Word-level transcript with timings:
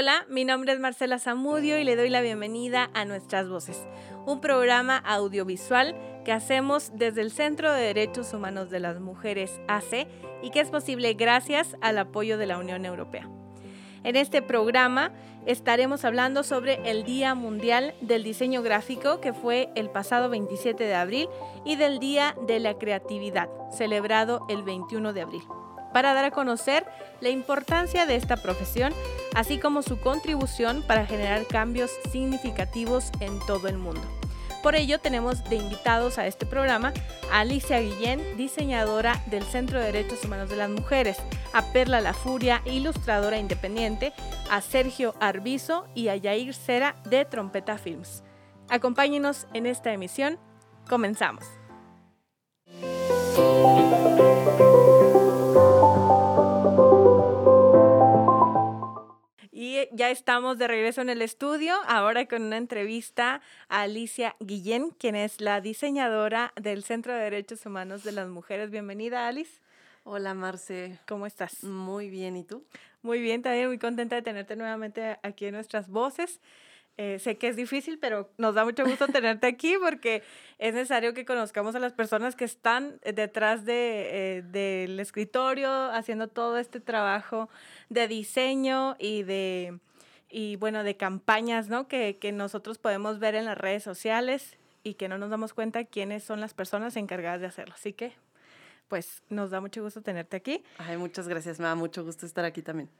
Hola, 0.00 0.24
mi 0.30 0.46
nombre 0.46 0.72
es 0.72 0.80
Marcela 0.80 1.18
Zamudio 1.18 1.78
y 1.78 1.84
le 1.84 1.94
doy 1.94 2.08
la 2.08 2.22
bienvenida 2.22 2.88
a 2.94 3.04
Nuestras 3.04 3.50
Voces, 3.50 3.86
un 4.24 4.40
programa 4.40 4.96
audiovisual 4.96 5.94
que 6.24 6.32
hacemos 6.32 6.90
desde 6.94 7.20
el 7.20 7.30
Centro 7.30 7.70
de 7.70 7.82
Derechos 7.82 8.32
Humanos 8.32 8.70
de 8.70 8.80
las 8.80 8.98
Mujeres 8.98 9.60
AC 9.68 10.08
y 10.42 10.48
que 10.52 10.60
es 10.60 10.70
posible 10.70 11.12
gracias 11.12 11.76
al 11.82 11.98
apoyo 11.98 12.38
de 12.38 12.46
la 12.46 12.56
Unión 12.56 12.86
Europea. 12.86 13.28
En 14.02 14.16
este 14.16 14.40
programa 14.40 15.12
estaremos 15.44 16.06
hablando 16.06 16.44
sobre 16.44 16.90
el 16.90 17.04
Día 17.04 17.34
Mundial 17.34 17.92
del 18.00 18.24
Diseño 18.24 18.62
Gráfico 18.62 19.20
que 19.20 19.34
fue 19.34 19.68
el 19.74 19.90
pasado 19.90 20.30
27 20.30 20.82
de 20.82 20.94
abril 20.94 21.28
y 21.66 21.76
del 21.76 21.98
Día 21.98 22.34
de 22.46 22.58
la 22.58 22.78
Creatividad, 22.78 23.50
celebrado 23.70 24.46
el 24.48 24.62
21 24.62 25.12
de 25.12 25.20
abril 25.20 25.42
para 25.92 26.14
dar 26.14 26.24
a 26.24 26.30
conocer 26.30 26.86
la 27.20 27.28
importancia 27.28 28.06
de 28.06 28.16
esta 28.16 28.36
profesión, 28.36 28.92
así 29.34 29.58
como 29.58 29.82
su 29.82 30.00
contribución 30.00 30.82
para 30.86 31.06
generar 31.06 31.46
cambios 31.46 31.90
significativos 32.10 33.10
en 33.20 33.38
todo 33.46 33.68
el 33.68 33.78
mundo. 33.78 34.02
Por 34.62 34.74
ello 34.74 34.98
tenemos 35.00 35.42
de 35.44 35.56
invitados 35.56 36.18
a 36.18 36.26
este 36.26 36.44
programa 36.44 36.92
a 37.32 37.40
Alicia 37.40 37.80
Guillén, 37.80 38.36
diseñadora 38.36 39.22
del 39.26 39.42
Centro 39.44 39.78
de 39.78 39.86
Derechos 39.86 40.24
Humanos 40.24 40.50
de 40.50 40.56
las 40.56 40.68
Mujeres, 40.68 41.16
a 41.54 41.62
Perla 41.72 42.00
La 42.02 42.12
Furia, 42.12 42.60
ilustradora 42.66 43.38
independiente, 43.38 44.12
a 44.50 44.60
Sergio 44.60 45.14
Arbizo 45.18 45.86
y 45.94 46.08
a 46.08 46.16
Yair 46.16 46.52
Cera 46.52 46.96
de 47.04 47.24
Trompeta 47.24 47.78
Films. 47.78 48.22
Acompáñenos 48.68 49.46
en 49.54 49.66
esta 49.66 49.92
emisión. 49.92 50.38
Comenzamos. 50.88 51.59
Ya 59.92 60.10
estamos 60.10 60.58
de 60.58 60.68
regreso 60.68 61.00
en 61.00 61.08
el 61.08 61.22
estudio, 61.22 61.74
ahora 61.86 62.26
con 62.26 62.42
una 62.42 62.56
entrevista 62.56 63.40
a 63.68 63.82
Alicia 63.82 64.36
Guillén, 64.40 64.90
quien 64.90 65.14
es 65.14 65.40
la 65.40 65.60
diseñadora 65.60 66.52
del 66.60 66.82
Centro 66.82 67.14
de 67.14 67.20
Derechos 67.20 67.64
Humanos 67.64 68.04
de 68.04 68.12
las 68.12 68.28
Mujeres. 68.28 68.70
Bienvenida, 68.70 69.28
Alice. 69.28 69.60
Hola, 70.04 70.34
Marce. 70.34 70.98
¿Cómo 71.06 71.26
estás? 71.26 71.64
Muy 71.64 72.10
bien, 72.10 72.36
¿y 72.36 72.44
tú? 72.44 72.64
Muy 73.02 73.20
bien, 73.20 73.42
también 73.42 73.68
muy 73.68 73.78
contenta 73.78 74.16
de 74.16 74.22
tenerte 74.22 74.56
nuevamente 74.56 75.18
aquí 75.22 75.46
en 75.46 75.54
nuestras 75.54 75.88
voces. 75.88 76.40
Eh, 76.96 77.18
sé 77.18 77.38
que 77.38 77.48
es 77.48 77.56
difícil, 77.56 77.98
pero 77.98 78.30
nos 78.36 78.54
da 78.54 78.64
mucho 78.64 78.84
gusto 78.84 79.06
tenerte 79.08 79.46
aquí 79.46 79.74
porque 79.82 80.22
es 80.58 80.74
necesario 80.74 81.14
que 81.14 81.24
conozcamos 81.24 81.74
a 81.74 81.78
las 81.78 81.94
personas 81.94 82.36
que 82.36 82.44
están 82.44 83.00
detrás 83.02 83.64
de, 83.64 84.36
eh, 84.38 84.42
del 84.42 85.00
escritorio 85.00 85.70
haciendo 85.92 86.28
todo 86.28 86.58
este 86.58 86.78
trabajo 86.78 87.48
de 87.88 88.06
diseño 88.06 88.96
y 88.98 89.22
de, 89.22 89.78
y 90.28 90.56
bueno, 90.56 90.84
de 90.84 90.96
campañas, 90.96 91.68
¿no? 91.68 91.88
Que, 91.88 92.18
que 92.18 92.32
nosotros 92.32 92.76
podemos 92.76 93.18
ver 93.18 93.34
en 93.34 93.46
las 93.46 93.56
redes 93.56 93.82
sociales 93.82 94.58
y 94.82 94.94
que 94.94 95.08
no 95.08 95.16
nos 95.16 95.30
damos 95.30 95.54
cuenta 95.54 95.84
quiénes 95.84 96.22
son 96.22 96.40
las 96.40 96.52
personas 96.52 96.96
encargadas 96.96 97.40
de 97.40 97.46
hacerlo. 97.46 97.74
Así 97.74 97.94
que, 97.94 98.12
pues, 98.88 99.22
nos 99.30 99.50
da 99.50 99.60
mucho 99.60 99.82
gusto 99.82 100.02
tenerte 100.02 100.36
aquí. 100.36 100.62
Ay, 100.78 100.96
muchas 100.98 101.28
gracias, 101.28 101.58
me 101.60 101.66
da 101.66 101.74
mucho 101.74 102.04
gusto 102.04 102.26
estar 102.26 102.44
aquí 102.44 102.60
también. 102.62 102.90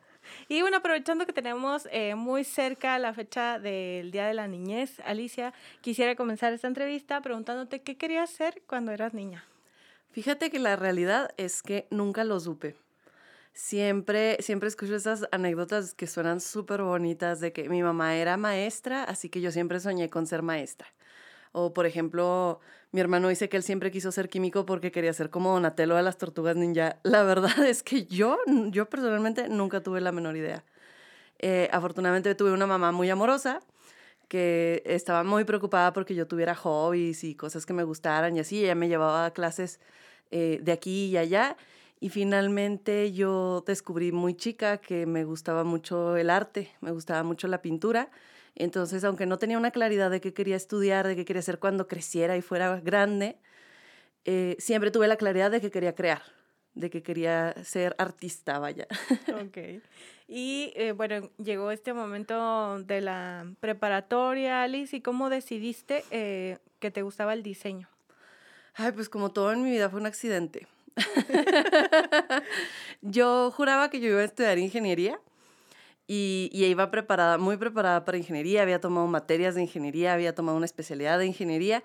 Y 0.48 0.62
bueno, 0.62 0.78
aprovechando 0.78 1.26
que 1.26 1.32
tenemos 1.32 1.88
eh, 1.90 2.14
muy 2.14 2.44
cerca 2.44 2.98
la 2.98 3.12
fecha 3.12 3.58
del 3.58 4.10
Día 4.10 4.26
de 4.26 4.34
la 4.34 4.48
Niñez, 4.48 5.00
Alicia, 5.04 5.52
quisiera 5.80 6.16
comenzar 6.16 6.52
esta 6.52 6.68
entrevista 6.68 7.20
preguntándote 7.20 7.82
qué 7.82 7.96
querías 7.96 8.30
hacer 8.30 8.62
cuando 8.66 8.92
eras 8.92 9.14
niña. 9.14 9.44
Fíjate 10.12 10.50
que 10.50 10.58
la 10.58 10.76
realidad 10.76 11.30
es 11.36 11.62
que 11.62 11.86
nunca 11.90 12.24
lo 12.24 12.40
supe 12.40 12.76
siempre, 13.52 14.38
siempre 14.40 14.68
escucho 14.68 14.96
esas 14.96 15.26
anécdotas 15.32 15.94
que 15.94 16.06
suenan 16.06 16.40
súper 16.40 16.82
bonitas 16.82 17.40
de 17.40 17.52
que 17.52 17.68
mi 17.68 17.82
mamá 17.82 18.16
era 18.16 18.36
maestra, 18.36 19.04
así 19.04 19.28
que 19.28 19.40
yo 19.40 19.50
siempre 19.52 19.80
soñé 19.80 20.08
con 20.10 20.26
ser 20.26 20.42
maestra. 20.42 20.88
O, 21.52 21.74
por 21.74 21.86
ejemplo, 21.86 22.60
mi 22.92 23.00
hermano 23.00 23.28
dice 23.28 23.48
que 23.48 23.56
él 23.56 23.62
siempre 23.62 23.90
quiso 23.90 24.12
ser 24.12 24.28
químico 24.28 24.66
porque 24.66 24.92
quería 24.92 25.12
ser 25.12 25.30
como 25.30 25.52
Donatello 25.52 25.96
de 25.96 26.02
las 26.02 26.18
tortugas 26.18 26.56
ninja. 26.56 26.98
La 27.02 27.22
verdad 27.22 27.64
es 27.66 27.82
que 27.82 28.06
yo, 28.06 28.38
yo 28.68 28.88
personalmente 28.88 29.48
nunca 29.48 29.82
tuve 29.82 30.00
la 30.00 30.12
menor 30.12 30.36
idea. 30.36 30.64
Eh, 31.38 31.68
afortunadamente 31.72 32.34
tuve 32.34 32.52
una 32.52 32.66
mamá 32.66 32.92
muy 32.92 33.08
amorosa 33.10 33.60
que 34.28 34.82
estaba 34.86 35.24
muy 35.24 35.44
preocupada 35.44 35.92
porque 35.92 36.14
yo 36.14 36.26
tuviera 36.28 36.54
hobbies 36.54 37.24
y 37.24 37.34
cosas 37.34 37.66
que 37.66 37.72
me 37.72 37.82
gustaran 37.82 38.36
y 38.36 38.40
así. 38.40 38.62
Ella 38.62 38.74
me 38.74 38.88
llevaba 38.88 39.26
a 39.26 39.32
clases 39.32 39.80
eh, 40.30 40.60
de 40.62 40.72
aquí 40.72 41.06
y 41.06 41.16
allá 41.16 41.56
y 42.00 42.08
finalmente 42.08 43.12
yo 43.12 43.62
descubrí 43.66 44.12
muy 44.12 44.34
chica 44.34 44.78
que 44.78 45.04
me 45.04 45.24
gustaba 45.24 45.64
mucho 45.64 46.16
el 46.16 46.30
arte, 46.30 46.70
me 46.80 46.92
gustaba 46.92 47.22
mucho 47.22 47.46
la 47.46 47.60
pintura. 47.60 48.08
Entonces, 48.54 49.04
aunque 49.04 49.26
no 49.26 49.38
tenía 49.38 49.58
una 49.58 49.70
claridad 49.70 50.10
de 50.10 50.20
qué 50.20 50.32
quería 50.32 50.56
estudiar, 50.56 51.06
de 51.06 51.16
qué 51.16 51.24
quería 51.24 51.40
hacer 51.40 51.58
cuando 51.58 51.88
creciera 51.88 52.36
y 52.36 52.42
fuera 52.42 52.80
grande, 52.80 53.36
eh, 54.24 54.56
siempre 54.58 54.90
tuve 54.90 55.08
la 55.08 55.16
claridad 55.16 55.50
de 55.50 55.60
que 55.60 55.70
quería 55.70 55.94
crear, 55.94 56.22
de 56.74 56.90
que 56.90 57.02
quería 57.02 57.54
ser 57.64 57.94
artista, 57.98 58.58
vaya. 58.58 58.86
Ok. 59.46 59.82
Y 60.28 60.72
eh, 60.76 60.92
bueno, 60.92 61.28
llegó 61.42 61.72
este 61.72 61.92
momento 61.92 62.78
de 62.84 63.00
la 63.00 63.52
preparatoria, 63.58 64.62
Alice, 64.62 64.96
¿y 64.96 65.00
cómo 65.00 65.28
decidiste 65.28 66.04
eh, 66.10 66.58
que 66.78 66.92
te 66.92 67.02
gustaba 67.02 67.32
el 67.32 67.42
diseño? 67.42 67.88
Ay, 68.74 68.92
pues 68.92 69.08
como 69.08 69.32
todo 69.32 69.52
en 69.52 69.64
mi 69.64 69.70
vida 69.70 69.90
fue 69.90 70.00
un 70.00 70.06
accidente. 70.06 70.68
yo 73.02 73.50
juraba 73.50 73.90
que 73.90 74.00
yo 74.00 74.08
iba 74.08 74.20
a 74.20 74.24
estudiar 74.24 74.58
ingeniería 74.58 75.18
y, 76.12 76.50
y, 76.52 76.64
iba 76.64 76.90
preparada, 76.90 77.38
muy 77.38 77.56
preparada 77.56 78.04
para 78.04 78.18
ingeniería, 78.18 78.62
había 78.62 78.80
tomado 78.80 79.06
materias 79.06 79.54
de 79.54 79.62
ingeniería, 79.62 80.12
había 80.12 80.34
tomado 80.34 80.56
una 80.56 80.66
especialidad 80.66 81.20
de 81.20 81.26
ingeniería 81.26 81.84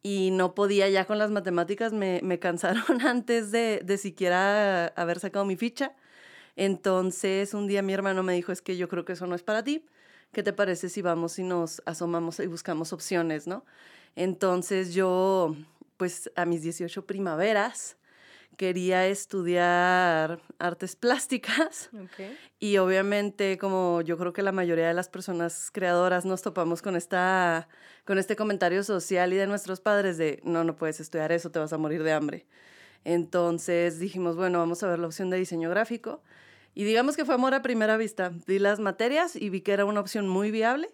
y 0.00 0.30
no 0.30 0.54
podía 0.54 0.88
ya 0.88 1.06
con 1.06 1.18
las 1.18 1.32
matemáticas, 1.32 1.92
me, 1.92 2.20
me 2.22 2.38
cansaron 2.46 3.00
antes 3.04 3.50
de, 3.50 3.80
de 3.84 3.98
siquiera 3.98 4.86
haber 4.94 5.18
sacado 5.18 5.44
mi 5.44 5.56
ficha. 5.56 5.92
Entonces 6.54 7.52
un 7.52 7.66
día 7.66 7.82
mi 7.82 7.92
hermano 7.92 8.22
me 8.22 8.34
dijo, 8.34 8.52
es 8.52 8.62
que 8.62 8.76
yo 8.76 8.88
creo 8.88 9.04
que 9.04 9.14
eso 9.14 9.26
no 9.26 9.34
es 9.34 9.42
para 9.42 9.64
ti. 9.64 9.84
¿Qué 10.32 10.44
te 10.44 10.52
parece 10.52 10.88
si 10.88 11.02
vamos 11.02 11.40
y 11.40 11.42
nos 11.42 11.82
asomamos 11.84 12.38
y 12.38 12.46
buscamos 12.46 12.92
opciones, 12.92 13.48
no? 13.48 13.64
Entonces 14.14 14.94
yo, 14.94 15.56
pues 15.96 16.30
a 16.36 16.44
mis 16.44 16.62
18 16.62 17.06
primaveras, 17.06 17.96
quería 18.56 19.06
estudiar 19.06 20.40
artes 20.58 20.96
plásticas. 20.96 21.90
Y 22.58 22.78
obviamente 22.78 23.58
como 23.58 24.00
yo 24.02 24.16
creo 24.16 24.32
que 24.32 24.42
la 24.42 24.52
mayoría 24.52 24.88
de 24.88 24.94
las 24.94 25.08
personas 25.08 25.70
creadoras 25.72 26.24
nos 26.24 26.42
topamos 26.42 26.82
con 26.82 26.96
esta 26.96 27.68
con 28.04 28.18
este 28.18 28.36
comentario 28.36 28.82
social 28.84 29.32
y 29.32 29.36
de 29.36 29.46
nuestros 29.46 29.80
padres 29.80 30.18
de 30.18 30.40
no 30.44 30.64
no 30.64 30.76
puedes 30.76 31.00
estudiar 31.00 31.32
eso 31.32 31.50
te 31.50 31.58
vas 31.58 31.72
a 31.72 31.78
morir 31.78 32.02
de 32.02 32.12
hambre 32.12 32.46
entonces 33.04 33.98
dijimos 33.98 34.36
bueno 34.36 34.58
vamos 34.58 34.82
a 34.82 34.88
ver 34.88 34.98
la 34.98 35.06
opción 35.06 35.30
de 35.30 35.38
diseño 35.38 35.70
gráfico 35.70 36.22
y 36.74 36.84
digamos 36.84 37.16
que 37.16 37.24
fue 37.24 37.34
amor 37.34 37.54
a 37.54 37.62
primera 37.62 37.96
vista. 37.96 38.32
Di 38.46 38.58
las 38.58 38.80
materias 38.80 39.36
y 39.36 39.48
vi 39.48 39.60
que 39.60 39.72
era 39.72 39.84
una 39.84 40.00
opción 40.00 40.28
muy 40.28 40.50
viable 40.50 40.88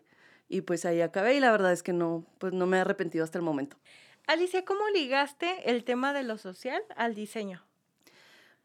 y 0.49 0.61
pues 0.61 0.85
ahí 0.85 1.01
acabé 1.01 1.35
y 1.37 1.41
la 1.41 1.51
verdad 1.51 1.73
es 1.73 1.83
que 1.83 1.93
no 1.93 2.27
pues 2.39 2.53
no 2.53 2.67
me 2.67 2.77
he 2.77 2.81
arrepentido 2.81 3.25
hasta 3.25 3.39
el 3.39 3.45
momento 3.45 3.77
Alicia, 4.31 4.65
¿cómo 4.65 4.89
ligaste 4.95 5.69
el 5.69 5.83
tema 5.83 6.13
de 6.13 6.23
lo 6.23 6.39
social 6.39 6.81
al 6.95 7.17
diseño? 7.17 7.65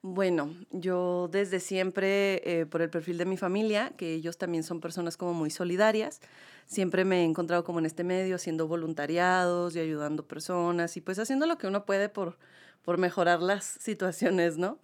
Bueno, 0.03 0.53
yo 0.69 1.27
desde 1.31 1.59
siempre, 1.59 2.43
eh, 2.45 2.67
por 2.67 2.83
el 2.83 2.91
perfil 2.91 3.17
de 3.17 3.25
mi 3.25 3.35
familia, 3.35 3.91
que 3.97 4.13
ellos 4.13 4.37
también 4.37 4.63
son 4.63 4.79
personas 4.79 5.17
como 5.17 5.33
muy 5.33 5.49
solidarias, 5.49 6.21
siempre 6.67 7.03
me 7.03 7.21
he 7.21 7.23
encontrado 7.23 7.63
como 7.63 7.79
en 7.79 7.87
este 7.87 8.03
medio, 8.03 8.35
haciendo 8.35 8.67
voluntariados 8.67 9.75
y 9.75 9.79
ayudando 9.79 10.27
personas 10.27 10.97
y 10.97 11.01
pues 11.01 11.17
haciendo 11.17 11.47
lo 11.47 11.57
que 11.57 11.65
uno 11.65 11.83
puede 11.83 12.09
por, 12.09 12.37
por 12.83 12.99
mejorar 12.99 13.41
las 13.41 13.65
situaciones, 13.65 14.59
¿no? 14.59 14.77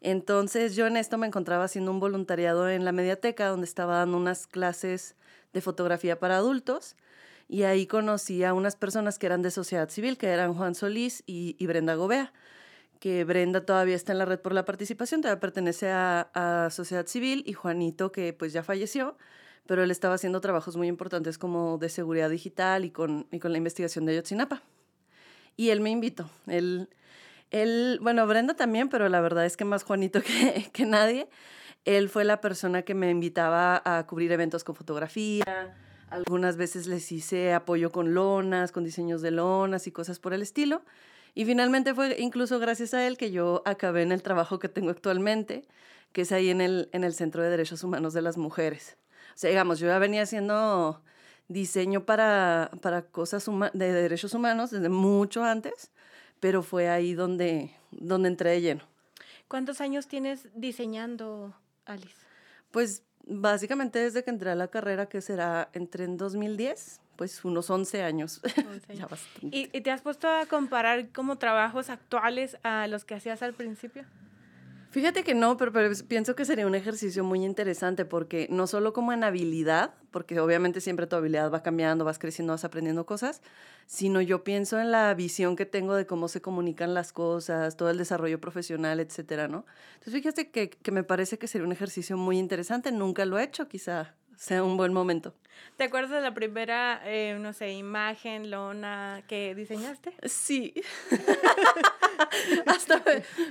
Entonces 0.00 0.74
yo 0.74 0.88
en 0.88 0.96
esto 0.96 1.18
me 1.18 1.28
encontraba 1.28 1.62
haciendo 1.62 1.92
un 1.92 2.00
voluntariado 2.00 2.68
en 2.68 2.84
la 2.84 2.90
mediateca 2.90 3.46
donde 3.46 3.66
estaba 3.66 3.98
dando 3.98 4.16
unas 4.16 4.48
clases 4.48 5.14
de 5.52 5.60
fotografía 5.60 6.18
para 6.18 6.36
adultos 6.38 6.96
y 7.48 7.62
ahí 7.62 7.86
conocí 7.86 8.42
a 8.44 8.54
unas 8.54 8.76
personas 8.76 9.18
que 9.18 9.26
eran 9.26 9.42
de 9.42 9.50
sociedad 9.50 9.88
civil, 9.88 10.18
que 10.18 10.28
eran 10.28 10.54
Juan 10.54 10.74
Solís 10.74 11.22
y, 11.26 11.64
Brenda 11.66 11.94
Gobea, 11.94 12.32
que 12.98 13.24
Brenda 13.24 13.64
todavía 13.64 13.94
está 13.94 14.12
en 14.12 14.18
la 14.18 14.24
red 14.24 14.40
por 14.40 14.52
la 14.52 14.64
participación, 14.64 15.20
todavía 15.20 15.40
pertenece 15.40 15.90
a, 15.90 16.68
sociedad 16.70 17.06
civil, 17.06 17.44
y 17.46 17.52
Juanito, 17.52 18.10
que 18.10 18.32
pues 18.32 18.52
ya 18.52 18.62
falleció, 18.62 19.16
pero 19.66 19.82
él 19.84 19.90
estaba 19.90 20.14
haciendo 20.14 20.40
trabajos 20.40 20.76
muy 20.76 20.88
importantes 20.88 21.38
como 21.38 21.78
de 21.78 21.88
seguridad 21.88 22.30
digital 22.30 22.84
y 22.84 22.90
con, 22.90 23.26
y 23.30 23.38
con 23.38 23.52
la 23.52 23.58
investigación 23.58 24.06
de 24.06 24.12
Ayotzinapa. 24.12 24.62
Y 25.56 25.70
él 25.70 25.80
me 25.80 25.90
invitó. 25.90 26.28
Él, 26.46 26.88
él, 27.50 27.98
bueno, 28.02 28.26
Brenda 28.26 28.54
también, 28.54 28.88
pero 28.88 29.08
la 29.08 29.20
verdad 29.20 29.46
es 29.46 29.56
que 29.56 29.64
más 29.64 29.82
Juanito 29.82 30.20
que, 30.22 30.70
que 30.72 30.84
nadie. 30.84 31.28
Él 31.84 32.08
fue 32.08 32.24
la 32.24 32.40
persona 32.40 32.82
que 32.82 32.94
me 32.94 33.10
invitaba 33.10 33.80
a 33.84 34.04
cubrir 34.06 34.32
eventos 34.32 34.64
con 34.64 34.74
fotografía. 34.74 35.76
Algunas 36.10 36.56
veces 36.56 36.86
les 36.86 37.10
hice 37.10 37.52
apoyo 37.52 37.90
con 37.90 38.14
lonas, 38.14 38.72
con 38.72 38.84
diseños 38.84 39.22
de 39.22 39.32
lonas 39.32 39.86
y 39.86 39.92
cosas 39.92 40.18
por 40.18 40.32
el 40.32 40.42
estilo. 40.42 40.82
Y 41.34 41.44
finalmente 41.44 41.94
fue 41.94 42.16
incluso 42.18 42.58
gracias 42.58 42.94
a 42.94 43.06
él 43.06 43.18
que 43.18 43.30
yo 43.30 43.62
acabé 43.66 44.02
en 44.02 44.12
el 44.12 44.22
trabajo 44.22 44.58
que 44.58 44.68
tengo 44.68 44.90
actualmente, 44.90 45.66
que 46.12 46.22
es 46.22 46.32
ahí 46.32 46.48
en 46.48 46.60
el, 46.60 46.88
en 46.92 47.04
el 47.04 47.12
Centro 47.12 47.42
de 47.42 47.50
Derechos 47.50 47.84
Humanos 47.84 48.14
de 48.14 48.22
las 48.22 48.38
Mujeres. 48.38 48.96
O 49.34 49.38
sea, 49.38 49.50
digamos, 49.50 49.78
yo 49.78 49.88
ya 49.88 49.98
venía 49.98 50.22
haciendo 50.22 51.02
diseño 51.48 52.04
para, 52.06 52.70
para 52.80 53.02
cosas 53.02 53.46
de 53.72 53.92
derechos 53.92 54.32
humanos 54.34 54.70
desde 54.70 54.88
mucho 54.88 55.44
antes, 55.44 55.90
pero 56.40 56.62
fue 56.62 56.88
ahí 56.88 57.14
donde, 57.14 57.74
donde 57.90 58.28
entré 58.28 58.50
de 58.50 58.60
lleno. 58.60 58.84
¿Cuántos 59.48 59.80
años 59.80 60.08
tienes 60.08 60.48
diseñando, 60.54 61.54
Alice? 61.84 62.16
Pues 62.70 63.02
básicamente 63.26 63.98
desde 63.98 64.24
que 64.24 64.30
entré 64.30 64.50
a 64.50 64.54
la 64.54 64.68
carrera, 64.68 65.06
que 65.06 65.20
será 65.20 65.68
entre 65.72 66.04
en 66.04 66.16
2010, 66.16 67.00
pues 67.16 67.44
unos 67.44 67.68
11 67.68 68.02
años. 68.02 68.40
¿Y, 69.42 69.68
¿Y, 69.76 69.80
te 69.80 69.90
has 69.90 70.00
puesto 70.00 70.28
a 70.28 70.46
comparar 70.46 71.08
como 71.08 71.36
trabajos 71.36 71.90
actuales 71.90 72.56
a 72.62 72.86
los 72.86 73.04
que 73.04 73.14
hacías 73.14 73.42
al 73.42 73.54
principio? 73.54 74.04
Fíjate 74.96 75.24
que 75.24 75.34
no, 75.34 75.58
pero, 75.58 75.72
pienso 76.08 76.34
que 76.34 76.46
sería 76.46 76.66
un 76.66 76.74
ejercicio 76.74 77.22
muy 77.22 77.44
interesante 77.44 78.06
porque 78.06 78.48
no 78.50 78.66
solo 78.66 78.94
como 78.94 79.12
en 79.12 79.24
habilidad, 79.24 79.92
porque 80.10 80.40
obviamente 80.40 80.80
siempre 80.80 81.06
tu 81.06 81.16
habilidad 81.16 81.52
va 81.52 81.62
cambiando, 81.62 82.06
vas 82.06 82.18
creciendo, 82.18 82.54
vas 82.54 82.64
aprendiendo 82.64 83.04
cosas, 83.04 83.42
sino 83.84 84.22
yo 84.22 84.42
pienso 84.42 84.80
en 84.80 84.90
la 84.90 85.12
visión 85.12 85.54
que 85.54 85.66
tengo 85.66 85.94
de 85.94 86.06
cómo 86.06 86.28
se 86.28 86.40
comunican 86.40 86.94
las 86.94 87.12
cosas, 87.12 87.76
todo 87.76 87.90
el 87.90 87.98
desarrollo 87.98 88.40
profesional, 88.40 88.98
etcétera, 88.98 89.48
¿no? 89.48 89.66
Entonces 89.96 90.14
fíjate 90.14 90.50
que, 90.50 90.90
me 90.90 91.04
parece 91.04 91.36
que 91.38 91.46
sería 91.46 91.66
un 91.66 91.72
ejercicio 91.72 92.16
muy 92.16 92.38
interesante, 92.38 92.90
nunca 92.90 93.26
lo 93.26 93.38
he 93.38 93.42
hecho, 93.42 93.68
quizá 93.68 94.14
sea 94.36 94.62
un 94.62 94.76
buen 94.76 94.92
momento. 94.92 95.34
¿Te 95.76 95.84
acuerdas 95.84 96.10
de 96.10 96.20
la 96.22 96.32
primera, 96.32 97.02
eh, 97.04 97.36
no 97.38 97.52
sé, 97.52 97.72
imagen, 97.72 98.50
lona 98.50 99.22
que 99.28 99.54
diseñaste? 99.54 100.14
Sí. 100.24 100.72
Hasta 102.66 103.02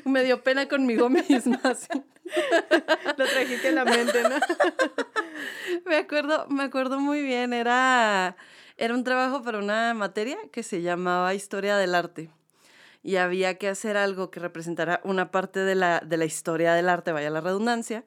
me, 0.06 0.24
dio 0.24 0.42
pena 0.42 0.68
conmigo 0.68 1.08
misma. 1.08 1.62
Lo 3.18 3.26
trajiste 3.26 3.68
a 3.68 3.72
la 3.72 3.86
mente, 3.86 4.24
¿no? 4.24 4.38
me 5.86 5.98
acuerdo, 5.98 6.48
me 6.50 6.64
acuerdo 6.64 7.00
muy 7.00 7.22
bien. 7.22 7.54
Era, 7.54 8.36
era 8.78 8.96
un 8.96 9.04
trabajo 9.04 9.44
para 9.44 9.60
una 9.60 9.94
materia 9.94 10.38
que 10.52 10.64
se 10.64 10.82
llamaba 10.82 11.36
Historia 11.36 11.78
del 11.78 11.94
Arte. 11.94 12.32
Y 13.04 13.18
había 13.18 13.60
que 13.60 13.68
hacer 13.68 13.98
algo 13.98 14.32
que 14.32 14.40
representara 14.40 15.00
una 15.04 15.30
parte 15.30 15.60
de 15.60 15.76
la, 15.76 16.00
de 16.00 16.18
la 16.18 16.26
historia 16.26 16.74
del 16.74 16.90
arte, 16.90 17.12
vaya 17.12 17.30
la 17.30 17.42
redundancia 17.42 18.04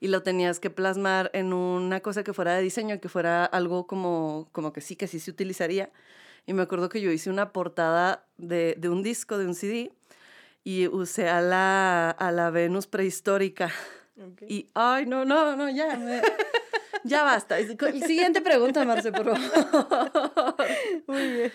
y 0.00 0.08
lo 0.08 0.22
tenías 0.22 0.58
que 0.58 0.70
plasmar 0.70 1.30
en 1.34 1.52
una 1.52 2.00
cosa 2.00 2.24
que 2.24 2.32
fuera 2.32 2.54
de 2.54 2.62
diseño, 2.62 3.00
que 3.00 3.08
fuera 3.10 3.44
algo 3.44 3.86
como, 3.86 4.48
como 4.52 4.72
que 4.72 4.80
sí, 4.80 4.96
que 4.96 5.06
sí 5.06 5.20
se 5.20 5.30
utilizaría. 5.30 5.90
Y 6.46 6.54
me 6.54 6.62
acuerdo 6.62 6.88
que 6.88 7.02
yo 7.02 7.10
hice 7.10 7.28
una 7.28 7.52
portada 7.52 8.26
de, 8.38 8.74
de 8.78 8.88
un 8.88 9.02
disco, 9.02 9.36
de 9.36 9.46
un 9.46 9.54
CD, 9.54 9.92
y 10.64 10.88
usé 10.88 11.28
a 11.28 11.42
la, 11.42 12.10
a 12.10 12.32
la 12.32 12.50
Venus 12.50 12.86
prehistórica. 12.86 13.70
Y, 14.48 14.68
ay, 14.74 15.06
no, 15.06 15.24
no, 15.24 15.56
no, 15.56 15.70
ya, 15.70 15.98
ya 17.04 17.22
basta. 17.22 17.56
Siguiente 18.06 18.40
pregunta, 18.40 18.84
Marce, 18.84 19.12
por 19.12 19.36
favor. 19.36 20.56
Muy 21.06 21.32
bien. 21.32 21.52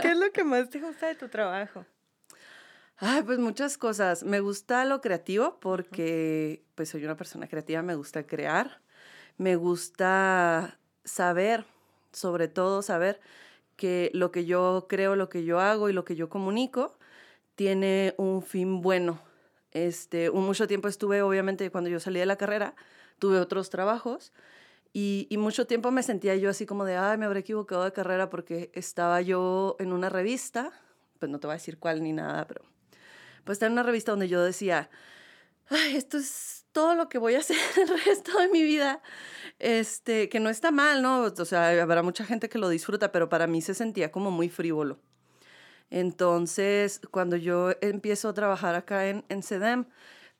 ¿Qué 0.00 0.08
es 0.08 0.16
lo 0.16 0.30
que 0.30 0.44
más 0.44 0.68
te 0.68 0.80
gusta 0.80 1.08
de 1.08 1.14
tu 1.16 1.28
trabajo? 1.28 1.84
Ay, 3.02 3.22
pues 3.22 3.38
muchas 3.38 3.78
cosas. 3.78 4.24
Me 4.24 4.40
gusta 4.40 4.84
lo 4.84 5.00
creativo 5.00 5.58
porque 5.58 6.62
pues 6.74 6.90
soy 6.90 7.02
una 7.04 7.16
persona 7.16 7.48
creativa, 7.48 7.80
me 7.80 7.94
gusta 7.94 8.26
crear, 8.26 8.82
me 9.38 9.56
gusta 9.56 10.78
saber, 11.02 11.64
sobre 12.12 12.46
todo 12.48 12.82
saber 12.82 13.18
que 13.76 14.10
lo 14.12 14.30
que 14.32 14.44
yo 14.44 14.86
creo, 14.88 15.16
lo 15.16 15.30
que 15.30 15.44
yo 15.44 15.60
hago 15.60 15.88
y 15.88 15.94
lo 15.94 16.04
que 16.04 16.14
yo 16.14 16.28
comunico 16.28 16.98
tiene 17.54 18.14
un 18.18 18.42
fin 18.42 18.82
bueno. 18.82 19.20
Este, 19.72 20.30
un 20.30 20.44
mucho 20.46 20.66
tiempo 20.68 20.88
estuve, 20.88 21.22
obviamente, 21.22 21.70
cuando 21.70 21.90
yo 21.90 22.00
salí 22.00 22.20
de 22.20 22.26
la 22.26 22.36
carrera, 22.36 22.74
tuve 23.18 23.38
otros 23.40 23.70
trabajos 23.70 24.32
y, 24.92 25.26
y, 25.30 25.38
mucho 25.38 25.66
tiempo 25.66 25.90
me 25.92 26.02
sentía 26.02 26.36
yo 26.36 26.50
así 26.50 26.66
como 26.66 26.84
de, 26.84 26.96
ay, 26.96 27.18
me 27.18 27.26
habré 27.26 27.40
equivocado 27.40 27.84
de 27.84 27.92
carrera 27.92 28.30
porque 28.30 28.70
estaba 28.74 29.22
yo 29.22 29.76
en 29.78 29.92
una 29.92 30.10
revista, 30.10 30.72
pues 31.18 31.30
no 31.32 31.40
te 31.40 31.46
voy 31.46 31.54
a 31.54 31.58
decir 31.58 31.78
cuál 31.78 32.02
ni 32.02 32.12
nada, 32.12 32.46
pero 32.46 32.62
pues 33.44 33.56
está 33.56 33.66
en 33.66 33.72
una 33.72 33.82
revista 33.82 34.12
donde 34.12 34.28
yo 34.28 34.42
decía, 34.42 34.90
Ay, 35.70 35.96
esto 35.96 36.18
es 36.18 36.66
todo 36.72 36.96
lo 36.96 37.08
que 37.08 37.18
voy 37.18 37.36
a 37.36 37.38
hacer 37.38 37.56
el 37.76 37.88
resto 38.04 38.36
de 38.38 38.48
mi 38.48 38.62
vida, 38.62 39.00
este, 39.60 40.28
que 40.28 40.40
no 40.40 40.50
está 40.50 40.72
mal, 40.72 41.00
¿no? 41.00 41.22
O 41.22 41.44
sea, 41.44 41.80
habrá 41.80 42.02
mucha 42.02 42.24
gente 42.24 42.48
que 42.48 42.58
lo 42.58 42.68
disfruta, 42.68 43.12
pero 43.12 43.28
para 43.28 43.46
mí 43.46 43.62
se 43.62 43.74
sentía 43.74 44.10
como 44.10 44.30
muy 44.30 44.48
frívolo. 44.48 44.98
Entonces, 45.88 47.00
cuando 47.10 47.36
yo 47.36 47.70
empiezo 47.80 48.28
a 48.28 48.34
trabajar 48.34 48.74
acá 48.74 49.08
en, 49.08 49.24
en 49.28 49.42
CEDEM, 49.42 49.86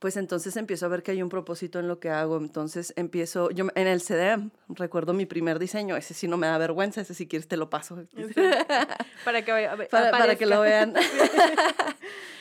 pues 0.01 0.17
entonces 0.17 0.57
empiezo 0.57 0.87
a 0.87 0.89
ver 0.89 1.03
que 1.03 1.11
hay 1.11 1.23
un 1.23 1.29
propósito 1.29 1.79
en 1.79 1.87
lo 1.87 2.01
que 2.01 2.09
hago. 2.09 2.39
Entonces 2.39 2.93
empiezo, 2.97 3.51
yo 3.51 3.67
en 3.75 3.87
el 3.87 4.01
CEDEM, 4.01 4.51
recuerdo 4.69 5.13
mi 5.13 5.27
primer 5.27 5.59
diseño, 5.59 5.97
ese 5.97 6.15
sí 6.15 6.27
no 6.27 6.39
me 6.39 6.47
da 6.47 6.57
vergüenza, 6.59 7.03
ese 7.03 7.15
si 7.15 7.29
quieres 7.29 7.49
te 7.49 7.57
lo 7.57 7.69
paso. 7.69 7.97
para 9.25 9.45
que, 9.45 9.87
para, 9.91 10.11
para, 10.11 10.37
que 10.37 10.47
lo 10.47 10.61
vean. 10.61 10.95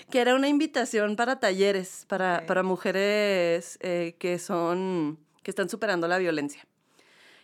que 0.10 0.22
era 0.22 0.36
una 0.36 0.48
invitación 0.48 1.16
para 1.16 1.40
talleres, 1.40 2.06
para, 2.08 2.46
para 2.46 2.64
mujeres 2.64 3.78
eh, 3.82 4.16
que 4.20 4.40
son, 4.40 5.20
que 5.44 5.52
están 5.52 5.70
superando 5.70 6.08
la 6.08 6.18
violencia. 6.18 6.66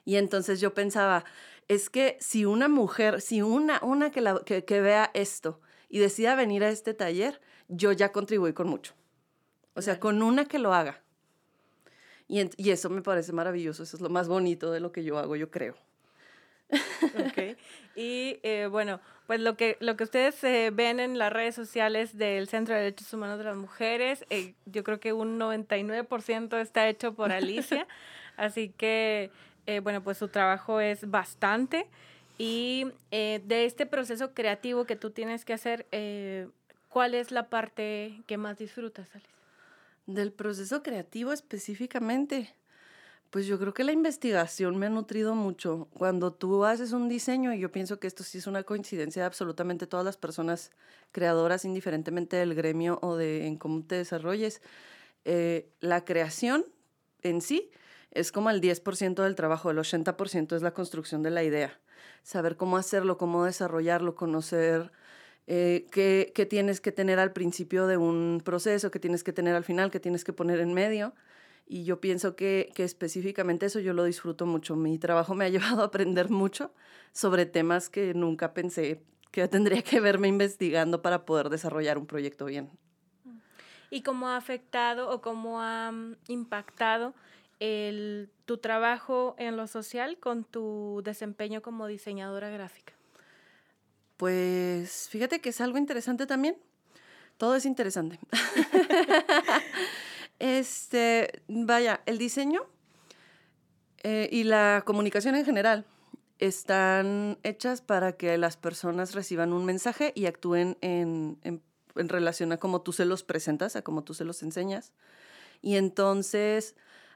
Y 0.03 0.17
entonces 0.17 0.59
yo 0.59 0.73
pensaba, 0.73 1.25
es 1.67 1.89
que 1.89 2.17
si 2.19 2.45
una 2.45 2.67
mujer, 2.67 3.21
si 3.21 3.41
una, 3.41 3.79
una 3.83 4.11
que, 4.11 4.21
la, 4.21 4.41
que, 4.45 4.65
que 4.65 4.81
vea 4.81 5.11
esto 5.13 5.59
y 5.89 5.99
decida 5.99 6.35
venir 6.35 6.63
a 6.63 6.69
este 6.69 6.93
taller, 6.93 7.41
yo 7.67 7.91
ya 7.91 8.11
contribuí 8.11 8.53
con 8.53 8.67
mucho. 8.67 8.93
O 9.73 9.81
sea, 9.81 9.99
con 9.99 10.21
una 10.21 10.45
que 10.45 10.59
lo 10.59 10.73
haga. 10.73 11.01
Y, 12.27 12.41
y, 12.57 12.71
eso 12.71 12.89
me 12.89 13.01
parece 13.01 13.33
maravilloso, 13.33 13.83
eso 13.83 13.97
es 13.97 14.01
lo 14.01 14.09
más 14.09 14.27
bonito 14.27 14.71
de 14.71 14.79
lo 14.79 14.91
que 14.91 15.03
yo 15.03 15.19
hago, 15.19 15.35
yo 15.35 15.51
creo. 15.51 15.75
Ok. 16.71 17.57
Y 17.95 18.39
eh, 18.43 18.67
bueno, 18.69 18.99
pues 19.27 19.39
lo 19.39 19.57
que, 19.57 19.77
lo 19.79 19.97
que 19.97 20.03
ustedes 20.03 20.43
eh, 20.43 20.71
ven 20.73 20.99
en 20.99 21.17
las 21.17 21.33
redes 21.33 21.55
sociales 21.55 22.17
del 22.17 22.47
Centro 22.47 22.75
de 22.75 22.81
Derechos 22.81 23.13
Humanos 23.13 23.37
de 23.39 23.45
las 23.45 23.55
Mujeres, 23.55 24.25
eh, 24.29 24.53
yo 24.65 24.83
creo 24.83 24.99
que 24.99 25.13
un 25.13 25.39
99% 25.39 26.59
está 26.59 26.87
hecho 26.87 27.13
por 27.13 27.31
Alicia. 27.31 27.87
así 28.37 28.69
que, 28.69 29.31
bueno, 29.81 30.03
pues 30.03 30.17
su 30.17 30.27
trabajo 30.27 30.79
es 30.79 31.09
bastante. 31.09 31.87
Y 32.37 32.87
de 33.09 33.65
este 33.65 33.85
proceso 33.85 34.33
creativo 34.33 34.85
que 34.85 34.95
tú 34.95 35.09
tienes 35.09 35.45
que 35.45 35.53
hacer, 35.53 35.87
¿cuál 36.89 37.15
es 37.15 37.31
la 37.31 37.47
parte 37.49 38.21
que 38.27 38.37
más 38.37 38.57
disfrutas, 38.57 39.09
Alicia? 39.15 39.31
Del 40.05 40.33
proceso 40.33 40.83
creativo 40.83 41.31
específicamente. 41.31 42.53
Pues 43.35 43.47
yo 43.47 43.59
creo 43.59 43.73
que 43.73 43.83
la 43.83 43.91
investigación 43.91 44.77
me 44.77 44.85
ha 44.85 44.89
nutrido 44.89 45.35
mucho. 45.35 45.89
Cuando 45.93 46.31
tú 46.31 46.63
haces 46.63 46.93
un 46.93 47.09
diseño, 47.09 47.53
y 47.53 47.59
yo 47.59 47.69
pienso 47.69 47.99
que 47.99 48.07
esto 48.07 48.23
sí 48.23 48.37
es 48.37 48.47
una 48.47 48.63
coincidencia 48.63 49.23
de 49.23 49.25
absolutamente 49.25 49.87
todas 49.87 50.05
las 50.05 50.15
personas 50.15 50.71
creadoras, 51.11 51.65
indiferentemente 51.65 52.37
del 52.37 52.55
gremio 52.55 52.97
o 53.01 53.17
de 53.17 53.45
en 53.45 53.57
cómo 53.57 53.83
te 53.83 53.95
desarrolles, 53.95 54.61
eh, 55.25 55.69
la 55.81 56.05
creación 56.05 56.65
en 57.23 57.41
sí 57.41 57.71
es 58.11 58.31
como 58.31 58.49
el 58.51 58.61
10% 58.61 59.21
del 59.23 59.35
trabajo, 59.35 59.69
el 59.69 59.79
80% 59.79 60.55
es 60.55 60.61
la 60.61 60.73
construcción 60.73 61.21
de 61.21 61.31
la 61.31 61.43
idea. 61.43 61.77
Saber 62.23 62.55
cómo 62.55 62.77
hacerlo, 62.77 63.17
cómo 63.17 63.43
desarrollarlo, 63.43 64.15
conocer 64.15 64.93
eh, 65.47 65.87
qué, 65.91 66.31
qué 66.33 66.45
tienes 66.45 66.79
que 66.79 66.93
tener 66.93 67.19
al 67.19 67.33
principio 67.33 67.85
de 67.85 67.97
un 67.97 68.41
proceso, 68.45 68.91
qué 68.91 68.99
tienes 68.99 69.25
que 69.25 69.33
tener 69.33 69.55
al 69.55 69.65
final, 69.65 69.91
qué 69.91 69.99
tienes 69.99 70.23
que 70.23 70.31
poner 70.31 70.61
en 70.61 70.73
medio 70.73 71.13
y 71.67 71.83
yo 71.83 71.99
pienso 71.99 72.35
que, 72.35 72.71
que, 72.75 72.83
específicamente 72.83 73.65
eso 73.65 73.79
yo 73.79 73.93
lo 73.93 74.03
disfruto 74.03 74.45
mucho. 74.45 74.75
Mi 74.75 74.99
trabajo 74.99 75.33
me 75.35 75.45
ha 75.45 75.49
llevado 75.49 75.81
a 75.81 75.85
aprender 75.85 76.29
mucho 76.29 76.71
sobre 77.11 77.45
temas 77.45 77.89
que 77.89 78.13
nunca 78.13 78.53
pensé 78.53 79.01
que 79.31 79.47
tendría 79.47 79.81
que 79.81 79.99
verme 79.99 80.27
investigando 80.27 81.01
para 81.01 81.25
poder 81.25 81.49
desarrollar 81.49 81.97
un 81.97 82.05
proyecto 82.05 82.45
bien. 82.45 82.69
¿Y 83.89 84.01
cómo 84.01 84.29
ha 84.29 84.37
afectado 84.37 85.09
o 85.09 85.21
cómo 85.21 85.61
ha 85.61 85.91
mm, 85.91 86.15
impactado 86.27 87.13
el, 87.59 88.29
tu 88.45 88.57
trabajo 88.57 89.35
en 89.37 89.57
lo 89.57 89.67
social 89.67 90.17
con 90.19 90.43
tu 90.43 91.01
desempeño 91.03 91.61
como 91.61 91.87
diseñadora 91.87 92.49
gráfica? 92.49 92.93
Pues 94.17 95.09
fíjate 95.09 95.41
que 95.41 95.49
es 95.49 95.59
algo 95.59 95.77
interesante 95.77 96.25
también. 96.25 96.57
Todo 97.37 97.55
es 97.55 97.65
interesante. 97.65 98.19
este, 100.39 101.43
vaya, 101.47 102.01
el 102.05 102.17
diseño 102.17 102.61
eh, 104.03 104.29
y 104.31 104.43
la 104.43 104.83
comunicación 104.85 105.35
en 105.35 105.45
general 105.45 105.85
están 106.39 107.37
hechas 107.43 107.81
para 107.81 108.13
que 108.13 108.37
las 108.37 108.57
personas 108.57 109.15
reciban 109.15 109.53
un 109.53 109.65
mensaje 109.65 110.11
y 110.15 110.25
actúen 110.25 110.77
en, 110.81 111.39
en, 111.43 111.61
en 111.95 112.09
relación 112.09 112.51
a 112.51 112.57
cómo 112.57 112.81
tú 112.81 112.91
se 112.91 113.05
los 113.05 113.23
presentas, 113.23 113.75
a 113.75 113.81
cómo 113.81 114.03
tú 114.03 114.13
se 114.13 114.25
los 114.25 114.43
enseñas. 114.43 114.91
Y 115.61 115.77
entonces 115.77 116.75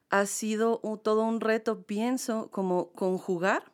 ha 0.09 0.25
sido 0.25 0.79
todo 1.03 1.23
un 1.23 1.41
reto, 1.41 1.83
pienso, 1.83 2.49
como 2.51 2.91
conjugar 2.91 3.71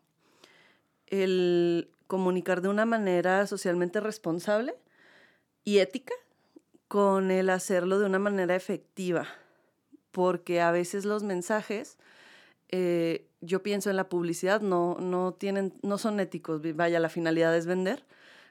el 1.08 1.90
comunicar 2.08 2.62
de 2.62 2.70
una 2.70 2.86
manera 2.86 3.48
socialmente 3.48 4.00
responsable 4.00 4.76
y 5.64 5.80
ética 5.80 6.14
con 6.88 7.32
el 7.32 7.50
hacerlo 7.50 8.00
de 8.00 8.06
una 8.06 8.20
manera 8.20 8.56
efectiva, 8.56 9.28
porque 10.12 10.62
a 10.62 10.72
veces 10.72 11.06
los 11.06 11.24
mensajes, 11.24 11.98
eh, 12.70 13.28
yo 13.42 13.64
pienso 13.64 13.90
en 13.90 13.96
la 13.96 14.10
publicidad, 14.10 14.62
no, 14.62 14.98
no, 15.00 15.34
tienen, 15.34 15.74
no 15.82 15.98
son 15.98 16.20
éticos, 16.20 16.62
vaya, 16.76 17.00
la 17.00 17.10
finalidad 17.10 17.56
es 17.56 17.66
vender, 17.66 18.06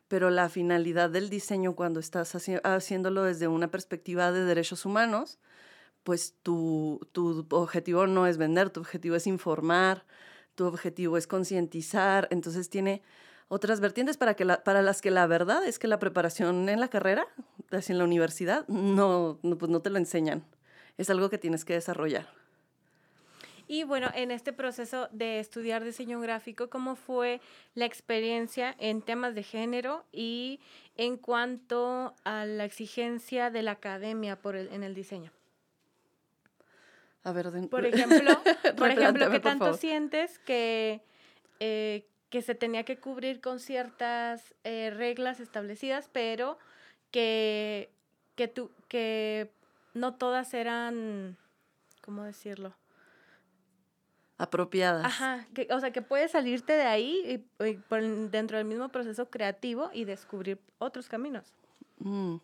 pero 0.09 0.31
la 0.31 0.49
finalidad 0.49 1.11
del 1.11 1.31
diseño 1.31 1.75
cuando 1.75 2.01
estás 2.01 2.35
haciéndolo 2.35 3.23
desde 3.23 3.49
una 3.49 3.71
perspectiva 3.71 4.33
de 4.33 4.45
derechos 4.45 4.85
humanos, 4.85 5.39
pues 6.03 6.35
tu, 6.43 7.01
tu 7.13 7.47
objetivo 7.51 8.07
no 8.07 8.27
es 8.27 8.37
vender, 8.37 8.71
tu 8.71 8.81
objetivo 8.81 9.17
es 9.17 9.27
informar, 9.27 10.05
tu 10.55 10.67
objetivo 10.67 11.17
es 11.17 11.27
concientizar, 11.27 12.29
entonces 12.31 12.69
tiene 12.69 13.03
otras 13.49 13.81
vertientes 13.81 14.17
para, 14.17 14.35
que 14.35 14.47
para 14.47 14.83
las 14.83 15.01
que 15.01 15.11
la 15.11 15.27
verdad 15.27 15.65
es 15.65 15.79
que 15.79 15.89
la 15.89 15.99
preparación 15.99 16.69
en 16.69 16.81
la 16.81 16.89
carrera, 16.89 17.27
así 17.77 17.93
en 17.93 17.99
la 17.99 18.05
universidad, 18.05 18.67
no, 18.69 19.39
pues 19.43 19.71
no 19.71 19.81
te 19.81 19.91
lo 19.91 19.99
enseñan. 19.99 20.45
Es 20.99 21.11
algo 21.11 21.31
que 21.31 21.39
tienes 21.39 21.65
que 21.65 21.75
desarrollar. 21.75 22.29
Y 23.67 23.85
bueno, 23.85 24.11
en 24.15 24.31
este 24.31 24.53
proceso 24.53 25.09
de 25.11 25.41
estudiar 25.41 25.83
diseño 25.85 26.21
gráfico, 26.21 26.69
¿cómo 26.69 26.97
fue 26.97 27.41
la 27.75 27.87
experiencia 27.87 28.75
en 28.79 29.01
temas 29.01 29.35
de 29.35 29.43
género 29.43 30.05
y 30.13 30.61
en 30.97 31.17
cuanto 31.17 32.15
a 32.25 32.45
la 32.45 32.65
exigencia 32.65 33.51
de 33.51 33.63
la 33.63 33.73
academia 33.73 34.37
por 34.37 34.57
en 34.57 34.83
el 34.83 34.95
diseño? 34.95 35.33
A 37.23 37.33
ver, 37.33 37.51
por 37.71 37.87
ejemplo, 37.87 38.43
por 38.77 38.91
ejemplo, 38.91 39.31
¿qué 39.31 39.41
tanto 39.41 39.73
sientes 39.75 40.39
que, 40.41 41.01
eh, 41.59 42.07
que 42.29 42.43
se 42.43 42.55
tenía 42.55 42.85
que 42.85 42.99
cubrir 42.99 43.41
con 43.41 43.61
ciertas 43.61 44.55
eh, 44.65 44.93
reglas 44.95 45.41
establecidas, 45.41 46.11
pero 46.13 46.59
que, 47.15 47.93
que, 48.35 48.49
tú, 48.49 48.73
que 48.89 49.49
no 49.95 50.15
todas 50.15 50.53
eran, 50.53 51.39
¿cómo 52.01 52.25
decirlo? 52.25 52.75
Apropiadas. 54.37 55.07
Ajá, 55.07 55.47
que, 55.55 55.69
o 55.71 55.79
sea, 55.79 55.93
que 55.93 56.03
puedes 56.03 56.33
salirte 56.33 56.73
de 56.73 56.83
ahí 56.83 57.47
y, 57.61 57.79
dentro 58.33 58.59
del 58.59 58.67
mismo 58.67 58.89
proceso 58.89 59.31
creativo 59.31 59.91
y 59.93 60.07
descubrir 60.07 60.59
otros 60.79 61.09
caminos. 61.09 61.55
Mm, 61.99 62.39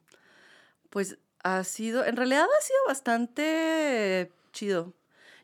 pues 0.88 1.18
ha 1.42 1.64
sido, 1.64 2.04
en 2.04 2.16
realidad 2.16 2.44
ha 2.44 2.62
sido 2.62 2.78
bastante 2.86 4.30
chido. 4.52 4.92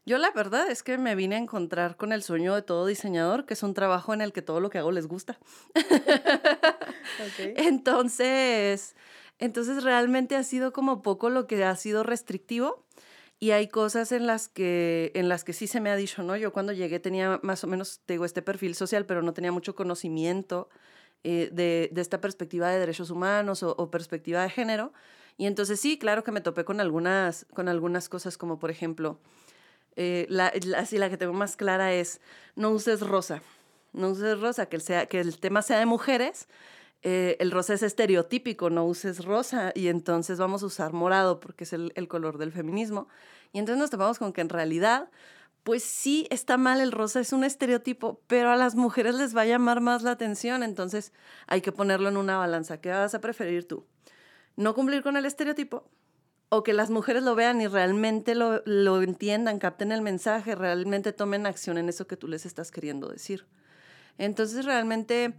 Yo 0.04 0.18
la 0.18 0.30
verdad 0.30 0.70
es 0.70 0.84
que 0.84 0.98
me 0.98 1.16
vine 1.16 1.34
a 1.34 1.40
encontrar 1.40 1.96
con 1.96 2.12
el 2.12 2.22
sueño 2.22 2.54
de 2.54 2.62
todo 2.62 2.86
diseñador, 2.86 3.44
que 3.44 3.54
es 3.54 3.64
un 3.64 3.74
trabajo 3.74 4.14
en 4.14 4.20
el 4.20 4.32
que 4.32 4.40
todo 4.40 4.60
lo 4.60 4.70
que 4.70 4.78
hago 4.78 4.92
les 4.92 5.08
gusta. 5.08 5.36
Entonces, 7.56 8.94
entonces 9.38 9.82
realmente 9.82 10.36
ha 10.36 10.42
sido 10.42 10.72
como 10.72 11.02
poco 11.02 11.30
lo 11.30 11.46
que 11.46 11.62
ha 11.64 11.76
sido 11.76 12.02
restrictivo 12.02 12.84
y 13.38 13.50
hay 13.50 13.68
cosas 13.68 14.12
en 14.12 14.26
las 14.26 14.48
que 14.48 15.12
en 15.14 15.28
las 15.28 15.44
que 15.44 15.52
sí 15.52 15.66
se 15.66 15.80
me 15.80 15.90
ha 15.90 15.96
dicho, 15.96 16.22
¿no? 16.22 16.36
Yo 16.36 16.52
cuando 16.52 16.72
llegué 16.72 17.00
tenía 17.00 17.38
más 17.42 17.64
o 17.64 17.66
menos, 17.66 18.00
tengo 18.06 18.24
este 18.24 18.42
perfil 18.42 18.74
social, 18.74 19.04
pero 19.04 19.22
no 19.22 19.34
tenía 19.34 19.52
mucho 19.52 19.74
conocimiento 19.74 20.68
eh, 21.24 21.50
de, 21.52 21.90
de, 21.92 22.00
esta 22.00 22.20
perspectiva 22.20 22.70
de 22.70 22.78
derechos 22.78 23.10
humanos 23.10 23.62
o, 23.62 23.74
o, 23.76 23.90
perspectiva 23.90 24.42
de 24.42 24.50
género. 24.50 24.92
Y 25.36 25.46
entonces 25.46 25.80
sí, 25.80 25.98
claro 25.98 26.24
que 26.24 26.32
me 26.32 26.40
topé 26.40 26.64
con 26.64 26.80
algunas, 26.80 27.46
con 27.52 27.68
algunas 27.68 28.08
cosas 28.08 28.38
como, 28.38 28.58
por 28.58 28.70
ejemplo, 28.70 29.18
eh, 29.96 30.26
la, 30.28 30.52
así 30.76 30.98
la 30.98 31.08
que 31.10 31.16
tengo 31.16 31.32
más 31.32 31.56
clara 31.56 31.92
es, 31.94 32.20
no 32.54 32.70
uses 32.70 33.00
rosa, 33.00 33.42
no 33.92 34.10
uses 34.10 34.38
rosa, 34.40 34.66
que 34.66 34.76
el, 34.76 34.82
sea, 34.82 35.06
que 35.06 35.20
el 35.20 35.38
tema 35.38 35.62
sea 35.62 35.78
de 35.78 35.86
mujeres, 35.86 36.48
eh, 37.08 37.36
el 37.38 37.52
rosa 37.52 37.72
es 37.74 37.84
estereotípico, 37.84 38.68
no 38.68 38.84
uses 38.84 39.24
rosa 39.24 39.70
y 39.76 39.86
entonces 39.86 40.40
vamos 40.40 40.64
a 40.64 40.66
usar 40.66 40.92
morado 40.92 41.38
porque 41.38 41.62
es 41.62 41.72
el, 41.72 41.92
el 41.94 42.08
color 42.08 42.36
del 42.36 42.50
feminismo. 42.50 43.06
Y 43.52 43.60
entonces 43.60 43.78
nos 43.78 43.90
topamos 43.90 44.18
con 44.18 44.32
que 44.32 44.40
en 44.40 44.48
realidad, 44.48 45.08
pues 45.62 45.84
sí 45.84 46.26
está 46.30 46.56
mal 46.56 46.80
el 46.80 46.90
rosa, 46.90 47.20
es 47.20 47.32
un 47.32 47.44
estereotipo, 47.44 48.20
pero 48.26 48.50
a 48.50 48.56
las 48.56 48.74
mujeres 48.74 49.14
les 49.14 49.36
va 49.36 49.42
a 49.42 49.46
llamar 49.46 49.80
más 49.80 50.02
la 50.02 50.10
atención, 50.10 50.64
entonces 50.64 51.12
hay 51.46 51.60
que 51.60 51.70
ponerlo 51.70 52.08
en 52.08 52.16
una 52.16 52.38
balanza. 52.38 52.80
¿Qué 52.80 52.88
vas 52.88 53.14
a 53.14 53.20
preferir 53.20 53.68
tú? 53.68 53.86
¿No 54.56 54.74
cumplir 54.74 55.04
con 55.04 55.16
el 55.16 55.26
estereotipo 55.26 55.88
o 56.48 56.64
que 56.64 56.72
las 56.72 56.90
mujeres 56.90 57.22
lo 57.22 57.36
vean 57.36 57.60
y 57.60 57.68
realmente 57.68 58.34
lo, 58.34 58.62
lo, 58.64 59.00
entiendan, 59.00 59.60
capten 59.60 59.92
el 59.92 60.02
mensaje, 60.02 60.56
realmente 60.56 61.12
tomen 61.12 61.46
acción 61.46 61.78
en 61.78 61.88
eso 61.88 62.08
que 62.08 62.16
tú 62.16 62.26
les 62.26 62.46
estás 62.46 62.72
queriendo 62.72 63.06
decir. 63.06 63.46
Entonces 64.18 64.64
realmente, 64.64 65.34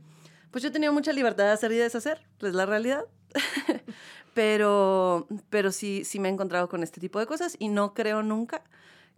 pues 0.57 0.63
yo 0.63 0.69
he 0.69 0.71
tenido 0.71 0.91
mucha 0.91 1.13
libertad 1.13 1.43
de 1.43 1.51
hacer 1.51 1.71
y 1.71 1.75
deshacer, 1.75 2.19
es 2.41 2.55
la 2.55 2.65
realidad. 2.65 3.05
pero, 4.33 5.27
pero 5.51 5.71
sí, 5.71 6.03
sí 6.03 6.19
me 6.19 6.29
he 6.29 6.31
encontrado 6.31 6.67
con 6.67 6.81
este 6.81 6.99
tipo 6.99 7.19
de 7.19 7.27
cosas 7.27 7.55
y 7.59 7.67
no 7.67 7.93
creo 7.93 8.23
nunca 8.23 8.63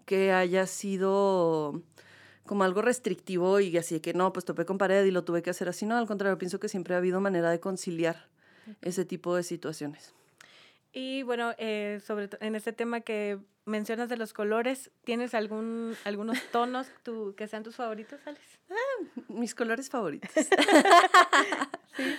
que 0.06 0.34
haya 0.34 0.68
sido 0.68 1.82
como 2.46 2.66
algo 2.66 2.82
restrictivo 2.82 3.62
y 3.62 3.78
así 3.78 4.02
que 4.02 4.14
no, 4.14 4.34
pues 4.34 4.44
topé 4.44 4.66
con 4.66 4.78
pared 4.78 5.06
y 5.06 5.12
lo 5.12 5.24
tuve 5.24 5.42
que 5.42 5.50
hacer 5.50 5.70
así. 5.70 5.86
No, 5.86 5.96
al 5.96 6.08
contrario, 6.08 6.38
pienso 6.38 6.60
que 6.60 6.68
siempre 6.68 6.94
ha 6.94 6.98
habido 6.98 7.22
manera 7.22 7.50
de 7.52 7.62
conciliar 7.62 8.28
ese 8.82 9.06
tipo 9.06 9.34
de 9.34 9.44
situaciones. 9.44 10.14
Y 10.92 11.24
bueno, 11.24 11.54
eh, 11.58 12.02
sobre 12.06 12.30
en 12.40 12.56
este 12.56 12.74
tema 12.74 13.02
que 13.02 13.40
mencionas 13.66 14.10
de 14.10 14.18
los 14.18 14.34
colores, 14.34 14.92
¿tienes 15.04 15.34
algún, 15.34 15.96
algunos 16.04 16.38
tonos 16.52 16.88
tu, 17.04 17.36
que 17.36 17.48
sean 17.48 17.64
tus 17.64 17.76
favoritos, 17.76 18.20
Alex? 18.26 18.42
Ah, 18.70 19.22
mis 19.28 19.56
colores 19.56 19.90
favoritos. 19.90 20.32
¿Sí? 21.96 22.16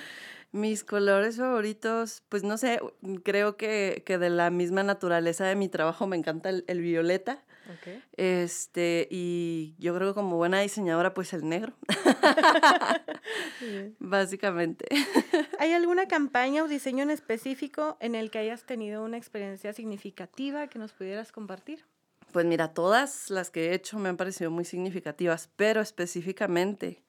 Mis 0.53 0.83
colores 0.83 1.37
favoritos, 1.37 2.25
pues 2.29 2.43
no 2.43 2.59
sé, 2.59 2.81
creo 3.23 3.57
que, 3.57 4.03
que, 4.05 4.19
de 4.19 4.31
la 4.31 4.51
misma 4.51 4.83
naturaleza 4.83 5.45
de 5.45 5.55
mi 5.55 5.69
trabajo 5.69 6.09
me 6.09 6.17
encanta 6.17 6.49
el, 6.49 6.65
el 6.67 6.81
violeta. 6.81 7.45
Okay. 7.79 8.03
Este, 8.17 9.07
y 9.11 9.75
yo 9.79 9.95
creo 9.95 10.09
que 10.09 10.15
como 10.15 10.37
buena 10.37 10.61
diseñadora, 10.61 11.15
pues 11.15 11.33
el 11.33 11.49
negro. 11.49 11.75
Básicamente. 13.99 14.87
¿Hay 15.59 15.73
alguna 15.73 16.09
campaña 16.09 16.65
o 16.65 16.69
diseño 16.69 17.03
en 17.03 17.11
específico 17.11 17.97
en 18.01 18.15
el 18.15 18.31
que 18.31 18.39
hayas 18.39 18.65
tenido 18.65 19.05
una 19.05 19.19
experiencia 19.19 19.73
significativa 19.73 20.67
que 20.67 20.79
nos 20.79 20.93
pudieras 20.93 21.33
compartir? 21.33 21.85
Pues 22.33 22.47
mira, 22.47 22.73
todas 22.73 23.31
las 23.31 23.51
que 23.51 23.71
he 23.71 23.75
hecho 23.75 23.99
me 23.99 24.09
han 24.09 24.17
parecido 24.17 24.51
muy 24.51 24.65
significativas, 24.65 25.51
pero 25.57 25.81
específicamente 25.81 27.03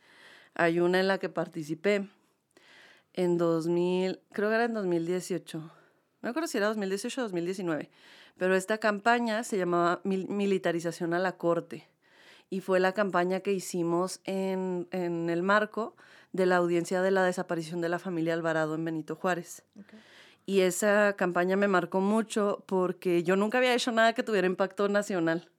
hay 0.55 0.79
una 0.79 0.99
en 0.99 1.07
la 1.07 1.19
que 1.19 1.29
participé 1.29 2.07
en 3.13 3.37
2000, 3.37 4.19
creo 4.31 4.49
que 4.49 4.55
era 4.55 4.65
en 4.65 4.73
2018. 4.73 5.59
No 5.59 5.71
me 6.21 6.29
acuerdo 6.29 6.47
si 6.47 6.57
era 6.57 6.67
2018 6.67 7.21
o 7.21 7.23
2019, 7.23 7.89
pero 8.41 8.55
esta 8.55 8.79
campaña 8.79 9.43
se 9.43 9.55
llamaba 9.55 10.01
Militarización 10.03 11.13
a 11.13 11.19
la 11.19 11.33
Corte 11.33 11.87
y 12.49 12.61
fue 12.61 12.79
la 12.79 12.91
campaña 12.91 13.41
que 13.41 13.53
hicimos 13.53 14.19
en, 14.23 14.87
en 14.89 15.29
el 15.29 15.43
marco 15.43 15.95
de 16.31 16.47
la 16.47 16.55
audiencia 16.55 17.03
de 17.03 17.11
la 17.11 17.23
desaparición 17.23 17.81
de 17.81 17.89
la 17.89 17.99
familia 17.99 18.33
Alvarado 18.33 18.73
en 18.73 18.83
Benito 18.83 19.15
Juárez. 19.15 19.61
Okay. 19.79 19.99
Y 20.47 20.61
esa 20.61 21.13
campaña 21.17 21.55
me 21.55 21.67
marcó 21.67 22.01
mucho 22.01 22.63
porque 22.65 23.21
yo 23.21 23.35
nunca 23.35 23.59
había 23.59 23.75
hecho 23.75 23.91
nada 23.91 24.13
que 24.13 24.23
tuviera 24.23 24.47
impacto 24.47 24.89
nacional. 24.89 25.51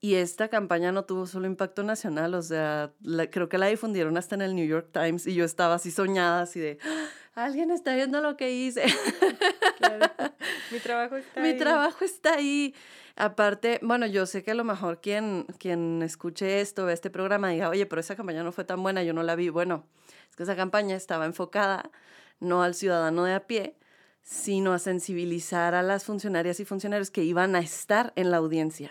Y 0.00 0.14
esta 0.14 0.46
campaña 0.46 0.92
no 0.92 1.04
tuvo 1.04 1.26
solo 1.26 1.48
impacto 1.48 1.82
nacional, 1.82 2.34
o 2.34 2.42
sea, 2.42 2.92
la, 3.02 3.30
creo 3.30 3.48
que 3.48 3.58
la 3.58 3.66
difundieron 3.66 4.16
hasta 4.16 4.36
en 4.36 4.42
el 4.42 4.54
New 4.54 4.66
York 4.68 4.90
Times 4.92 5.26
y 5.26 5.34
yo 5.34 5.44
estaba 5.44 5.74
así 5.74 5.90
soñada, 5.90 6.42
así 6.42 6.60
de, 6.60 6.78
¡Ah! 6.84 7.06
Alguien 7.34 7.70
está 7.70 7.94
viendo 7.94 8.20
lo 8.20 8.36
que 8.36 8.52
hice. 8.52 8.84
Claro. 9.78 10.06
Mi 10.70 10.78
trabajo 10.78 11.16
está 11.16 11.40
Mi 11.40 11.48
ahí. 11.48 11.52
Mi 11.54 11.58
trabajo 11.58 12.04
está 12.04 12.34
ahí. 12.34 12.74
Aparte, 13.16 13.78
bueno, 13.82 14.06
yo 14.06 14.26
sé 14.26 14.42
que 14.42 14.52
a 14.52 14.54
lo 14.54 14.64
mejor 14.64 15.00
quien, 15.00 15.46
quien 15.58 16.02
escuche 16.02 16.60
esto, 16.60 16.86
ve 16.86 16.92
este 16.92 17.10
programa, 17.10 17.50
diga, 17.50 17.68
oye, 17.68 17.84
pero 17.86 18.00
esa 18.00 18.16
campaña 18.16 18.42
no 18.42 18.52
fue 18.52 18.64
tan 18.64 18.82
buena, 18.82 19.02
yo 19.02 19.12
no 19.12 19.22
la 19.22 19.34
vi. 19.34 19.48
Bueno, 19.48 19.86
es 20.30 20.36
que 20.36 20.44
esa 20.44 20.56
campaña 20.56 20.96
estaba 20.96 21.26
enfocada 21.26 21.90
no 22.40 22.62
al 22.62 22.74
ciudadano 22.74 23.24
de 23.24 23.34
a 23.34 23.46
pie, 23.46 23.76
sino 24.22 24.72
a 24.72 24.78
sensibilizar 24.78 25.74
a 25.74 25.82
las 25.82 26.04
funcionarias 26.04 26.60
y 26.60 26.64
funcionarios 26.64 27.10
que 27.10 27.24
iban 27.24 27.54
a 27.54 27.60
estar 27.60 28.12
en 28.16 28.30
la 28.30 28.38
audiencia. 28.38 28.90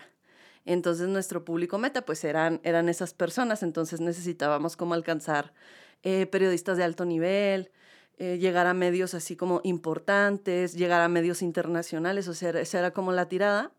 Entonces 0.64 1.08
nuestro 1.08 1.44
público 1.44 1.78
meta 1.78 2.02
pues 2.04 2.22
eran, 2.24 2.60
eran 2.62 2.88
esas 2.88 3.14
personas, 3.14 3.62
entonces 3.62 4.00
necesitábamos 4.00 4.76
como 4.76 4.94
alcanzar 4.94 5.52
eh, 6.02 6.26
periodistas 6.26 6.76
de 6.76 6.84
alto 6.84 7.04
nivel, 7.04 7.70
eh, 8.18 8.38
llegar 8.38 8.66
a 8.66 8.74
medios 8.74 9.14
así 9.14 9.36
como 9.36 9.60
importantes, 9.64 10.74
llegar 10.74 11.00
a 11.00 11.08
medios 11.08 11.42
internacionales, 11.42 12.28
o 12.28 12.34
sea, 12.34 12.50
esa 12.50 12.78
era 12.78 12.90
como 12.92 13.12
la 13.12 13.28
tirada. 13.28 13.72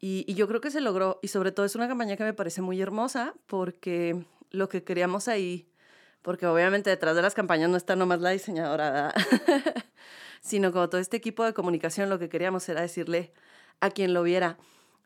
Y, 0.00 0.24
y, 0.28 0.34
yo 0.34 0.46
creo 0.46 0.60
que 0.60 0.70
se 0.70 0.80
logró, 0.80 1.18
y 1.22 1.28
sobre 1.28 1.52
todo 1.52 1.64
es 1.64 1.74
una 1.74 1.88
campaña 1.88 2.16
que 2.16 2.24
me 2.24 2.34
parece 2.34 2.60
muy 2.60 2.80
hermosa 2.80 3.34
porque 3.46 4.24
lo 4.50 4.68
que 4.68 4.84
queríamos 4.84 5.26
ahí, 5.28 5.68
porque 6.22 6.46
obviamente 6.46 6.90
detrás 6.90 7.16
de 7.16 7.22
las 7.22 7.34
campañas 7.34 7.70
no 7.70 7.76
está 7.76 7.96
nomás 7.96 8.20
la 8.20 8.30
diseñadora, 8.30 9.14
sino 10.40 10.72
como 10.72 10.88
todo 10.88 11.00
este 11.00 11.16
equipo 11.16 11.44
de 11.44 11.54
comunicación, 11.54 12.10
lo 12.10 12.18
que 12.18 12.28
queríamos 12.28 12.68
era 12.68 12.82
decirle 12.82 13.32
a 13.80 13.90
quien 13.90 14.12
lo 14.12 14.22
viera, 14.22 14.58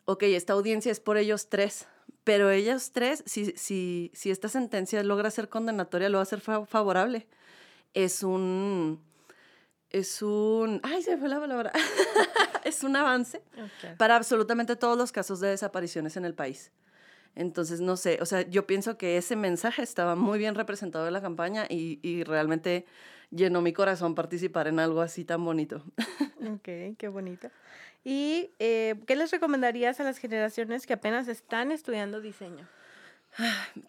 ok, 0.05 0.23
esta 0.23 0.53
audiencia 0.53 0.91
es 0.91 0.99
por 0.99 1.17
ellos 1.17 1.47
tres, 1.49 1.87
pero 2.23 2.51
ellos 2.51 2.91
tres, 2.91 3.23
si, 3.25 3.53
si, 3.55 4.11
si 4.13 4.31
esta 4.31 4.49
sentencia 4.49 5.03
logra 5.03 5.31
ser 5.31 5.49
condenatoria, 5.49 6.09
lo 6.09 6.17
va 6.17 6.23
a 6.23 6.25
ser 6.25 6.41
favorable. 6.41 7.27
Es 7.93 8.23
un, 8.23 9.01
es 9.89 10.21
un, 10.21 10.79
ay, 10.83 11.01
se 11.03 11.17
fue 11.17 11.29
la 11.29 11.39
palabra, 11.39 11.71
es 12.63 12.83
un 12.83 12.95
avance 12.95 13.41
para 13.97 14.15
absolutamente 14.15 14.75
todos 14.75 14.97
los 14.97 15.11
casos 15.11 15.39
de 15.39 15.49
desapariciones 15.49 16.15
en 16.17 16.25
el 16.25 16.33
país. 16.33 16.71
Entonces, 17.35 17.79
no 17.79 17.95
sé, 17.95 18.17
o 18.21 18.25
sea, 18.25 18.41
yo 18.41 18.67
pienso 18.67 18.97
que 18.97 19.17
ese 19.17 19.35
mensaje 19.35 19.83
estaba 19.83 20.15
muy 20.15 20.37
bien 20.37 20.55
representado 20.55 21.07
en 21.07 21.13
la 21.13 21.21
campaña 21.21 21.65
y, 21.69 21.99
y 22.01 22.23
realmente 22.23 22.85
llenó 23.29 23.61
mi 23.61 23.73
corazón 23.73 24.15
participar 24.15 24.67
en 24.67 24.79
algo 24.79 25.01
así 25.01 25.25
tan 25.25 25.43
bonito. 25.43 25.83
Ok, 26.41 26.97
qué 26.97 27.07
bonito. 27.07 27.51
¿Y 28.03 28.49
eh, 28.57 28.95
qué 29.05 29.15
les 29.15 29.29
recomendarías 29.29 29.99
a 29.99 30.03
las 30.03 30.17
generaciones 30.17 30.87
que 30.87 30.93
apenas 30.93 31.27
están 31.27 31.71
estudiando 31.71 32.19
diseño? 32.19 32.67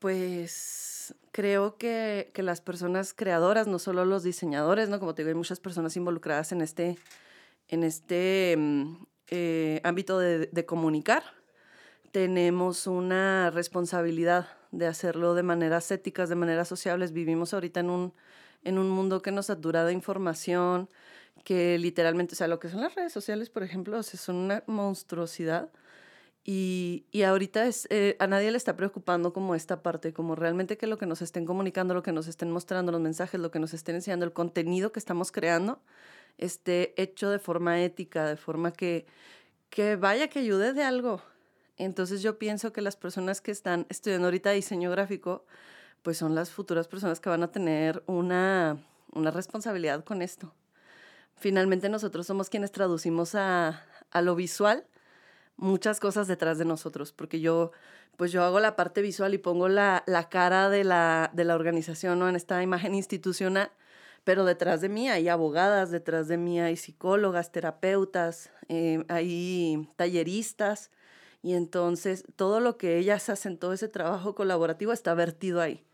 Pues 0.00 0.91
creo 1.32 1.76
que, 1.76 2.30
que, 2.34 2.42
las 2.42 2.60
personas 2.60 3.14
creadoras, 3.14 3.66
no 3.66 3.78
solo 3.78 4.04
los 4.04 4.22
diseñadores, 4.22 4.88
¿no? 4.88 5.00
Como 5.00 5.14
te 5.14 5.22
digo, 5.22 5.30
hay 5.30 5.34
muchas 5.34 5.60
personas 5.60 5.96
involucradas 5.96 6.52
en 6.52 6.60
este, 6.60 6.98
en 7.68 7.84
este 7.84 8.54
mm, 8.58 9.04
eh, 9.28 9.80
ámbito 9.84 10.18
de, 10.18 10.46
de 10.46 10.66
comunicar. 10.66 11.22
Tenemos 12.10 12.86
una 12.86 13.50
responsabilidad 13.50 14.48
de 14.72 14.86
hacerlo 14.86 15.34
de 15.34 15.42
maneras 15.42 15.90
éticas, 15.90 16.28
de 16.28 16.34
maneras 16.34 16.68
sociables. 16.68 17.12
Vivimos 17.12 17.54
ahorita 17.54 17.80
en 17.80 17.90
un, 17.90 18.14
en 18.64 18.78
un 18.78 18.90
mundo 18.90 19.22
que 19.22 19.32
nos 19.32 19.46
satura 19.46 19.84
de 19.84 19.92
información, 19.92 20.88
que 21.44 21.78
literalmente, 21.78 22.34
o 22.34 22.36
sea, 22.36 22.48
lo 22.48 22.58
que 22.58 22.68
son 22.68 22.80
las 22.80 22.94
redes 22.94 23.12
sociales, 23.12 23.50
por 23.50 23.62
ejemplo, 23.62 23.98
o 23.98 24.02
son 24.02 24.36
una 24.36 24.62
monstruosidad. 24.66 25.70
Y, 26.44 27.06
y 27.12 27.22
ahorita 27.22 27.66
es, 27.66 27.86
eh, 27.90 28.16
a 28.18 28.26
nadie 28.26 28.50
le 28.50 28.56
está 28.56 28.76
preocupando 28.76 29.32
como 29.32 29.54
esta 29.54 29.82
parte, 29.82 30.12
como 30.12 30.34
realmente 30.34 30.76
que 30.76 30.88
lo 30.88 30.98
que 30.98 31.06
nos 31.06 31.22
estén 31.22 31.46
comunicando, 31.46 31.94
lo 31.94 32.02
que 32.02 32.12
nos 32.12 32.26
estén 32.26 32.50
mostrando, 32.50 32.90
los 32.90 33.00
mensajes, 33.00 33.40
lo 33.40 33.50
que 33.52 33.60
nos 33.60 33.74
estén 33.74 33.94
enseñando, 33.94 34.26
el 34.26 34.32
contenido 34.32 34.90
que 34.90 34.98
estamos 34.98 35.30
creando, 35.30 35.80
esté 36.38 37.00
hecho 37.00 37.30
de 37.30 37.38
forma 37.38 37.80
ética, 37.80 38.26
de 38.26 38.36
forma 38.36 38.72
que, 38.72 39.06
que 39.70 39.96
vaya, 39.96 40.28
que 40.28 40.40
ayude 40.40 40.72
de 40.72 40.82
algo. 40.82 41.22
Entonces 41.76 42.22
yo 42.22 42.38
pienso 42.38 42.72
que 42.72 42.82
las 42.82 42.96
personas 42.96 43.40
que 43.40 43.52
están 43.52 43.86
estudiando 43.88 44.26
ahorita 44.26 44.50
diseño 44.50 44.90
gráfico, 44.90 45.44
pues 46.02 46.18
son 46.18 46.34
las 46.34 46.50
futuras 46.50 46.88
personas 46.88 47.20
que 47.20 47.30
van 47.30 47.44
a 47.44 47.52
tener 47.52 48.02
una, 48.06 48.78
una 49.12 49.30
responsabilidad 49.30 50.04
con 50.04 50.22
esto 50.22 50.52
finalmente 51.42 51.88
nosotros 51.88 52.26
somos 52.26 52.48
quienes 52.48 52.70
traducimos 52.70 53.34
a, 53.34 53.82
a 54.10 54.22
lo 54.22 54.36
visual 54.36 54.86
muchas 55.62 56.00
cosas 56.00 56.26
detrás 56.26 56.58
de 56.58 56.64
nosotros, 56.64 57.12
porque 57.12 57.40
yo, 57.40 57.70
pues 58.16 58.32
yo 58.32 58.42
hago 58.42 58.60
la 58.60 58.76
parte 58.76 59.00
visual 59.00 59.32
y 59.32 59.38
pongo 59.38 59.68
la, 59.68 60.02
la 60.06 60.28
cara 60.28 60.68
de 60.68 60.84
la, 60.84 61.30
de 61.32 61.44
la 61.44 61.54
organización 61.54 62.18
¿no? 62.18 62.28
en 62.28 62.36
esta 62.36 62.62
imagen 62.62 62.94
institucional, 62.94 63.70
pero 64.24 64.44
detrás 64.44 64.80
de 64.80 64.88
mí 64.88 65.08
hay 65.08 65.28
abogadas, 65.28 65.90
detrás 65.90 66.28
de 66.28 66.36
mí 66.36 66.60
hay 66.60 66.76
psicólogas, 66.76 67.52
terapeutas, 67.52 68.50
eh, 68.68 69.04
hay 69.08 69.88
talleristas, 69.96 70.90
y 71.42 71.54
entonces 71.54 72.24
todo 72.36 72.60
lo 72.60 72.76
que 72.76 72.98
ellas 72.98 73.28
hacen, 73.28 73.58
todo 73.58 73.72
ese 73.72 73.88
trabajo 73.88 74.34
colaborativo 74.34 74.92
está 74.92 75.14
vertido 75.14 75.60
ahí. 75.60 75.84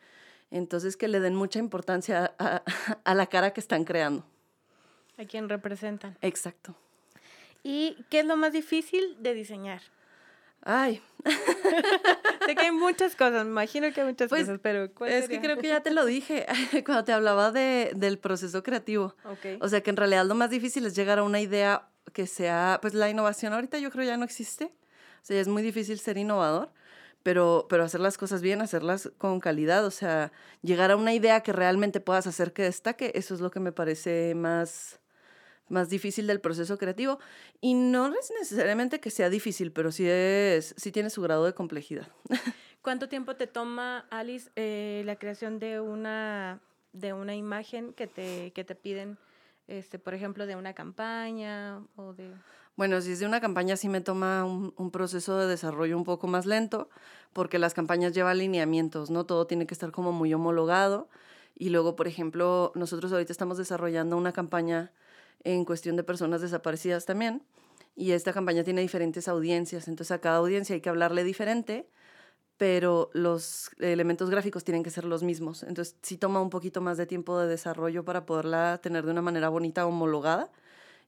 Entonces 0.50 0.96
que 0.96 1.08
le 1.08 1.20
den 1.20 1.34
mucha 1.34 1.58
importancia 1.58 2.34
a, 2.38 2.62
a 3.04 3.14
la 3.14 3.26
cara 3.26 3.52
que 3.52 3.60
están 3.60 3.84
creando. 3.84 4.24
A 5.16 5.24
quien 5.24 5.48
representan. 5.48 6.16
Exacto. 6.20 6.74
¿Y 7.62 7.96
qué 8.10 8.20
es 8.20 8.26
lo 8.26 8.36
más 8.36 8.52
difícil 8.52 9.16
de 9.20 9.34
diseñar? 9.34 9.82
Ay. 10.62 11.02
sé 12.46 12.54
que 12.54 12.62
hay 12.62 12.72
muchas 12.72 13.14
cosas, 13.14 13.44
me 13.44 13.50
imagino 13.50 13.92
que 13.92 14.00
hay 14.00 14.06
muchas 14.06 14.28
pues, 14.28 14.42
cosas, 14.42 14.60
pero 14.62 14.92
¿cuál 14.92 15.10
Es 15.10 15.28
que 15.28 15.40
creo 15.40 15.58
que 15.58 15.68
ya 15.68 15.82
te 15.82 15.90
lo 15.90 16.04
dije 16.04 16.46
cuando 16.84 17.04
te 17.04 17.12
hablaba 17.12 17.50
de, 17.52 17.92
del 17.94 18.18
proceso 18.18 18.62
creativo. 18.62 19.14
Okay. 19.24 19.58
O 19.60 19.68
sea, 19.68 19.82
que 19.82 19.90
en 19.90 19.96
realidad 19.96 20.24
lo 20.26 20.34
más 20.34 20.50
difícil 20.50 20.84
es 20.86 20.94
llegar 20.94 21.18
a 21.18 21.22
una 21.22 21.40
idea 21.40 21.88
que 22.12 22.26
sea, 22.26 22.78
pues 22.80 22.94
la 22.94 23.08
innovación 23.08 23.52
ahorita 23.52 23.78
yo 23.78 23.90
creo 23.90 24.04
ya 24.04 24.16
no 24.16 24.24
existe. 24.24 24.64
O 25.22 25.26
sea, 25.28 25.40
es 25.40 25.48
muy 25.48 25.62
difícil 25.62 25.98
ser 25.98 26.16
innovador, 26.16 26.70
pero, 27.22 27.66
pero 27.68 27.84
hacer 27.84 28.00
las 28.00 28.16
cosas 28.16 28.40
bien, 28.40 28.62
hacerlas 28.62 29.10
con 29.18 29.40
calidad, 29.40 29.84
o 29.84 29.90
sea, 29.90 30.32
llegar 30.62 30.90
a 30.90 30.96
una 30.96 31.12
idea 31.12 31.42
que 31.42 31.52
realmente 31.52 32.00
puedas 32.00 32.26
hacer 32.26 32.52
que 32.52 32.62
destaque, 32.62 33.12
eso 33.14 33.34
es 33.34 33.40
lo 33.40 33.50
que 33.50 33.60
me 33.60 33.72
parece 33.72 34.34
más, 34.34 35.00
más 35.68 35.88
difícil 35.88 36.26
del 36.26 36.40
proceso 36.40 36.78
creativo. 36.78 37.18
Y 37.60 37.74
no 37.74 38.08
es 38.08 38.32
necesariamente 38.38 39.00
que 39.00 39.10
sea 39.10 39.30
difícil, 39.30 39.72
pero 39.72 39.92
sí, 39.92 40.06
es, 40.08 40.74
sí 40.76 40.92
tiene 40.92 41.10
su 41.10 41.22
grado 41.22 41.44
de 41.44 41.54
complejidad. 41.54 42.08
¿Cuánto 42.82 43.08
tiempo 43.08 43.36
te 43.36 43.46
toma, 43.46 44.06
Alice, 44.10 44.50
eh, 44.56 45.02
la 45.04 45.16
creación 45.16 45.58
de 45.58 45.80
una, 45.80 46.60
de 46.92 47.12
una 47.12 47.34
imagen 47.34 47.92
que 47.92 48.06
te, 48.06 48.52
que 48.52 48.64
te 48.64 48.74
piden, 48.74 49.18
este, 49.66 49.98
por 49.98 50.14
ejemplo, 50.14 50.46
de 50.46 50.56
una 50.56 50.72
campaña 50.74 51.82
o 51.96 52.14
de... 52.14 52.32
Bueno, 52.76 53.00
si 53.00 53.10
es 53.10 53.18
de 53.18 53.26
una 53.26 53.40
campaña 53.40 53.76
sí 53.76 53.88
me 53.88 54.00
toma 54.00 54.44
un, 54.44 54.72
un, 54.76 54.92
proceso 54.92 55.36
de 55.36 55.48
desarrollo 55.48 55.96
un 55.96 56.04
poco 56.04 56.28
más 56.28 56.46
lento, 56.46 56.88
porque 57.32 57.58
las 57.58 57.74
campañas 57.74 58.12
llevan 58.12 58.38
lineamientos, 58.38 59.10
¿no? 59.10 59.26
Todo 59.26 59.48
tiene 59.48 59.66
que 59.66 59.74
estar 59.74 59.90
como 59.90 60.12
muy 60.12 60.32
homologado. 60.32 61.08
Y 61.58 61.70
luego, 61.70 61.96
por 61.96 62.06
ejemplo, 62.06 62.70
nosotros 62.76 63.12
ahorita 63.12 63.32
estamos 63.32 63.58
desarrollando 63.58 64.16
una 64.16 64.32
campaña 64.32 64.92
en 65.44 65.64
cuestión 65.64 65.96
de 65.96 66.04
personas 66.04 66.40
desaparecidas 66.40 67.04
también. 67.04 67.42
Y 67.96 68.12
esta 68.12 68.32
campaña 68.32 68.62
tiene 68.62 68.80
diferentes 68.80 69.26
audiencias, 69.26 69.88
entonces 69.88 70.12
a 70.12 70.20
cada 70.20 70.36
audiencia 70.36 70.74
hay 70.74 70.80
que 70.80 70.88
hablarle 70.88 71.24
diferente, 71.24 71.88
pero 72.56 73.10
los 73.12 73.70
elementos 73.78 74.30
gráficos 74.30 74.64
tienen 74.64 74.82
que 74.82 74.90
ser 74.90 75.04
los 75.04 75.22
mismos. 75.22 75.62
Entonces 75.62 75.96
sí 76.02 76.16
toma 76.18 76.40
un 76.40 76.50
poquito 76.50 76.80
más 76.80 76.96
de 76.96 77.06
tiempo 77.06 77.38
de 77.38 77.48
desarrollo 77.48 78.04
para 78.04 78.26
poderla 78.26 78.80
tener 78.82 79.04
de 79.04 79.12
una 79.12 79.22
manera 79.22 79.48
bonita, 79.48 79.86
homologada 79.86 80.50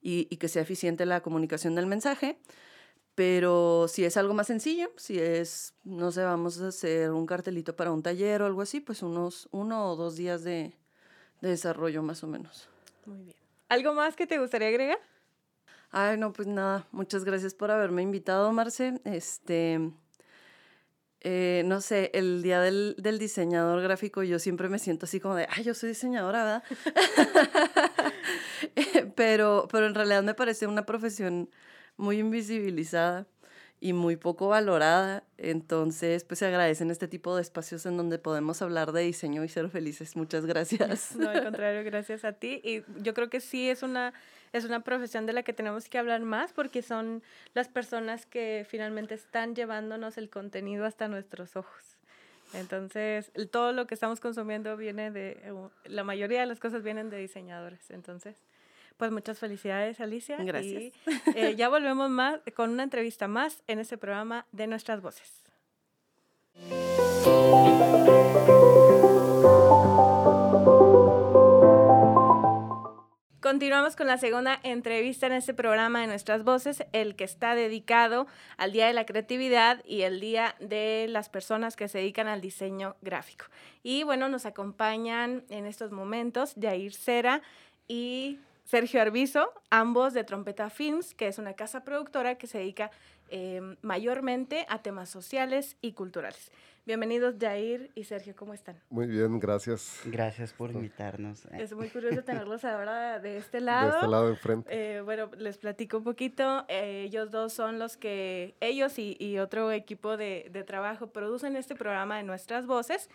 y, 0.01 0.25
que 0.37 0.49
sea 0.49 0.63
eficiente 0.63 1.07
la 1.07 1.23
comunicación 1.23 1.75
del 1.75 1.87
mensaje. 1.87 2.39
Pero 3.15 3.87
si 3.89 4.05
es 4.05 4.17
algo 4.17 4.35
más 4.35 4.47
sencillo, 4.47 4.91
si 4.97 5.19
es, 5.19 5.75
no 5.85 6.13
sé, 6.13 6.23
vamos 6.23 6.61
a 6.61 6.69
hacer 6.69 7.11
un 7.11 7.27
cartelito 7.27 7.77
para 7.77 7.91
un 7.93 8.03
taller 8.03 8.43
o 8.43 8.47
algo 8.47 8.63
así, 8.63 8.81
pues 8.81 9.03
unos 9.03 9.49
uno 9.51 9.91
o 9.91 9.97
dos 9.97 10.17
días 10.17 10.43
de, 10.43 10.75
de 11.41 11.49
desarrollo 11.49 12.03
más 12.03 12.25
o 12.25 12.29
menos. 12.29 12.69
Muy 13.07 13.23
bien. 13.23 13.40
¿Algo 13.71 13.95
más 13.95 14.17
que 14.17 14.27
te 14.27 14.37
gustaría 14.37 14.67
agregar? 14.67 14.99
Ay, 15.93 16.19
no, 16.19 16.33
pues 16.33 16.49
nada, 16.49 16.89
muchas 16.91 17.23
gracias 17.25 17.55
por 17.55 17.71
haberme 17.71 18.03
invitado, 18.03 18.51
Marce. 18.53 19.01
Este, 19.05 19.93
eh, 21.21 21.63
no 21.67 21.81
sé, 21.81 22.11
el 22.13 22.43
día 22.43 22.61
del, 22.61 22.97
del, 22.99 23.21
diseñador 23.21 23.81
gráfico 23.81 24.25
yo 24.25 24.41
siempre 24.41 24.69
me 24.69 24.81
siento 24.81 25.07
así 25.07 25.21
como 25.21 25.37
de, 25.37 25.47
ay, 25.49 25.63
yo 25.63 25.75
soy 25.75 25.91
diseñadora, 25.91 26.43
¿verdad? 26.43 26.65
pero, 29.15 29.69
pero 29.71 29.87
en 29.87 29.95
realidad 29.95 30.25
me 30.25 30.35
parece 30.35 30.67
una 30.67 30.85
profesión 30.85 31.49
muy 31.97 32.19
invisibilizada 32.19 33.29
y 33.81 33.95
muy 33.95 34.17
poco 34.17 34.49
valorada. 34.49 35.25
Entonces, 35.39 36.25
pues 36.25 36.39
se 36.39 36.47
agradecen 36.47 36.91
este 36.91 37.09
tipo 37.09 37.35
de 37.35 37.43
espacios 37.43 37.87
en 37.87 37.97
donde 37.97 38.19
podemos 38.19 38.61
hablar 38.61 38.93
de 38.93 39.03
diseño 39.03 39.43
y 39.43 39.49
ser 39.49 39.71
felices. 39.71 40.17
Muchas 40.17 40.45
gracias. 40.45 41.17
No, 41.17 41.31
al 41.31 41.43
contrario, 41.45 41.83
gracias 41.83 42.25
a 42.25 42.33
ti. 42.33 42.61
Y 42.63 42.83
yo 43.03 43.15
creo 43.15 43.31
que 43.31 43.41
sí 43.41 43.71
es 43.71 43.83
una, 43.83 44.13
es 44.53 44.65
una 44.67 44.81
profesión 44.81 45.25
de 45.25 45.33
la 45.33 45.43
que 45.43 45.55
tenemos 45.55 45.89
que 45.89 45.99
hablar 45.99 46.21
más 46.21 46.53
porque 46.53 46.83
son 46.83 47.23
las 47.55 47.69
personas 47.69 48.27
que 48.27 48.67
finalmente 48.69 49.15
están 49.15 49.55
llevándonos 49.55 50.19
el 50.19 50.29
contenido 50.29 50.85
hasta 50.85 51.09
nuestros 51.09 51.57
ojos. 51.57 51.97
Entonces, 52.53 53.31
todo 53.51 53.73
lo 53.73 53.87
que 53.87 53.95
estamos 53.95 54.21
consumiendo 54.21 54.77
viene 54.77 55.11
de, 55.11 55.41
la 55.85 56.05
mayoría 56.05 56.41
de 56.41 56.47
las 56.47 56.59
cosas 56.59 56.83
vienen 56.83 57.09
de 57.09 57.17
diseñadores. 57.17 57.91
Entonces, 57.91 58.43
pues 59.01 59.13
muchas 59.13 59.39
felicidades, 59.39 59.99
Alicia. 59.99 60.37
Gracias. 60.37 60.83
Y 60.83 60.93
eh, 61.35 61.57
ya 61.57 61.69
volvemos 61.71 62.11
más 62.11 62.39
con 62.55 62.69
una 62.69 62.83
entrevista 62.83 63.29
más 63.29 63.63
en 63.67 63.79
este 63.79 63.97
programa 63.97 64.45
de 64.53 64.67
Nuestras 64.67 65.01
Voces. 65.01 65.43
Continuamos 73.41 73.97
con 73.97 74.07
la 74.07 74.19
segunda 74.19 74.61
entrevista 74.63 75.27
en 75.27 75.33
este 75.33 75.55
programa 75.55 76.03
de 76.03 76.07
Nuestras 76.07 76.45
Voces, 76.45 76.85
el 76.93 77.17
que 77.17 77.25
está 77.25 77.55
dedicado 77.55 78.27
al 78.59 78.73
Día 78.73 78.87
de 78.87 78.93
la 78.93 79.07
Creatividad 79.07 79.83
y 79.87 80.03
el 80.03 80.21
Día 80.21 80.57
de 80.61 81.07
las 81.09 81.31
personas 81.31 81.75
que 81.75 81.89
se 81.89 81.99
dedican 81.99 82.27
al 82.27 82.43
diseño 82.43 82.97
gráfico. 83.01 83.47
Y 83.83 84.03
bueno, 84.03 84.29
nos 84.29 84.45
acompañan 84.45 85.45
en 85.49 85.65
estos 85.65 85.91
momentos 85.91 86.55
Jair 86.61 86.93
Cera 86.93 87.41
y 87.89 88.39
Sergio 88.71 89.03
Arbizo, 89.03 89.53
ambos 89.71 90.15
de 90.15 90.23
Trompeta 90.23 90.71
Films, 90.71 91.13
que 91.13 91.27
es 91.27 91.39
una 91.39 91.55
casa 91.55 91.83
productora 91.83 92.37
que 92.37 92.47
se 92.47 92.59
dedica 92.59 92.93
eh, 93.29 93.61
mayormente 93.83 94.65
a 94.69 94.81
temas 94.81 95.09
sociales 95.09 95.77
y 95.81 95.91
culturales. 95.91 96.53
Bienvenidos 96.87 97.35
Jair 97.41 97.91
y 97.97 98.05
Sergio, 98.05 98.37
¿cómo 98.37 98.55
están? 98.55 98.77
Muy 98.89 99.09
bien, 99.09 99.41
gracias. 99.41 100.03
Gracias 100.05 100.53
por 100.53 100.71
invitarnos. 100.71 101.47
Es 101.47 101.73
muy 101.73 101.89
curioso 101.91 102.23
tenerlos 102.23 102.65
ahora 102.65 103.19
de 103.19 103.39
este 103.39 103.61
lado. 103.61 103.91
De 103.91 103.97
este 103.97 104.07
lado 104.07 104.29
enfrente. 104.29 104.69
Eh, 104.71 105.01
bueno, 105.01 105.29
les 105.37 105.59
platico 105.59 105.97
un 105.97 106.05
poquito. 106.05 106.65
Eh, 106.69 107.07
ellos 107.07 107.33
dos 107.33 107.53
son 107.53 107.81
los 107.81 107.97
que, 107.97 108.55
ellos 108.61 109.01
y, 109.01 109.17
y 109.19 109.41
otro 109.41 109.73
equipo 109.73 110.17
de, 110.17 110.49
de, 110.53 110.63
trabajo 110.63 111.09
producen 111.09 111.57
este 111.57 111.75
programa 111.75 112.19
de 112.19 112.23
Nuestras 112.23 112.67
Voces. 112.67 113.11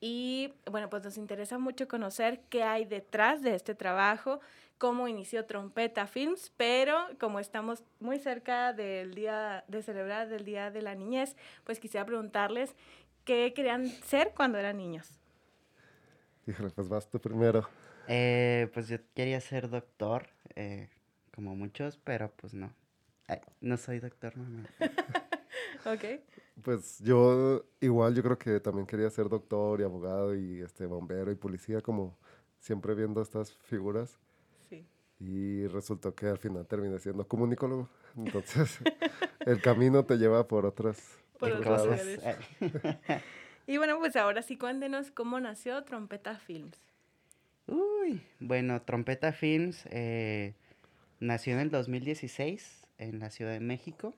Y 0.00 0.52
bueno, 0.70 0.90
pues 0.90 1.04
nos 1.04 1.16
interesa 1.18 1.58
mucho 1.58 1.88
conocer 1.88 2.40
qué 2.48 2.62
hay 2.62 2.84
detrás 2.84 3.42
de 3.42 3.54
este 3.54 3.74
trabajo, 3.74 4.40
cómo 4.84 5.08
inició 5.08 5.46
Trompeta 5.46 6.06
Films, 6.06 6.52
pero 6.58 6.94
como 7.18 7.40
estamos 7.40 7.82
muy 8.00 8.18
cerca 8.18 8.74
del 8.74 9.14
día 9.14 9.64
de 9.66 9.82
celebrar 9.82 10.28
del 10.28 10.44
Día 10.44 10.70
de 10.70 10.82
la 10.82 10.94
Niñez, 10.94 11.36
pues 11.64 11.80
quisiera 11.80 12.04
preguntarles 12.04 12.76
¿Qué 13.24 13.54
querían 13.56 13.86
ser 13.88 14.34
cuando 14.36 14.58
eran 14.58 14.76
niños? 14.76 15.08
Híjole, 16.46 16.68
pues 16.68 16.86
vas 16.86 17.08
tú 17.08 17.18
primero. 17.18 17.66
Eh, 18.08 18.68
pues 18.74 18.86
yo 18.88 18.98
quería 19.14 19.40
ser 19.40 19.70
doctor, 19.70 20.26
eh, 20.54 20.90
como 21.34 21.56
muchos, 21.56 21.96
pero 21.96 22.30
pues 22.36 22.52
no. 22.52 22.70
Ay, 23.26 23.40
no 23.62 23.78
soy 23.78 24.00
doctor, 24.00 24.36
mamá. 24.36 24.68
ok. 25.86 26.20
Pues 26.62 26.98
yo 26.98 27.64
igual 27.80 28.14
yo 28.14 28.22
creo 28.22 28.36
que 28.36 28.60
también 28.60 28.86
quería 28.86 29.08
ser 29.08 29.30
doctor 29.30 29.80
y 29.80 29.84
abogado 29.84 30.34
y 30.34 30.60
este 30.60 30.84
bombero 30.84 31.32
y 31.32 31.36
policía, 31.36 31.80
como 31.80 32.18
siempre 32.58 32.94
viendo 32.94 33.22
estas 33.22 33.54
figuras. 33.54 34.18
Y 35.26 35.66
resultó 35.68 36.14
que 36.14 36.26
al 36.26 36.38
final 36.38 36.66
terminé 36.66 36.98
siendo 36.98 37.26
comunicólogo. 37.26 37.88
Entonces, 38.16 38.78
el 39.40 39.60
camino 39.60 40.04
te 40.04 40.16
lleva 40.16 40.46
por 40.46 40.66
otras 40.66 41.18
por 41.38 41.62
cosas. 41.62 42.02
y 43.66 43.76
bueno, 43.78 43.98
pues 43.98 44.16
ahora 44.16 44.42
sí 44.42 44.56
cuéntenos 44.56 45.10
cómo 45.10 45.40
nació 45.40 45.82
Trompeta 45.84 46.38
Films. 46.38 46.78
Uy, 47.66 48.20
bueno, 48.40 48.82
Trompeta 48.82 49.32
Films 49.32 49.86
eh, 49.90 50.54
nació 51.20 51.54
en 51.54 51.60
el 51.60 51.70
2016 51.70 52.86
en 52.98 53.18
la 53.18 53.30
Ciudad 53.30 53.52
de 53.52 53.60
México. 53.60 54.14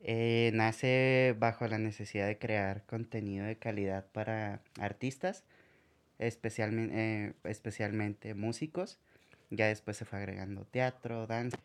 Eh, 0.00 0.52
nace 0.54 1.34
bajo 1.38 1.66
la 1.66 1.78
necesidad 1.78 2.28
de 2.28 2.38
crear 2.38 2.84
contenido 2.86 3.44
de 3.46 3.56
calidad 3.56 4.06
para 4.12 4.60
artistas, 4.78 5.42
especialmente, 6.18 6.94
eh, 6.96 7.34
especialmente 7.44 8.34
músicos. 8.34 8.98
Ya 9.50 9.66
después 9.66 9.96
se 9.96 10.04
fue 10.04 10.18
agregando 10.18 10.64
teatro, 10.64 11.26
danza, 11.26 11.58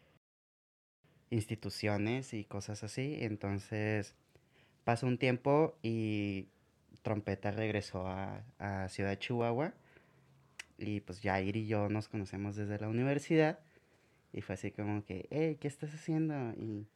instituciones 1.30 2.34
y 2.34 2.46
cosas 2.46 2.84
así. 2.84 3.17
Entonces, 3.22 4.15
Pasó 4.84 5.08
un 5.08 5.17
tiempo 5.17 5.78
y 5.82 6.50
Trompeta 7.04 7.52
regresó 7.52 8.06
a, 8.08 8.43
a 8.60 8.89
Ciudad 8.89 9.17
Chihuahua. 9.17 9.74
Y 10.78 11.00
pues 11.02 11.22
Jair 11.22 11.56
y 11.56 11.67
yo 11.67 11.88
nos 11.88 12.10
conocemos 12.10 12.56
desde 12.56 12.80
la 12.80 12.89
universidad. 12.89 13.60
Y 14.34 14.41
fue 14.41 14.56
así 14.56 14.72
como 14.72 15.06
que, 15.06 15.28
hey, 15.30 15.58
¿qué 15.62 15.67
estás 15.67 15.93
haciendo? 15.93 16.34
Y 16.58 16.88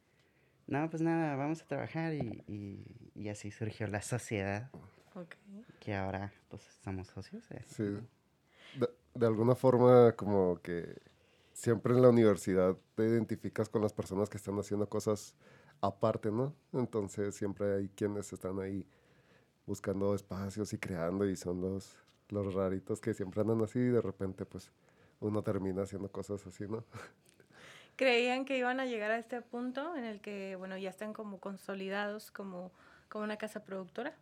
no, 0.66 0.90
pues 0.90 1.00
nada, 1.00 1.36
vamos 1.36 1.62
a 1.62 1.66
trabajar. 1.66 2.12
Y, 2.12 2.84
y, 3.14 3.28
así 3.28 3.50
surgió 3.50 3.86
la 3.86 4.02
sociedad. 4.02 4.70
Okay. 5.14 5.64
Que 5.80 5.94
ahora 5.94 6.32
pues 6.50 6.62
somos 6.84 7.06
socios. 7.08 7.50
¿eh? 7.52 7.62
Sí. 7.66 8.84
De, 9.18 9.26
alguna 9.26 9.54
forma 9.54 10.12
como 10.12 10.60
que 10.62 10.96
siempre 11.52 11.94
en 11.94 12.02
la 12.02 12.10
universidad 12.10 12.76
te 12.94 13.04
identificas 13.04 13.68
con 13.68 13.82
las 13.82 13.92
personas 13.92 14.28
que 14.28 14.36
están 14.36 14.58
haciendo 14.58 14.88
cosas 14.88 15.34
aparte, 15.80 16.30
¿no? 16.30 16.54
Entonces 16.72 17.34
siempre 17.34 17.74
hay 17.74 17.88
quienes 17.88 18.32
están 18.32 18.60
ahí 18.60 18.86
buscando 19.66 20.14
espacios 20.14 20.72
y 20.72 20.78
creando 20.78 21.28
y 21.28 21.36
son 21.36 21.60
los, 21.60 21.96
los 22.28 22.54
raritos 22.54 23.00
que 23.00 23.14
siempre 23.14 23.40
andan 23.40 23.62
así 23.62 23.78
y 23.78 23.88
de 23.88 24.00
repente 24.00 24.44
pues 24.44 24.70
uno 25.20 25.42
termina 25.42 25.82
haciendo 25.82 26.10
cosas 26.10 26.46
así, 26.46 26.66
¿no? 26.68 26.84
¿Creían 27.96 28.44
que 28.44 28.56
iban 28.56 28.78
a 28.78 28.86
llegar 28.86 29.10
a 29.10 29.18
este 29.18 29.42
punto 29.42 29.96
en 29.96 30.04
el 30.04 30.20
que, 30.20 30.54
bueno, 30.54 30.78
ya 30.78 30.88
están 30.88 31.12
como 31.12 31.40
consolidados 31.40 32.30
como, 32.30 32.70
como 33.08 33.24
una 33.24 33.36
casa 33.36 33.64
productora? 33.64 34.16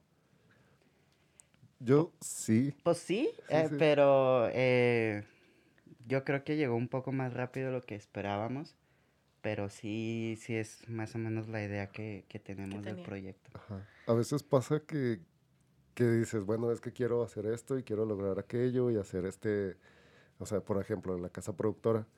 Yo 1.79 2.13
sí. 2.21 2.75
Pues 2.83 2.99
sí, 2.99 3.31
sí, 3.35 3.43
eh, 3.49 3.67
sí. 3.69 3.77
pero 3.79 4.49
eh, 4.53 5.25
yo 6.07 6.25
creo 6.25 6.45
que 6.45 6.57
llegó 6.57 6.77
un 6.77 6.89
poco 6.89 7.13
más 7.13 7.35
rápido 7.35 7.67
de 7.67 7.73
lo 7.73 7.83
que 7.85 7.95
esperábamos 7.95 8.77
pero 9.47 9.69
sí, 9.69 10.37
sí 10.41 10.57
es 10.57 10.89
más 10.89 11.15
o 11.15 11.19
menos 11.19 11.47
la 11.47 11.63
idea 11.63 11.87
que, 11.87 12.25
que 12.29 12.41
tenemos 12.41 12.83
del 12.83 13.01
proyecto. 13.05 13.49
Ajá. 13.55 13.87
A 14.09 14.13
veces 14.13 14.43
pasa 14.43 14.81
que, 14.81 15.21
que 15.95 16.03
dices, 16.03 16.45
bueno, 16.45 16.73
es 16.73 16.81
que 16.81 16.93
quiero 16.93 17.23
hacer 17.23 17.47
esto 17.47 17.79
y 17.79 17.85
quiero 17.85 18.05
lograr 18.05 18.41
aquello 18.41 18.91
y 18.91 18.97
hacer 18.97 19.25
este, 19.25 19.77
o 20.41 20.47
sea, 20.47 20.63
por 20.63 20.81
ejemplo, 20.81 21.15
en 21.15 21.23
la 21.23 21.29
casa 21.29 21.57
productora, 21.57 22.09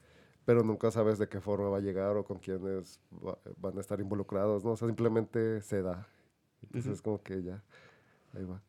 pero 0.47 0.63
nunca 0.63 0.91
sabes 0.91 1.19
de 1.19 1.29
qué 1.29 1.43
forma 1.43 1.69
va 1.69 1.77
a 1.77 1.81
llegar 1.81 2.17
o 2.17 2.25
con 2.25 2.39
quiénes 2.39 2.99
va, 3.13 3.39
van 3.59 3.77
a 3.77 3.81
estar 3.83 4.01
involucrados, 4.01 4.65
¿no? 4.65 4.71
O 4.71 4.77
sea, 4.79 4.89
simplemente 4.89 5.61
se 5.61 5.83
da. 5.83 6.09
Entonces 6.63 6.87
uh 6.87 6.91
-huh. 6.91 6.95
es 6.95 7.03
como 7.03 7.23
que 7.23 7.43
ya, 7.43 7.63
ahí 8.33 8.45
va. 8.47 8.63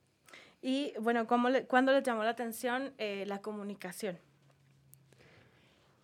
Y 0.61 0.93
bueno, 0.99 1.25
¿cómo 1.27 1.49
le, 1.49 1.65
¿cuándo 1.65 1.93
les 1.93 2.03
llamó 2.03 2.23
la 2.23 2.31
atención 2.31 2.91
eh, 2.97 3.25
la 3.27 3.41
comunicación? 3.41 4.17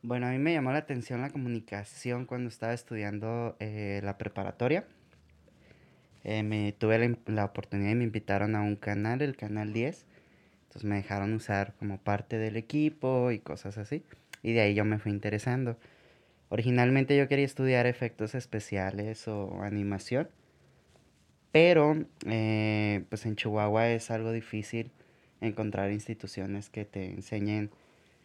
Bueno, 0.02 0.28
a 0.28 0.32
mí 0.32 0.38
me 0.38 0.54
llamó 0.54 0.72
la 0.72 0.78
atención 0.78 1.22
la 1.22 1.30
comunicación 1.30 2.26
cuando 2.26 2.50
estaba 2.50 2.74
estudiando 2.74 3.56
eh, 3.60 4.02
la 4.04 4.18
preparatoria. 4.18 4.86
Eh, 6.24 6.44
me 6.44 6.74
tuve 6.74 7.00
la, 7.00 7.18
la, 7.26 7.46
oportunidad 7.46 7.91
y 7.91 7.96
me 7.96 8.04
invitaron 8.04 8.56
a 8.56 8.62
un 8.62 8.76
canal, 8.76 9.22
el 9.22 9.36
canal 9.36 9.74
10. 9.74 10.06
Entonces 10.63 10.84
me 10.84 10.96
dejaron 10.96 11.34
usar 11.34 11.74
como 11.80 11.98
parte 11.98 12.38
del 12.38 12.56
equipo 12.56 13.32
y 13.32 13.39
cosas 13.39 13.78
así. 13.78 14.04
Y 14.41 14.54
de 14.54 14.62
ahí 14.62 14.76
yo 14.76 14.86
me 14.86 15.00
fui 15.00 15.12
interesando. 15.12 15.78
Originalmente 16.50 17.18
yo 17.18 17.28
quería 17.28 17.46
estudiar 17.46 17.88
efectos 17.88 18.36
especiales 18.36 19.28
o 19.28 19.62
animación. 19.63 20.30
Pero 21.56 21.96
eh, 22.26 23.06
pues 23.08 23.26
en 23.26 23.38
Chihuahua 23.38 23.88
es 23.88 24.12
algo 24.12 24.34
difícil 24.34 24.91
encontrar 25.39 25.89
instituciones 25.89 26.70
que 26.70 26.84
te 26.84 27.06
enseñen 27.06 27.72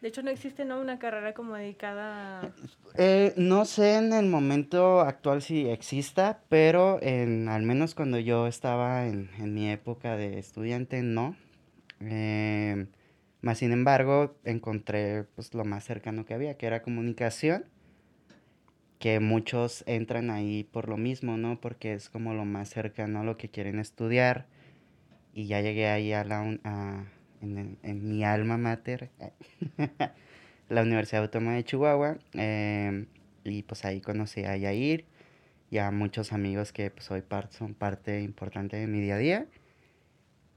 de 0.01 0.07
hecho, 0.07 0.21
no 0.21 0.31
existe 0.31 0.65
¿no? 0.65 0.81
una 0.81 0.99
carrera 0.99 1.33
como 1.33 1.55
dedicada 1.55 2.41
a... 2.41 2.51
Eh, 2.97 3.33
no 3.37 3.63
sé 3.65 3.97
en 3.97 4.11
el 4.11 4.25
momento 4.25 4.99
actual 4.99 5.43
si 5.43 5.69
exista, 5.69 6.41
pero 6.49 6.99
en, 7.01 7.47
al 7.47 7.61
menos 7.61 7.93
cuando 7.95 8.17
yo 8.19 8.47
estaba 8.47 9.05
en, 9.05 9.29
en 9.37 9.53
mi 9.53 9.69
época 9.69 10.17
de 10.17 10.39
estudiante, 10.39 11.03
no. 11.03 11.37
Eh, 12.01 12.87
más 13.41 13.59
sin 13.59 13.71
embargo, 13.71 14.35
encontré 14.43 15.23
pues, 15.35 15.53
lo 15.53 15.63
más 15.65 15.83
cercano 15.85 16.25
que 16.25 16.33
había, 16.33 16.57
que 16.57 16.65
era 16.65 16.81
comunicación, 16.81 17.65
que 19.01 19.19
muchos 19.19 19.83
entran 19.87 20.29
ahí 20.29 20.63
por 20.63 20.87
lo 20.87 20.95
mismo, 20.95 21.35
¿no? 21.35 21.59
Porque 21.59 21.93
es 21.93 22.07
como 22.07 22.35
lo 22.35 22.45
más 22.45 22.69
cercano 22.69 23.21
a 23.21 23.23
lo 23.23 23.35
que 23.35 23.49
quieren 23.49 23.79
estudiar. 23.79 24.45
Y 25.33 25.47
ya 25.47 25.59
llegué 25.59 25.87
ahí 25.87 26.13
a 26.13 26.23
la... 26.23 26.59
A, 26.63 27.05
en, 27.41 27.79
en 27.81 28.07
mi 28.07 28.23
alma 28.23 28.59
mater, 28.59 29.09
la 30.69 30.83
Universidad 30.83 31.23
Autónoma 31.23 31.55
de 31.55 31.63
Chihuahua. 31.63 32.19
Eh, 32.33 33.07
y 33.43 33.63
pues 33.63 33.85
ahí 33.85 34.01
conocí 34.01 34.43
a 34.43 34.55
Yair 34.55 35.05
y 35.71 35.79
a 35.79 35.89
muchos 35.89 36.31
amigos 36.31 36.71
que 36.71 36.91
pues 36.91 37.09
hoy 37.09 37.21
part, 37.21 37.51
son 37.53 37.73
parte 37.73 38.21
importante 38.21 38.77
de 38.77 38.85
mi 38.85 39.01
día 39.01 39.15
a 39.15 39.17
día. 39.17 39.47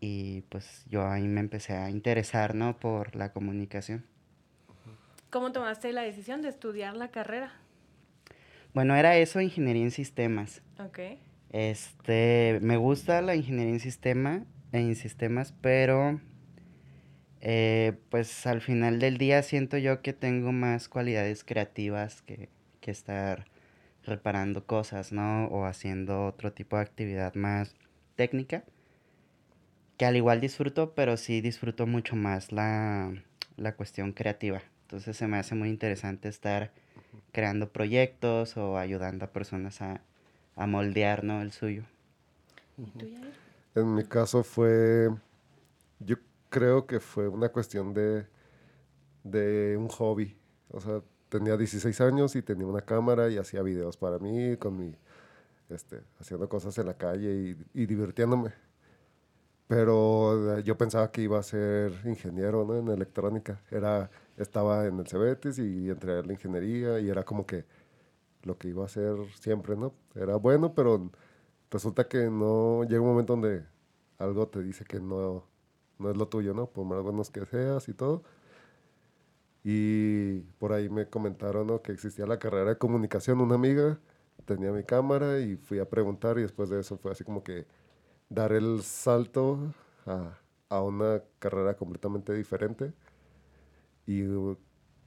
Y 0.00 0.42
pues 0.50 0.85
yo 0.90 1.09
ahí 1.09 1.26
me 1.26 1.40
empecé 1.40 1.72
a 1.72 1.88
interesar, 1.88 2.54
¿no? 2.54 2.76
Por 2.76 3.16
la 3.16 3.33
comunicación. 3.33 4.04
¿Cómo 5.30 5.50
tomaste 5.50 5.94
la 5.94 6.02
decisión 6.02 6.42
de 6.42 6.50
estudiar 6.50 6.94
la 6.94 7.09
carrera? 7.09 7.63
Bueno, 8.74 8.96
era 8.96 9.16
eso, 9.16 9.40
ingeniería 9.40 9.84
en 9.84 9.92
sistemas. 9.92 10.60
Ok. 10.84 10.98
Este, 11.50 12.58
me 12.60 12.76
gusta 12.76 13.22
la 13.22 13.37
ingeniería 13.37 13.72
en, 13.72 13.80
sistema, 13.80 14.44
en 14.72 14.96
sistemas, 14.96 15.54
pero 15.60 16.20
eh, 17.40 17.92
pues 18.10 18.46
al 18.48 18.60
final 18.60 18.98
del 18.98 19.16
día 19.16 19.44
siento 19.44 19.78
yo 19.78 20.02
que 20.02 20.12
tengo 20.12 20.50
más 20.50 20.88
cualidades 20.88 21.44
creativas 21.44 22.22
que, 22.22 22.48
que 22.80 22.90
estar 22.90 23.46
reparando 24.02 24.66
cosas, 24.66 25.12
¿no? 25.12 25.46
O 25.46 25.66
haciendo 25.66 26.26
otro 26.26 26.52
tipo 26.52 26.74
de 26.74 26.82
actividad 26.82 27.34
más 27.37 27.76
técnica. 28.16 28.64
Que 29.96 30.06
al 30.06 30.16
igual 30.16 30.40
disfruto, 30.40 30.94
pero 30.96 31.16
sí 31.16 31.40
disfruto 31.40 31.87
mucho 31.87 32.16
más 32.16 32.50
la, 32.50 33.14
la 33.56 33.76
cuestión 33.76 34.12
creativa. 34.12 34.62
Entonces 34.82 35.16
se 35.16 35.28
me 35.28 35.37
hace 35.37 35.54
muy 35.54 35.68
interesante 35.68 36.28
estar 36.28 36.72
creando 37.33 37.68
proyectos 37.68 38.57
o 38.57 38.79
ayudando 38.79 39.24
a 39.24 39.29
personas 39.29 39.81
a, 39.83 40.00
a 40.57 40.66
moldear 40.66 41.24
¿no? 41.24 41.42
el 41.42 41.53
suyo. 41.53 41.85
En 43.74 43.94
mi 43.94 44.05
caso 44.05 44.42
fue, 44.42 45.11
yo 46.00 46.16
creo 46.48 46.87
que 46.87 47.00
fue 47.00 47.29
una 47.29 47.48
cuestión 47.48 47.94
de, 47.94 48.27
de 49.22 49.77
un 49.77 49.88
hobby. 49.88 50.37
O 50.70 50.81
sea, 50.81 51.03
tenía 51.29 51.57
16 51.57 52.00
años 52.00 52.37
y 52.37 52.42
tenía 52.42 52.66
una 52.66 52.83
cámara 52.83 53.29
y 53.29 53.38
hacía 53.38 53.62
videos 53.62 53.96
para 53.96 54.18
mí, 54.18 54.57
con 54.57 54.79
mi, 54.79 54.94
este, 55.68 56.00
haciendo 56.20 56.48
cosas 56.48 56.77
en 56.79 56.87
la 56.87 56.94
calle 56.94 57.57
y, 57.74 57.83
y 57.83 57.87
divirtiéndome. 57.87 58.53
Pero 59.66 60.59
eh, 60.59 60.62
yo 60.62 60.77
pensaba 60.77 61.11
que 61.11 61.22
iba 61.22 61.38
a 61.38 61.42
ser 61.42 61.92
ingeniero 62.05 62.64
¿no? 62.64 62.77
en 62.77 62.88
electrónica. 62.88 63.61
Era, 63.70 64.11
estaba 64.36 64.86
en 64.86 64.98
el 64.98 65.06
Cebetis 65.06 65.58
y 65.58 65.90
entré 65.90 66.18
a 66.18 66.22
la 66.22 66.32
ingeniería 66.32 67.00
y 67.00 67.08
era 67.08 67.24
como 67.24 67.46
que 67.46 67.64
lo 68.42 68.58
que 68.58 68.68
iba 68.68 68.82
a 68.82 68.86
hacer 68.86 69.16
siempre, 69.40 69.76
¿no? 69.76 69.94
Era 70.14 70.36
bueno, 70.36 70.74
pero 70.74 71.10
resulta 71.70 72.08
que 72.08 72.30
no 72.30 72.84
llega 72.84 73.00
un 73.00 73.08
momento 73.08 73.34
donde 73.34 73.64
algo 74.18 74.48
te 74.48 74.62
dice 74.62 74.84
que 74.84 75.00
no, 75.00 75.44
no 75.98 76.10
es 76.10 76.16
lo 76.16 76.28
tuyo, 76.28 76.54
¿no? 76.54 76.66
Por 76.66 76.84
más 76.86 77.02
buenos 77.02 77.30
que 77.30 77.44
seas 77.46 77.88
y 77.88 77.94
todo. 77.94 78.22
Y 79.64 80.40
por 80.58 80.72
ahí 80.72 80.88
me 80.90 81.08
comentaron 81.08 81.66
¿no? 81.66 81.82
que 81.82 81.92
existía 81.92 82.26
la 82.26 82.38
carrera 82.38 82.70
de 82.70 82.78
comunicación. 82.78 83.40
Una 83.40 83.54
amiga 83.54 83.98
tenía 84.44 84.70
mi 84.72 84.84
cámara 84.84 85.40
y 85.40 85.56
fui 85.56 85.78
a 85.78 85.88
preguntar 85.88 86.38
y 86.38 86.42
después 86.42 86.68
de 86.68 86.80
eso 86.80 86.98
fue 86.98 87.12
así 87.12 87.24
como 87.24 87.42
que 87.42 87.66
dar 88.28 88.52
el 88.52 88.82
salto 88.82 89.58
a, 90.06 90.38
a 90.68 90.82
una 90.82 91.22
carrera 91.38 91.74
completamente 91.76 92.34
diferente. 92.34 92.92
Y 94.06 94.24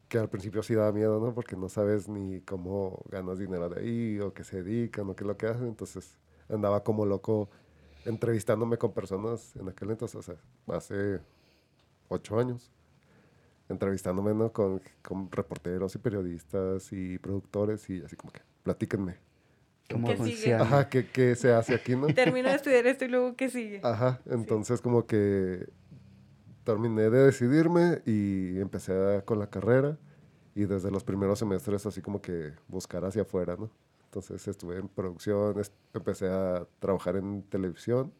que 0.07 0.17
al 0.17 0.29
principio 0.29 0.63
sí 0.63 0.73
daba 0.73 0.91
miedo, 0.91 1.19
¿no? 1.19 1.33
Porque 1.33 1.55
no 1.55 1.69
sabes 1.69 2.07
ni 2.07 2.41
cómo 2.41 3.03
ganas 3.09 3.39
dinero 3.39 3.69
de 3.69 3.81
ahí 3.81 4.19
o 4.19 4.33
qué 4.33 4.43
se 4.43 4.63
dedican 4.63 5.09
o 5.09 5.15
qué 5.15 5.23
es 5.23 5.27
lo 5.27 5.37
que 5.37 5.47
hacen. 5.47 5.67
Entonces 5.67 6.17
andaba 6.49 6.83
como 6.83 7.05
loco 7.05 7.49
entrevistándome 8.05 8.77
con 8.77 8.93
personas 8.93 9.55
en 9.57 9.67
aquel 9.67 9.91
entonces, 9.91 10.15
o 10.15 10.21
sea, 10.21 10.35
hace 10.73 11.19
ocho 12.07 12.39
años, 12.39 12.71
entrevistándome 13.67 14.33
¿no? 14.33 14.51
con, 14.53 14.81
con 15.01 15.29
reporteros 15.29 15.93
y 15.95 15.97
periodistas 15.97 16.91
y 16.93 17.17
productores 17.17 17.89
y 17.89 18.01
así 18.01 18.15
como 18.15 18.31
que, 18.31 18.41
platíquenme. 18.63 19.17
¿Cómo 19.89 20.07
¿Qué 20.07 20.17
sigue? 20.17 20.53
Ajá, 20.53 20.89
¿qué, 20.89 21.09
¿qué 21.09 21.35
se 21.35 21.53
hace 21.53 21.75
aquí, 21.75 21.95
no? 21.95 22.07
Termino 22.07 22.49
de 22.49 22.55
estudiar 22.55 22.87
esto 22.87 23.05
y 23.05 23.07
luego 23.09 23.35
¿qué 23.35 23.49
sigue? 23.49 23.81
Ajá, 23.83 24.21
entonces 24.25 24.81
como 24.81 25.05
que 25.05 25.67
terminé 26.71 27.09
de 27.09 27.23
decidirme 27.27 28.01
y 28.05 28.59
empecé 28.59 28.91
a- 28.91 29.21
con 29.23 29.39
la 29.39 29.49
carrera 29.49 29.97
y 30.53 30.65
desde 30.65 30.91
los 30.91 31.01
primeros 31.05 31.39
semestres 31.39 31.85
así 31.85 32.01
como 32.01 32.21
que 32.21 32.51
buscar 32.67 33.05
hacia 33.05 33.21
afuera, 33.21 33.55
¿no? 33.57 33.69
Entonces 34.03 34.45
estuve 34.49 34.77
en 34.77 34.89
producción, 34.89 35.57
es- 35.61 35.71
empecé 35.93 36.27
a 36.27 36.67
trabajar 36.79 37.15
en 37.15 37.43
televisión 37.43 38.11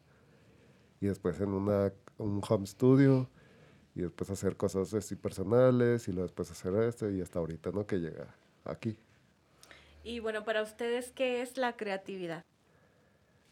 y 0.98 1.06
después 1.08 1.38
en 1.42 1.50
una, 1.50 1.92
un 2.16 2.40
home 2.48 2.66
studio 2.66 3.28
y 3.94 4.00
después 4.00 4.30
hacer 4.30 4.56
cosas 4.56 4.94
así 4.94 5.14
personales 5.14 6.08
y 6.08 6.12
luego 6.12 6.26
después 6.28 6.50
hacer 6.50 6.74
esto 6.84 7.10
y 7.10 7.20
hasta 7.20 7.38
ahorita, 7.40 7.70
¿no? 7.70 7.86
Que 7.86 7.96
llega 7.98 8.34
aquí. 8.64 8.96
Y 10.04 10.20
bueno, 10.20 10.42
para 10.44 10.62
ustedes, 10.62 11.12
¿qué 11.12 11.42
es 11.42 11.58
la 11.58 11.76
creatividad? 11.76 12.44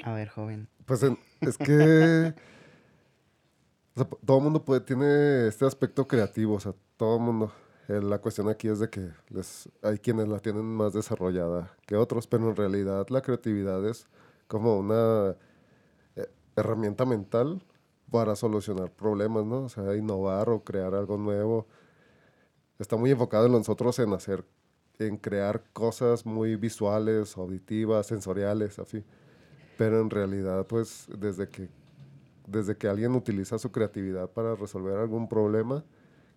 A 0.05 0.15
ver, 0.15 0.29
joven. 0.29 0.69
Pues 0.87 1.03
en- 1.03 1.19
es 1.43 1.59
que 1.59 2.33
todo 4.05 4.39
el 4.39 4.45
mundo 4.45 4.65
puede, 4.65 4.81
tiene 4.81 5.49
este 5.49 5.65
aspecto 5.65 6.07
creativo, 6.07 6.55
o 6.55 6.61
sea, 6.61 6.75
todo 6.97 7.19
mundo. 7.19 7.53
Eh, 7.89 8.01
La 8.03 8.19
cuestión 8.19 8.49
aquí 8.49 8.69
es 8.69 8.81
de 8.81 8.91
que 8.91 9.11
les, 9.31 9.69
hay 9.83 9.99
quienes 9.99 10.29
la 10.29 10.41
tienen 10.41 10.65
más 10.65 10.93
desarrollada 10.93 11.73
que 11.87 11.97
otros, 11.97 12.27
pero 12.27 12.49
en 12.51 12.57
realidad 12.57 13.07
la 13.11 13.23
creatividad 13.23 13.87
es 13.89 14.07
como 14.49 14.79
una 14.79 15.37
eh, 16.17 16.27
herramienta 16.57 17.05
mental 17.05 17.63
para 18.11 18.37
solucionar 18.37 18.91
problemas, 18.93 19.45
¿no? 19.47 19.65
O 19.65 19.69
sea, 19.69 19.97
innovar 19.97 20.51
o 20.51 20.63
crear 20.65 20.95
algo 20.95 21.17
nuevo. 21.17 21.67
Está 22.79 22.97
muy 22.97 23.11
enfocado 23.11 23.47
en 23.47 23.53
nosotros 23.53 23.99
en 23.99 24.13
hacer, 24.13 24.45
en 24.99 25.17
crear 25.17 25.65
cosas 25.73 26.27
muy 26.27 26.57
visuales, 26.57 27.37
auditivas, 27.37 28.07
sensoriales, 28.07 28.79
así. 28.79 29.05
Pero 29.79 30.01
en 30.01 30.11
realidad, 30.11 30.67
pues, 30.67 31.07
desde 31.19 31.49
que, 31.49 31.69
desde 32.47 32.77
que 32.77 32.89
alguien 32.89 33.15
utiliza 33.15 33.59
su 33.59 33.73
creatividad 33.73 34.31
para 34.31 34.55
resolver 34.55 34.97
algún 34.99 35.29
problema, 35.29 35.85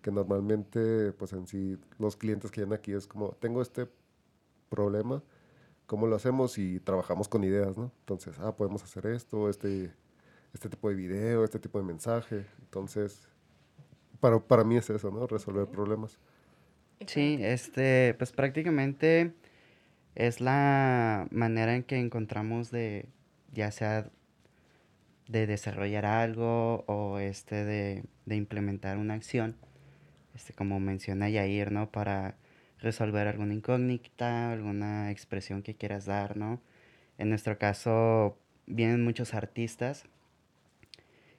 que 0.02 0.10
normalmente, 0.10 1.12
pues 1.12 1.32
en 1.32 1.46
sí, 1.46 1.78
los 1.98 2.16
clientes 2.16 2.50
que 2.50 2.62
vienen 2.62 2.78
aquí 2.78 2.92
es 2.92 3.06
como, 3.06 3.32
tengo 3.32 3.62
este 3.62 3.88
problema, 4.68 5.22
¿cómo 5.86 6.06
lo 6.06 6.16
hacemos? 6.16 6.58
Y 6.58 6.80
trabajamos 6.80 7.28
con 7.28 7.44
ideas, 7.44 7.76
¿no? 7.76 7.92
Entonces, 8.00 8.38
ah, 8.40 8.56
podemos 8.56 8.82
hacer 8.82 9.06
esto, 9.06 9.48
este, 9.48 9.92
este 10.54 10.68
tipo 10.68 10.88
de 10.88 10.94
video, 10.94 11.44
este 11.44 11.58
tipo 11.58 11.78
de 11.78 11.84
mensaje. 11.84 12.46
Entonces, 12.60 13.28
para, 14.20 14.38
para 14.38 14.64
mí 14.64 14.76
es 14.76 14.88
eso, 14.90 15.10
¿no? 15.10 15.26
Resolver 15.26 15.66
problemas. 15.66 16.18
Sí, 17.06 17.38
este, 17.40 18.14
pues 18.14 18.32
prácticamente 18.32 19.34
es 20.14 20.40
la 20.40 21.26
manera 21.30 21.74
en 21.74 21.82
que 21.82 21.98
encontramos 21.98 22.70
de, 22.70 23.06
ya 23.52 23.70
sea 23.70 24.10
de 25.30 25.46
desarrollar 25.46 26.06
algo 26.06 26.84
o 26.86 27.18
este 27.20 27.64
de, 27.64 28.04
de 28.26 28.36
implementar 28.36 28.98
una 28.98 29.14
acción, 29.14 29.56
este, 30.34 30.52
como 30.52 30.80
menciona 30.80 31.30
Yair, 31.30 31.70
¿no? 31.70 31.90
Para 31.92 32.36
resolver 32.80 33.28
alguna 33.28 33.54
incógnita, 33.54 34.52
alguna 34.52 35.10
expresión 35.12 35.62
que 35.62 35.74
quieras 35.76 36.06
dar, 36.06 36.36
¿no? 36.36 36.60
En 37.18 37.28
nuestro 37.28 37.58
caso, 37.58 38.38
vienen 38.66 39.04
muchos 39.04 39.34
artistas 39.34 40.04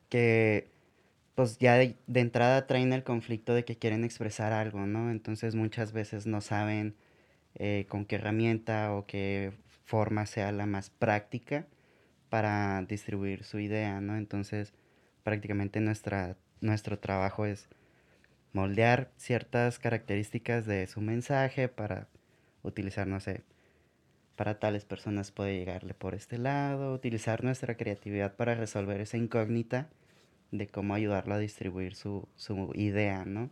que 0.09 0.69
pues 1.35 1.57
ya 1.57 1.75
de, 1.75 1.95
de 2.07 2.19
entrada 2.19 2.67
traen 2.67 2.93
el 2.93 3.03
conflicto 3.03 3.53
de 3.53 3.65
que 3.65 3.77
quieren 3.77 4.03
expresar 4.05 4.53
algo, 4.53 4.85
¿no? 4.85 5.11
Entonces 5.11 5.55
muchas 5.55 5.91
veces 5.91 6.27
no 6.27 6.41
saben 6.41 6.95
eh, 7.55 7.85
con 7.89 8.05
qué 8.05 8.15
herramienta 8.15 8.93
o 8.93 9.05
qué 9.05 9.51
forma 9.85 10.25
sea 10.25 10.51
la 10.53 10.65
más 10.65 10.89
práctica 10.89 11.67
para 12.31 12.81
distribuir 12.83 13.43
su 13.43 13.59
idea, 13.59 13.99
¿no? 13.99 14.15
Entonces 14.15 14.73
prácticamente 15.21 15.81
nuestra, 15.81 16.37
nuestro 16.61 16.97
trabajo 16.97 17.45
es 17.45 17.67
moldear 18.53 19.11
ciertas 19.17 19.79
características 19.79 20.65
de 20.65 20.87
su 20.87 21.01
mensaje 21.01 21.67
para 21.67 22.07
utilizar, 22.63 23.05
no 23.05 23.19
sé, 23.19 23.43
para 24.37 24.59
tales 24.59 24.85
personas 24.85 25.31
puede 25.31 25.57
llegarle 25.57 25.93
por 25.93 26.15
este 26.15 26.37
lado, 26.37 26.93
utilizar 26.93 27.43
nuestra 27.43 27.75
creatividad 27.75 28.37
para 28.37 28.55
resolver 28.55 29.01
esa 29.01 29.17
incógnita 29.17 29.89
de 30.51 30.67
cómo 30.67 30.93
ayudarlo 30.93 31.33
a 31.33 31.37
distribuir 31.37 31.95
su, 31.95 32.29
su 32.37 32.71
idea, 32.75 33.25
¿no? 33.25 33.49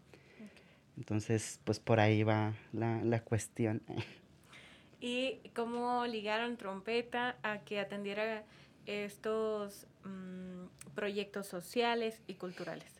Entonces, 0.96 1.60
pues 1.66 1.82
por 1.82 2.00
ahí 2.00 2.24
va 2.24 2.54
la, 2.72 3.04
la 3.04 3.26
cuestión. 3.26 3.82
¿Y 5.02 5.42
cómo 5.54 6.06
ligaron 6.06 6.56
trompeta 6.56 7.36
a 7.44 7.60
que 7.60 7.82
atendiera 7.82 8.46
estos 8.86 9.88
mm, 10.04 10.94
proyectos 10.96 11.48
sociales 11.48 12.22
y 12.28 12.36
culturales? 12.36 13.00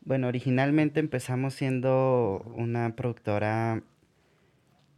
Bueno, 0.00 0.28
originalmente 0.28 1.00
empezamos 1.00 1.54
siendo 1.54 2.42
una 2.56 2.96
productora 2.96 3.82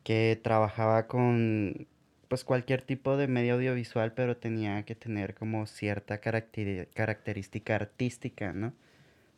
que 0.05 0.41
trabajaba 0.43 1.09
con 1.09 1.89
pues 2.29 2.45
cualquier 2.45 2.83
tipo 2.83 3.17
de 3.17 3.27
medio 3.27 3.55
audiovisual, 3.55 4.13
pero 4.13 4.37
tenía 4.37 4.85
que 4.85 4.95
tener 4.95 5.35
como 5.35 5.67
cierta 5.67 6.21
característica 6.21 7.75
artística, 7.75 8.53
¿no? 8.53 8.73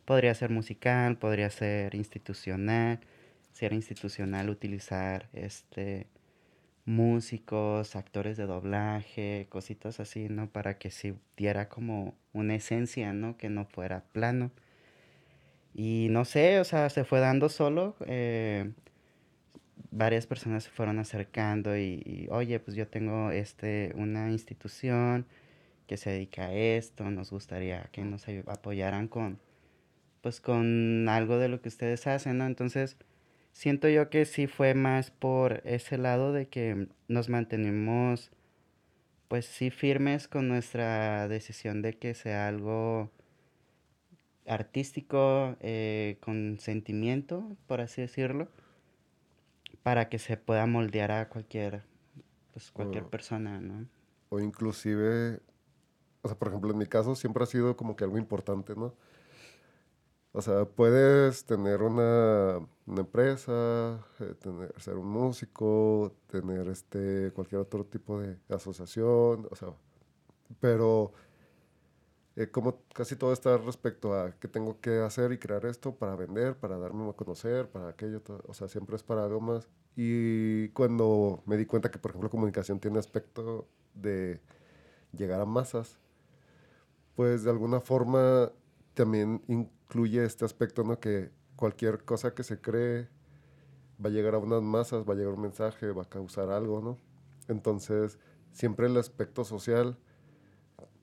Podría 0.05 0.35
ser 0.35 0.51
musical, 0.51 1.17
podría 1.17 1.49
ser 1.49 1.95
institucional, 1.95 2.99
si 3.51 3.65
era 3.65 3.73
institucional 3.73 4.49
utilizar 4.51 5.27
este 5.33 6.05
músicos, 6.85 7.95
actores 7.95 8.37
de 8.37 8.45
doblaje, 8.45 9.47
cositas 9.49 9.99
así, 9.99 10.29
¿no? 10.29 10.49
Para 10.49 10.77
que 10.77 10.91
sí 10.91 11.15
diera 11.37 11.69
como 11.69 12.15
una 12.33 12.55
esencia, 12.55 13.13
¿no? 13.13 13.37
Que 13.37 13.49
no 13.49 13.65
fuera 13.65 14.03
plano. 14.11 14.51
Y 15.73 16.07
no 16.11 16.25
sé, 16.25 16.59
o 16.59 16.63
sea, 16.63 16.89
se 16.89 17.03
fue 17.03 17.19
dando 17.19 17.49
solo. 17.49 17.95
eh, 18.05 18.71
varias 19.91 20.25
personas 20.27 20.63
se 20.63 20.71
fueron 20.71 20.99
acercando 20.99 21.77
y, 21.77 22.01
y, 22.05 22.27
oye, 22.31 22.59
pues 22.59 22.75
yo 22.75 22.87
tengo 22.87 23.31
este, 23.31 23.93
una 23.95 24.31
institución 24.31 25.27
que 25.87 25.97
se 25.97 26.11
dedica 26.11 26.45
a 26.47 26.53
esto, 26.53 27.09
nos 27.11 27.31
gustaría 27.31 27.89
que 27.91 28.03
nos 28.03 28.25
apoyaran 28.47 29.07
con, 29.07 29.39
pues 30.21 30.41
con 30.41 31.07
algo 31.09 31.37
de 31.37 31.49
lo 31.49 31.61
que 31.61 31.69
ustedes 31.69 32.07
hacen, 32.07 32.37
¿no? 32.39 32.45
Entonces, 32.47 32.97
siento 33.53 33.87
yo 33.87 34.09
que 34.09 34.25
sí 34.25 34.47
fue 34.47 34.73
más 34.73 35.11
por 35.11 35.61
ese 35.63 35.97
lado 35.97 36.33
de 36.33 36.49
que 36.49 36.89
nos 37.07 37.29
mantenemos, 37.29 38.31
pues 39.29 39.45
sí 39.45 39.69
firmes 39.69 40.27
con 40.27 40.49
nuestra 40.49 41.27
decisión 41.27 41.81
de 41.81 41.97
que 41.97 42.13
sea 42.13 42.47
algo 42.47 43.11
artístico, 44.45 45.55
eh, 45.61 46.17
con 46.19 46.59
sentimiento, 46.59 47.55
por 47.67 47.79
así 47.79 48.01
decirlo, 48.01 48.49
para 49.83 50.09
que 50.09 50.19
se 50.19 50.35
pueda 50.35 50.65
moldear 50.65 51.11
a 51.11 51.29
cualquier, 51.29 51.83
pues, 52.51 52.71
cualquier 52.71 53.05
persona, 53.05 53.61
¿no? 53.61 53.87
O 54.29 54.39
inclusive, 54.39 55.39
o 56.21 56.27
sea, 56.27 56.37
por 56.37 56.49
ejemplo, 56.49 56.71
en 56.71 56.77
mi 56.77 56.87
caso 56.87 57.15
siempre 57.15 57.43
ha 57.43 57.47
sido 57.47 57.77
como 57.77 57.95
que 57.95 58.03
algo 58.03 58.17
importante, 58.17 58.75
¿no? 58.75 58.95
O 60.33 60.41
sea, 60.41 60.65
puedes 60.65 61.45
tener 61.45 61.83
una, 61.83 62.57
una 62.87 63.01
empresa, 63.01 64.03
eh, 64.19 64.33
tener, 64.41 64.73
ser 64.81 64.97
un 64.97 65.07
músico, 65.07 66.15
tener 66.27 66.67
este, 66.69 67.31
cualquier 67.33 67.61
otro 67.61 67.85
tipo 67.85 68.19
de 68.19 68.37
asociación, 68.49 69.47
o 69.51 69.55
sea, 69.55 69.69
pero 70.59 71.13
eh, 72.35 72.47
como 72.49 72.81
casi 72.93 73.15
todo 73.15 73.31
está 73.33 73.57
respecto 73.57 74.13
a 74.15 74.31
qué 74.39 74.47
tengo 74.47 74.79
que 74.81 74.99
hacer 75.01 75.31
y 75.31 75.37
crear 75.37 75.65
esto 75.65 75.95
para 75.95 76.15
vender, 76.15 76.55
para 76.57 76.77
darme 76.79 77.07
a 77.09 77.13
conocer, 77.13 77.69
para 77.69 77.89
aquello, 77.89 78.21
todo, 78.21 78.41
o 78.47 78.53
sea, 78.53 78.67
siempre 78.67 78.95
es 78.95 79.03
para 79.03 79.23
algo 79.25 79.39
más. 79.39 79.69
Y 79.95 80.69
cuando 80.69 81.43
me 81.45 81.57
di 81.57 81.65
cuenta 81.67 81.91
que, 81.91 81.99
por 81.99 82.11
ejemplo, 82.11 82.29
comunicación 82.31 82.79
tiene 82.79 82.97
aspecto 82.99 83.67
de 83.93 84.41
llegar 85.15 85.41
a 85.41 85.45
masas, 85.45 85.99
pues 87.15 87.43
de 87.43 87.51
alguna 87.51 87.79
forma 87.79 88.51
también 88.95 89.41
incluye 89.93 90.25
este 90.25 90.43
aspecto, 90.43 90.83
¿no? 90.83 90.99
Que 90.99 91.29
cualquier 91.55 92.03
cosa 92.03 92.33
que 92.33 92.41
se 92.41 92.59
cree 92.59 93.07
va 94.03 94.09
a 94.09 94.11
llegar 94.11 94.33
a 94.33 94.39
unas 94.39 94.63
masas, 94.63 95.07
va 95.07 95.13
a 95.13 95.15
llegar 95.15 95.33
un 95.33 95.41
mensaje, 95.41 95.91
va 95.91 96.01
a 96.01 96.09
causar 96.09 96.49
algo, 96.49 96.81
¿no? 96.81 96.97
Entonces, 97.47 98.17
siempre 98.51 98.87
el 98.87 98.97
aspecto 98.97 99.43
social, 99.43 99.95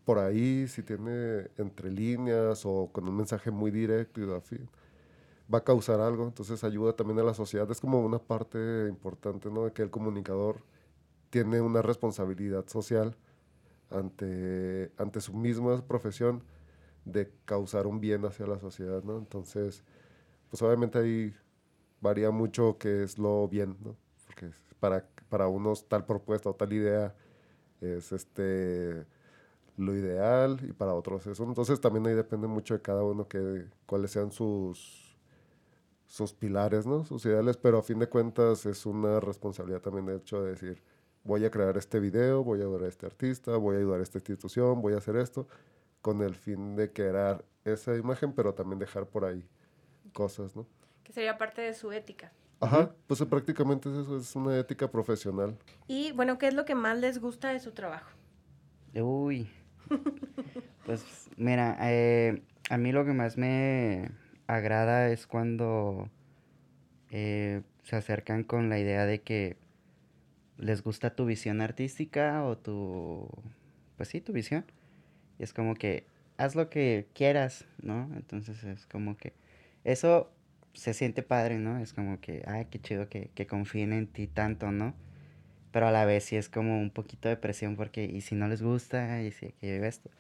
por 0.05 0.19
ahí, 0.19 0.67
si 0.67 0.83
tiene 0.83 1.51
entre 1.57 1.93
líneas 1.93 2.67
o 2.67 2.91
con 2.93 3.09
un 3.09 3.17
mensaje 3.17 3.53
muy 3.53 3.71
directo 3.71 4.21
y 4.21 4.25
va 4.25 5.59
a 5.59 5.65
causar 5.65 6.01
algo, 6.01 6.25
entonces 6.25 6.65
ayuda 6.65 6.95
también 6.95 7.21
a 7.21 7.23
la 7.23 7.35
sociedad. 7.35 7.71
Es 7.71 7.81
como 7.81 8.01
una 8.01 8.19
parte 8.19 8.89
importante, 8.89 9.51
¿no? 9.51 9.67
De 9.67 9.73
que 9.73 9.83
el 9.83 9.91
comunicador 9.91 10.65
tiene 11.31 11.61
una 11.61 11.81
responsabilidad 11.81 12.67
social 12.67 13.17
ante, 13.89 14.91
ante 14.97 15.21
su 15.21 15.33
misma 15.33 15.81
profesión 15.87 16.43
de 17.13 17.33
causar 17.45 17.87
un 17.87 18.01
bien 18.01 18.25
hacia 18.25 18.47
la 18.47 18.59
sociedad, 18.59 19.03
¿no? 19.05 19.19
Entonces, 19.19 19.85
pues 20.51 20.63
obviamente 20.63 20.99
ahí 20.99 21.35
varía 22.01 22.31
mucho 22.31 22.79
qué 22.79 23.05
es 23.05 23.19
lo 23.19 23.49
bien, 23.49 23.77
¿no? 23.85 23.97
Porque 24.27 24.51
para, 24.81 25.07
para 25.29 25.49
unos 25.49 25.89
tal 25.89 26.07
propuesta 26.07 26.51
o 26.51 26.55
tal 26.55 26.73
idea 26.73 27.15
es 27.81 28.13
este 28.13 29.07
lo 29.77 29.95
ideal 29.95 30.59
y 30.69 30.73
para 30.73 30.95
otros 30.95 31.27
eso. 31.27 31.45
Entonces 31.45 31.81
también 31.81 32.07
ahí 32.07 32.15
depende 32.15 32.47
mucho 32.47 32.75
de 32.75 32.83
cada 32.83 33.03
uno 33.05 33.29
que 33.29 33.67
cuáles 33.87 34.11
sean 34.13 34.33
sus 34.33 35.11
sus 36.07 36.33
pilares, 36.33 36.87
¿no? 36.87 37.05
Sus 37.05 37.25
ideales, 37.27 37.57
pero 37.57 37.79
a 37.79 37.83
fin 37.83 37.99
de 38.01 38.09
cuentas 38.09 38.67
es 38.67 38.85
una 38.85 39.21
responsabilidad 39.21 39.81
también 39.81 40.07
de 40.07 40.17
hecho 40.17 40.43
de 40.43 40.51
decir, 40.51 40.83
voy 41.23 41.45
a 41.45 41.51
crear 41.51 41.77
este 41.77 42.01
video, 42.01 42.43
voy 42.43 42.61
a 42.61 42.65
ayudar 42.65 42.83
a 42.85 42.89
este 42.89 43.07
artista, 43.07 43.57
voy 43.57 43.77
a 43.77 43.79
ayudar 43.79 44.01
a 44.01 44.03
esta 44.03 44.19
institución, 44.19 44.83
voy 44.83 44.95
a 44.95 44.99
hacer 44.99 45.17
esto, 45.17 45.47
con 46.03 46.23
el 46.23 46.35
fin 46.35 46.77
de 46.77 46.93
crear 46.93 47.45
esa 47.65 47.97
imagen, 47.97 48.33
pero 48.33 48.55
también 48.55 48.79
dejar 48.79 49.07
por 49.07 49.25
ahí 49.25 49.47
cosas, 50.13 50.57
¿no? 50.57 50.67
Que 51.05 51.13
sería 51.13 51.39
parte 51.39 51.63
de 51.63 51.75
su 51.75 51.93
ética. 51.93 52.33
Ajá, 52.61 52.95
pues 53.07 53.23
prácticamente 53.25 53.89
es 53.89 53.97
eso, 53.97 54.19
es 54.19 54.37
una 54.37 54.59
ética 54.59 54.91
profesional. 54.91 55.57
Y 55.87 56.13
bueno, 56.13 56.39
¿qué 56.39 56.49
es 56.49 56.55
lo 56.55 56.65
que 56.65 56.75
más 56.75 56.99
les 56.99 57.19
gusta 57.19 57.49
de 57.51 57.61
su 57.61 57.73
trabajo? 57.73 58.11
Uy. 58.95 59.49
Pues 60.87 61.29
mira, 61.37 61.77
eh, 61.83 62.43
a 62.69 62.77
mí 62.77 62.91
lo 62.91 63.05
que 63.05 63.13
más 63.13 63.37
me 63.37 64.11
agrada 64.49 65.09
es 65.11 65.27
cuando 65.27 66.09
eh, 67.11 67.63
se 67.85 67.97
acercan 67.97 68.43
con 68.43 68.69
la 68.69 68.79
idea 68.81 69.07
de 69.07 69.21
que 69.21 69.57
les 70.57 70.83
gusta 70.83 71.15
tu 71.15 71.27
visión 71.27 71.61
artística 71.61 72.45
o 72.45 72.59
tu, 72.59 73.29
pues 73.97 74.09
sí, 74.09 74.21
tu 74.21 74.33
visión. 74.33 74.65
Y 75.41 75.43
es 75.43 75.55
como 75.55 75.75
que 75.75 76.05
haz 76.37 76.55
lo 76.55 76.69
que 76.69 77.07
quieras, 77.15 77.65
¿no? 77.83 78.11
Entonces 78.15 78.63
es 78.63 78.87
como 78.87 79.17
que 79.17 79.33
eso 79.85 80.31
se 80.75 80.93
siente 80.93 81.23
padre, 81.23 81.59
¿no? 81.59 81.79
Es 81.79 81.95
como 81.95 82.21
que, 82.21 82.43
ay, 82.47 82.67
qué 82.71 82.79
chido 82.79 83.09
que, 83.09 83.31
confíen 83.49 83.95
en 83.95 84.07
ti 84.07 84.27
tanto, 84.27 84.71
¿no? 84.71 84.95
Pero 85.73 85.89
a 85.89 85.93
la 85.93 86.05
vez 86.05 86.25
sí 86.25 86.37
es 86.37 86.51
como 86.51 86.79
un 86.79 86.91
poquito 86.91 87.29
de 87.31 87.39
presión 87.39 87.77
porque, 87.77 88.05
¿y 88.05 88.21
si 88.21 88.35
no 88.35 88.49
les 88.49 88.63
gusta? 88.63 89.23
¿Y 89.23 89.33
si 89.33 89.53
que 89.53 89.87
esto? 89.87 90.11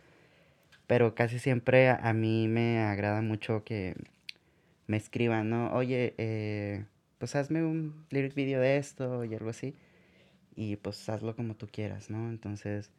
Pero 0.87 1.15
casi 1.15 1.39
siempre 1.39 1.91
a, 1.91 1.97
a 1.97 2.15
mí 2.15 2.49
me 2.49 2.81
agrada 2.81 3.21
mucho 3.23 3.63
que 3.65 3.95
me 4.87 4.97
escriban, 4.97 5.51
¿no? 5.51 5.73
Oye, 5.75 6.15
eh, 6.19 6.87
pues 7.19 7.37
hazme 7.37 7.63
un 7.63 8.07
lyric 8.11 8.35
video 8.35 8.61
de 8.61 8.79
esto 8.79 9.25
y 9.25 9.35
algo 9.35 9.51
así. 9.51 9.75
Y 10.57 10.77
pues 10.77 11.09
hazlo 11.09 11.37
como 11.37 11.55
tú 11.57 11.69
quieras, 11.71 12.11
¿no? 12.11 12.31
Entonces, 12.31 12.91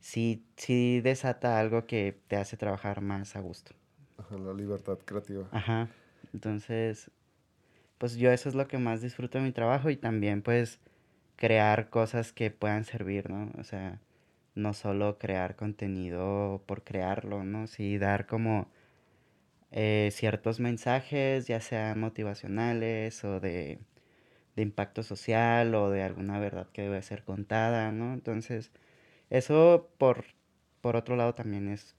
sí, 0.00 0.44
sí 0.56 1.00
desata 1.00 1.58
algo 1.58 1.86
que 1.86 2.20
te 2.28 2.36
hace 2.36 2.56
trabajar 2.56 3.00
más 3.00 3.36
a 3.36 3.40
gusto. 3.40 3.72
Ajá, 4.18 4.36
la 4.38 4.52
libertad 4.52 4.98
creativa. 5.04 5.46
Ajá. 5.52 5.88
Entonces, 6.32 7.10
pues 7.98 8.16
yo 8.16 8.30
eso 8.30 8.48
es 8.48 8.54
lo 8.54 8.68
que 8.68 8.78
más 8.78 9.00
disfruto 9.00 9.38
de 9.38 9.44
mi 9.44 9.52
trabajo 9.52 9.90
y 9.90 9.96
también 9.96 10.42
pues 10.42 10.80
crear 11.36 11.90
cosas 11.90 12.32
que 12.32 12.50
puedan 12.50 12.84
servir, 12.84 13.30
¿no? 13.30 13.52
O 13.58 13.64
sea, 13.64 14.00
no 14.54 14.74
solo 14.74 15.18
crear 15.18 15.56
contenido 15.56 16.62
por 16.66 16.82
crearlo, 16.84 17.44
¿no? 17.44 17.66
Sí 17.66 17.98
dar 17.98 18.26
como 18.26 18.68
eh, 19.70 20.10
ciertos 20.12 20.60
mensajes, 20.60 21.46
ya 21.46 21.60
sean 21.60 22.00
motivacionales 22.00 23.24
o 23.24 23.40
de, 23.40 23.80
de 24.56 24.62
impacto 24.62 25.02
social 25.02 25.74
o 25.74 25.90
de 25.90 26.02
alguna 26.02 26.38
verdad 26.38 26.68
que 26.72 26.82
debe 26.82 27.02
ser 27.02 27.24
contada, 27.24 27.92
¿no? 27.92 28.14
Entonces, 28.14 28.72
eso 29.30 29.88
por, 29.98 30.24
por 30.80 30.96
otro 30.96 31.16
lado 31.16 31.34
también 31.34 31.68
es 31.68 31.94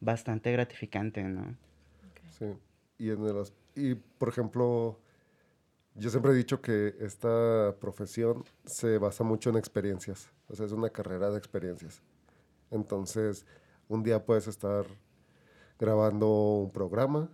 bastante 0.00 0.52
gratificante, 0.52 1.22
¿no? 1.22 1.56
Sí. 2.38 2.46
Y, 2.98 3.10
en 3.10 3.24
el 3.24 3.44
y, 3.74 3.94
por 3.94 4.28
ejemplo, 4.28 4.98
yo 5.94 6.10
siempre 6.10 6.32
he 6.32 6.34
dicho 6.34 6.60
que 6.60 6.94
esta 7.00 7.76
profesión 7.80 8.44
se 8.64 8.98
basa 8.98 9.24
mucho 9.24 9.50
en 9.50 9.56
experiencias. 9.56 10.30
O 10.48 10.54
sea, 10.54 10.66
es 10.66 10.72
una 10.72 10.90
carrera 10.90 11.30
de 11.30 11.38
experiencias. 11.38 12.02
Entonces, 12.70 13.46
un 13.88 14.02
día 14.02 14.24
puedes 14.24 14.46
estar 14.46 14.86
grabando 15.78 16.28
un 16.28 16.70
programa 16.70 17.30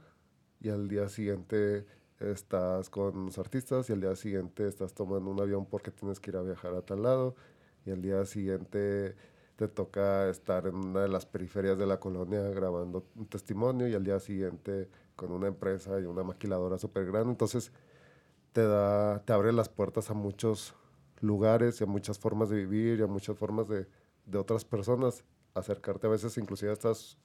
y 0.61 0.71
al 0.71 0.89
día 0.89 1.09
siguiente 1.09 1.87
estás 2.19 2.91
con 2.91 3.27
los 3.27 3.39
artistas 3.39 3.89
y 3.89 3.93
al 3.93 4.01
día 4.01 4.17
siguiente 4.17 4.67
estás 4.67 4.93
tomando 4.93 5.31
un 5.31 5.41
avión 5.41 5.67
porque 5.67 5.91
tienes 5.91 6.19
que 6.19 6.31
ir 6.31 6.37
a 6.37 6.43
viajar 6.43 6.75
a 6.75 6.83
tal 6.83 7.03
lado 7.03 7.37
y 7.89 7.91
al 7.91 8.03
día 8.03 8.25
siguiente 8.25 9.17
te 9.57 9.67
toca 9.67 10.29
estar 10.29 10.67
en 10.67 10.77
una 10.77 11.01
de 11.03 11.09
las 11.09 11.27
periferias 11.27 11.77
de 11.79 11.87
la 11.87 11.99
colonia 11.99 12.43
grabando 12.51 13.07
un 13.17 13.27
testimonio 13.27 13.89
y 13.89 13.95
al 13.95 14.05
día 14.05 14.21
siguiente 14.21 14.89
con 15.17 15.33
una 15.33 15.49
empresa 15.49 15.99
y 15.99 16.05
una 16.05 16.23
maquiladora 16.23 16.79
súper 16.79 17.07
grande. 17.07 17.31
Entonces 17.31 17.73
te, 18.53 18.65
da, 18.65 19.25
te 19.25 19.33
abre 19.33 19.53
las 19.53 19.69
puertas 19.69 20.11
a 20.11 20.15
muchos 20.15 20.75
lugares 21.21 21.81
y 21.81 21.85
a 21.85 21.87
muchas 21.87 22.19
formas 22.19 22.51
de 22.51 22.57
vivir 22.57 23.01
y 23.01 23.03
a 23.03 23.09
muchas 23.09 23.37
formas 23.37 23.69
de, 23.69 23.89
de 24.27 24.39
otras 24.39 24.65
personas. 24.65 25.25
Acercarte 25.55 26.07
a 26.07 26.11
veces 26.11 26.39
inclusive 26.39 26.71
a 26.71 26.75
estos 26.75 27.19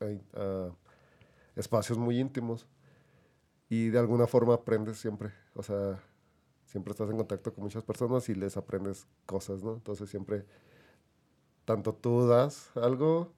espacios 1.56 1.99
muy 1.99 2.19
íntimos 2.19 2.67
y 3.69 3.89
de 3.89 3.99
alguna 3.99 4.26
forma 4.26 4.56
aprendes 4.56 4.97
siempre. 4.97 5.34
O 5.54 5.62
sea, 5.62 6.02
siempre 6.65 6.91
estás 6.91 7.10
en 7.10 7.17
contacto 7.17 7.54
con 7.54 7.63
muchas 7.63 7.84
personas 7.84 8.28
y 8.30 8.36
les 8.36 8.58
aprendes 8.58 9.08
cosas, 9.26 9.63
¿no? 9.63 9.73
Entonces 9.73 10.10
siempre, 10.10 10.45
tanto 11.65 11.93
tú 11.93 12.28
das 12.28 12.71
algo 12.76 13.32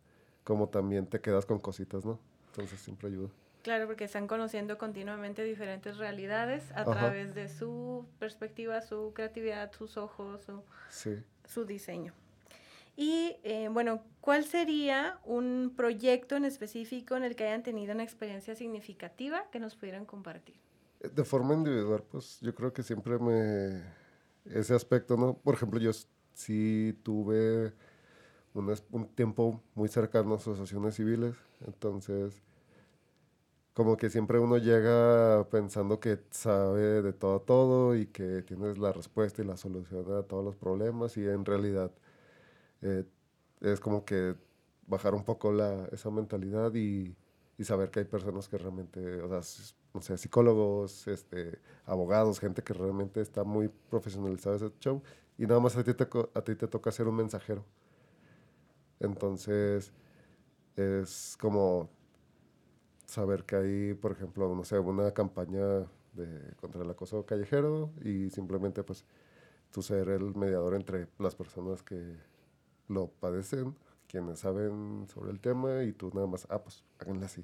como 0.43 0.69
también 0.69 1.07
te 1.07 1.19
quedas 1.21 1.45
con 1.45 1.59
cositas, 1.59 2.05
¿no? 2.05 2.19
Entonces 2.47 2.79
siempre 2.79 3.09
ayuda. 3.09 3.29
Claro, 3.63 3.87
porque 3.87 4.03
están 4.03 4.27
conociendo 4.27 4.77
continuamente 4.77 5.43
diferentes 5.43 5.97
realidades 5.97 6.71
a 6.73 6.81
Ajá. 6.81 6.91
través 6.91 7.33
de 7.33 7.49
su 7.49 8.05
perspectiva, 8.19 8.79
su 8.81 9.11
creatividad, 9.15 9.71
sus 9.71 9.97
ojos, 9.97 10.41
su, 10.43 10.61
Sí. 10.89 11.23
su 11.47 11.65
diseño. 11.65 12.13
Y 12.95 13.37
eh, 13.43 13.67
bueno, 13.69 14.01
¿cuál 14.21 14.45
sería 14.45 15.19
un 15.25 15.73
proyecto 15.75 16.35
en 16.35 16.45
específico 16.45 17.17
en 17.17 17.23
el 17.23 17.35
que 17.35 17.45
hayan 17.45 17.63
tenido 17.63 17.93
una 17.93 18.03
experiencia 18.03 18.55
significativa 18.55 19.49
que 19.51 19.59
nos 19.59 19.75
pudieran 19.75 20.05
compartir? 20.05 20.55
De 21.13 21.23
forma 21.23 21.53
individual, 21.53 22.03
pues 22.09 22.39
yo 22.41 22.53
creo 22.55 22.73
que 22.73 22.83
siempre 22.83 23.19
me... 23.19 23.83
Ese 24.45 24.73
aspecto, 24.75 25.17
¿no? 25.17 25.37
Por 25.37 25.55
ejemplo, 25.55 25.79
yo 25.79 25.91
sí 26.33 26.97
tuve 27.03 27.73
un 28.53 29.07
tiempo 29.15 29.61
muy 29.73 29.89
cercano 29.89 30.33
a 30.33 30.37
asociaciones 30.37 30.95
civiles, 30.95 31.35
entonces 31.65 32.41
como 33.73 33.97
que 33.97 34.09
siempre 34.09 34.39
uno 34.39 34.57
llega 34.57 35.49
pensando 35.49 35.99
que 35.99 36.19
sabe 36.31 37.01
de 37.01 37.13
todo 37.13 37.35
a 37.37 37.45
todo 37.45 37.95
y 37.95 38.07
que 38.07 38.41
tienes 38.43 38.77
la 38.77 38.93
respuesta 38.93 39.41
y 39.41 39.45
la 39.45 39.57
solución 39.57 40.05
a 40.13 40.23
todos 40.23 40.45
los 40.45 40.55
problemas 40.55 41.17
y 41.17 41.27
en 41.27 41.43
realidad 41.45 41.91
eh, 42.81 43.05
es 43.61 43.79
como 43.81 44.05
que 44.05 44.35
bajar 44.87 45.13
un 45.15 45.25
poco 45.25 45.51
la, 45.51 45.87
esa 45.91 46.09
mentalidad 46.11 46.73
y, 46.75 47.15
y 47.57 47.63
saber 47.63 47.89
que 47.89 47.99
hay 47.99 48.05
personas 48.05 48.49
que 48.49 48.57
realmente, 48.57 49.21
o 49.21 49.29
sea, 49.29 49.73
no 49.93 50.01
sé, 50.01 50.17
psicólogos, 50.17 51.07
este, 51.07 51.59
abogados, 51.85 52.39
gente 52.39 52.63
que 52.63 52.73
realmente 52.73 53.21
está 53.21 53.43
muy 53.43 53.69
profesionalizada 53.89 54.57
ese 54.57 54.71
show 54.79 55.01
y 55.37 55.45
nada 55.45 55.59
más 55.59 55.75
a 55.77 55.83
ti 55.83 55.93
te, 55.93 56.03
a 56.33 56.41
ti 56.41 56.55
te 56.55 56.67
toca 56.67 56.91
ser 56.91 57.07
un 57.07 57.15
mensajero. 57.15 57.63
Entonces, 58.99 59.93
es 60.75 61.37
como 61.39 61.89
saber 63.05 63.43
que 63.45 63.55
hay, 63.55 63.93
por 63.93 64.11
ejemplo, 64.11 64.53
no 64.53 64.63
sé, 64.63 64.79
una 64.79 65.13
campaña 65.13 65.87
de, 66.13 66.53
contra 66.59 66.83
el 66.83 66.89
acoso 66.89 67.25
callejero 67.25 67.91
y 68.03 68.29
simplemente 68.29 68.83
pues 68.83 69.05
tú 69.71 69.81
ser 69.81 70.09
el 70.09 70.35
mediador 70.35 70.75
entre 70.75 71.07
las 71.19 71.35
personas 71.35 71.83
que 71.83 72.15
lo 72.87 73.07
padecen, 73.07 73.75
quienes 74.07 74.39
saben 74.39 75.07
sobre 75.07 75.31
el 75.31 75.39
tema 75.39 75.83
y 75.83 75.93
tú 75.93 76.11
nada 76.13 76.27
más, 76.27 76.47
ah, 76.49 76.59
pues 76.61 76.83
háganle 76.99 77.25
así. 77.25 77.43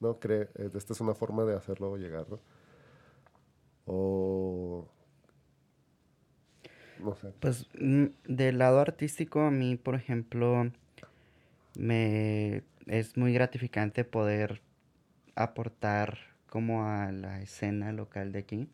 ¿No? 0.00 0.18
Cree, 0.18 0.48
eh, 0.56 0.70
esta 0.74 0.92
es 0.92 1.00
una 1.00 1.14
forma 1.14 1.44
de 1.44 1.56
hacerlo 1.56 1.96
llegar, 1.96 2.26
¿no? 2.28 2.40
O... 3.86 4.88
No 7.00 7.14
sé. 7.14 7.32
Pues 7.40 7.68
mm, 7.78 8.06
del 8.26 8.58
lado 8.58 8.80
artístico 8.80 9.40
a 9.40 9.50
mí, 9.50 9.76
por 9.76 9.94
ejemplo, 9.94 10.70
me 11.76 12.62
es 12.86 13.16
muy 13.16 13.32
gratificante 13.32 14.04
poder 14.04 14.60
aportar 15.34 16.18
como 16.48 16.86
a 16.86 17.10
la 17.12 17.40
escena 17.42 17.92
local 17.92 18.32
de 18.32 18.40
aquí. 18.40 18.68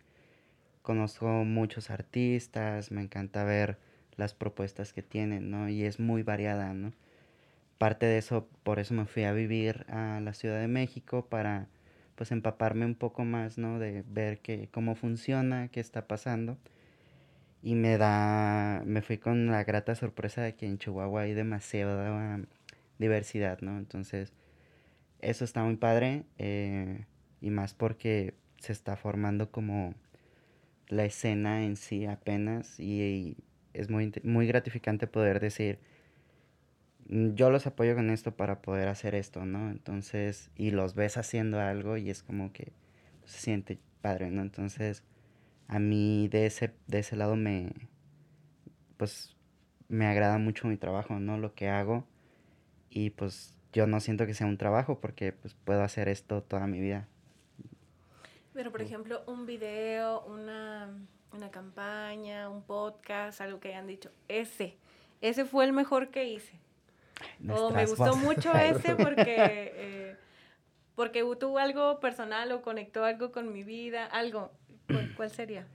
Conozco 0.82 1.26
muchos 1.26 1.90
artistas, 1.90 2.90
me 2.90 3.02
encanta 3.02 3.44
ver 3.44 3.78
las 4.16 4.34
propuestas 4.34 4.92
que 4.92 5.02
tienen, 5.02 5.50
¿no? 5.50 5.68
Y 5.68 5.84
es 5.84 6.00
muy 6.00 6.22
variada, 6.22 6.74
¿no? 6.74 6.92
Parte 7.80 8.04
de 8.04 8.18
eso, 8.18 8.46
por 8.62 8.78
eso 8.78 8.92
me 8.92 9.06
fui 9.06 9.24
a 9.24 9.32
vivir 9.32 9.86
a 9.88 10.20
la 10.20 10.34
Ciudad 10.34 10.60
de 10.60 10.68
México 10.68 11.24
para 11.30 11.66
pues 12.14 12.30
empaparme 12.30 12.84
un 12.84 12.94
poco 12.94 13.24
más, 13.24 13.56
¿no? 13.56 13.78
De 13.78 14.04
ver 14.06 14.42
cómo 14.70 14.96
funciona, 14.96 15.68
qué 15.68 15.80
está 15.80 16.06
pasando. 16.06 16.58
Y 17.62 17.76
me 17.76 17.96
da, 17.96 18.82
me 18.84 19.00
fui 19.00 19.16
con 19.16 19.46
la 19.46 19.64
grata 19.64 19.94
sorpresa 19.94 20.42
de 20.42 20.56
que 20.56 20.66
en 20.66 20.76
Chihuahua 20.76 21.22
hay 21.22 21.32
demasiada 21.32 22.40
diversidad, 22.98 23.60
¿no? 23.62 23.78
Entonces, 23.78 24.34
eso 25.20 25.46
está 25.46 25.64
muy 25.64 25.76
padre 25.76 26.24
eh, 26.36 27.06
y 27.40 27.48
más 27.48 27.72
porque 27.72 28.34
se 28.58 28.72
está 28.72 28.96
formando 28.98 29.50
como 29.50 29.94
la 30.88 31.06
escena 31.06 31.64
en 31.64 31.76
sí 31.76 32.04
apenas 32.04 32.78
y, 32.78 33.38
es 33.72 33.88
muy, 33.88 34.12
muy 34.22 34.46
gratificante 34.46 35.06
poder 35.06 35.40
decir, 35.40 35.78
yo 37.10 37.50
los 37.50 37.66
apoyo 37.66 37.96
con 37.96 38.08
esto 38.10 38.36
para 38.36 38.62
poder 38.62 38.86
hacer 38.88 39.16
esto, 39.16 39.44
¿no? 39.44 39.70
Entonces, 39.70 40.50
y 40.54 40.70
los 40.70 40.94
ves 40.94 41.16
haciendo 41.16 41.58
algo 41.60 41.96
y 41.96 42.08
es 42.08 42.22
como 42.22 42.52
que 42.52 42.72
se 43.24 43.40
siente 43.40 43.80
padre, 44.00 44.30
¿no? 44.30 44.42
Entonces, 44.42 45.02
a 45.66 45.80
mí 45.80 46.28
de 46.28 46.46
ese, 46.46 46.72
de 46.86 47.00
ese 47.00 47.16
lado 47.16 47.34
me, 47.34 47.72
pues, 48.96 49.36
me 49.88 50.06
agrada 50.06 50.38
mucho 50.38 50.68
mi 50.68 50.76
trabajo, 50.76 51.18
¿no? 51.18 51.36
Lo 51.36 51.54
que 51.54 51.68
hago 51.68 52.06
y 52.90 53.10
pues 53.10 53.56
yo 53.72 53.88
no 53.88 53.98
siento 54.00 54.24
que 54.26 54.34
sea 54.34 54.46
un 54.46 54.56
trabajo 54.56 55.00
porque 55.00 55.32
pues 55.32 55.54
puedo 55.54 55.82
hacer 55.82 56.08
esto 56.08 56.42
toda 56.42 56.68
mi 56.68 56.80
vida. 56.80 57.08
Pero 58.52 58.70
por 58.70 58.82
ejemplo, 58.82 59.22
un 59.26 59.46
video, 59.46 60.24
una, 60.26 60.90
una 61.32 61.50
campaña, 61.50 62.48
un 62.48 62.62
podcast, 62.62 63.40
algo 63.40 63.58
que 63.58 63.68
hayan 63.70 63.88
dicho, 63.88 64.10
ese, 64.28 64.76
ese 65.20 65.44
fue 65.44 65.64
el 65.64 65.72
mejor 65.72 66.10
que 66.10 66.24
hice. 66.24 66.60
O 67.48 67.70
me 67.70 67.86
gustó 67.86 68.16
mucho 68.16 68.52
ese 68.54 68.94
porque, 68.96 69.36
eh, 69.38 70.16
porque 70.94 71.24
tuvo 71.38 71.58
algo 71.58 72.00
personal 72.00 72.52
o 72.52 72.62
conectó 72.62 73.04
algo 73.04 73.32
con 73.32 73.52
mi 73.52 73.64
vida, 73.64 74.06
algo. 74.06 74.52
¿Cuál, 75.16 75.30
sería? 75.30 75.66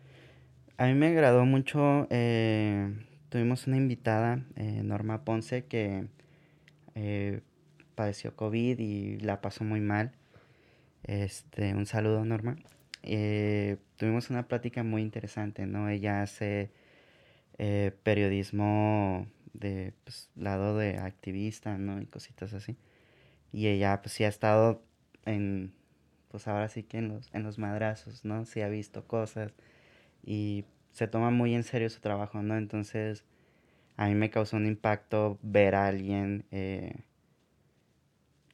A 0.77 0.87
mí 0.87 0.93
me 0.93 1.07
agradó 1.07 1.45
mucho, 1.45 2.05
eh, 2.09 2.93
tuvimos 3.29 3.65
una 3.65 3.77
invitada, 3.77 4.41
eh, 4.57 4.81
Norma 4.83 5.23
Ponce, 5.23 5.65
que 5.65 6.07
padeció 7.95 8.35
COVID 8.35 8.79
y 8.79 9.19
la 9.19 9.39
pasó 9.39 9.63
muy 9.63 9.79
mal. 9.79 10.11
Este, 11.03 11.73
un 11.75 11.85
saludo, 11.85 12.25
Norma. 12.25 12.57
Tuvimos 13.01 14.29
una 14.29 14.47
plática 14.47 14.83
muy 14.83 15.01
interesante, 15.01 15.65
¿no? 15.65 15.87
Ella 15.87 16.21
hace 16.21 16.71
periodismo 18.03 19.27
de 19.59 19.93
pues, 20.03 20.29
lado 20.35 20.77
de 20.77 20.97
activista, 20.97 21.77
¿no? 21.77 22.01
Y 22.01 22.05
cositas 22.05 22.53
así. 22.53 22.77
Y 23.53 23.67
ella, 23.67 24.01
pues, 24.01 24.13
sí 24.13 24.23
ha 24.23 24.27
estado 24.29 24.83
en, 25.25 25.73
pues, 26.29 26.47
ahora 26.47 26.69
sí 26.69 26.83
que 26.83 26.99
en 26.99 27.09
los, 27.09 27.29
en 27.33 27.43
los 27.43 27.57
madrazos, 27.59 28.25
¿no? 28.25 28.45
Sí 28.45 28.61
ha 28.61 28.69
visto 28.69 29.07
cosas 29.07 29.53
y 30.23 30.65
se 30.91 31.07
toma 31.07 31.31
muy 31.31 31.53
en 31.55 31.63
serio 31.63 31.89
su 31.89 31.99
trabajo, 32.01 32.41
¿no? 32.41 32.57
Entonces, 32.57 33.25
a 33.97 34.07
mí 34.07 34.15
me 34.15 34.29
causó 34.29 34.57
un 34.57 34.65
impacto 34.65 35.39
ver 35.41 35.75
a 35.75 35.87
alguien 35.87 36.45
eh, 36.51 37.03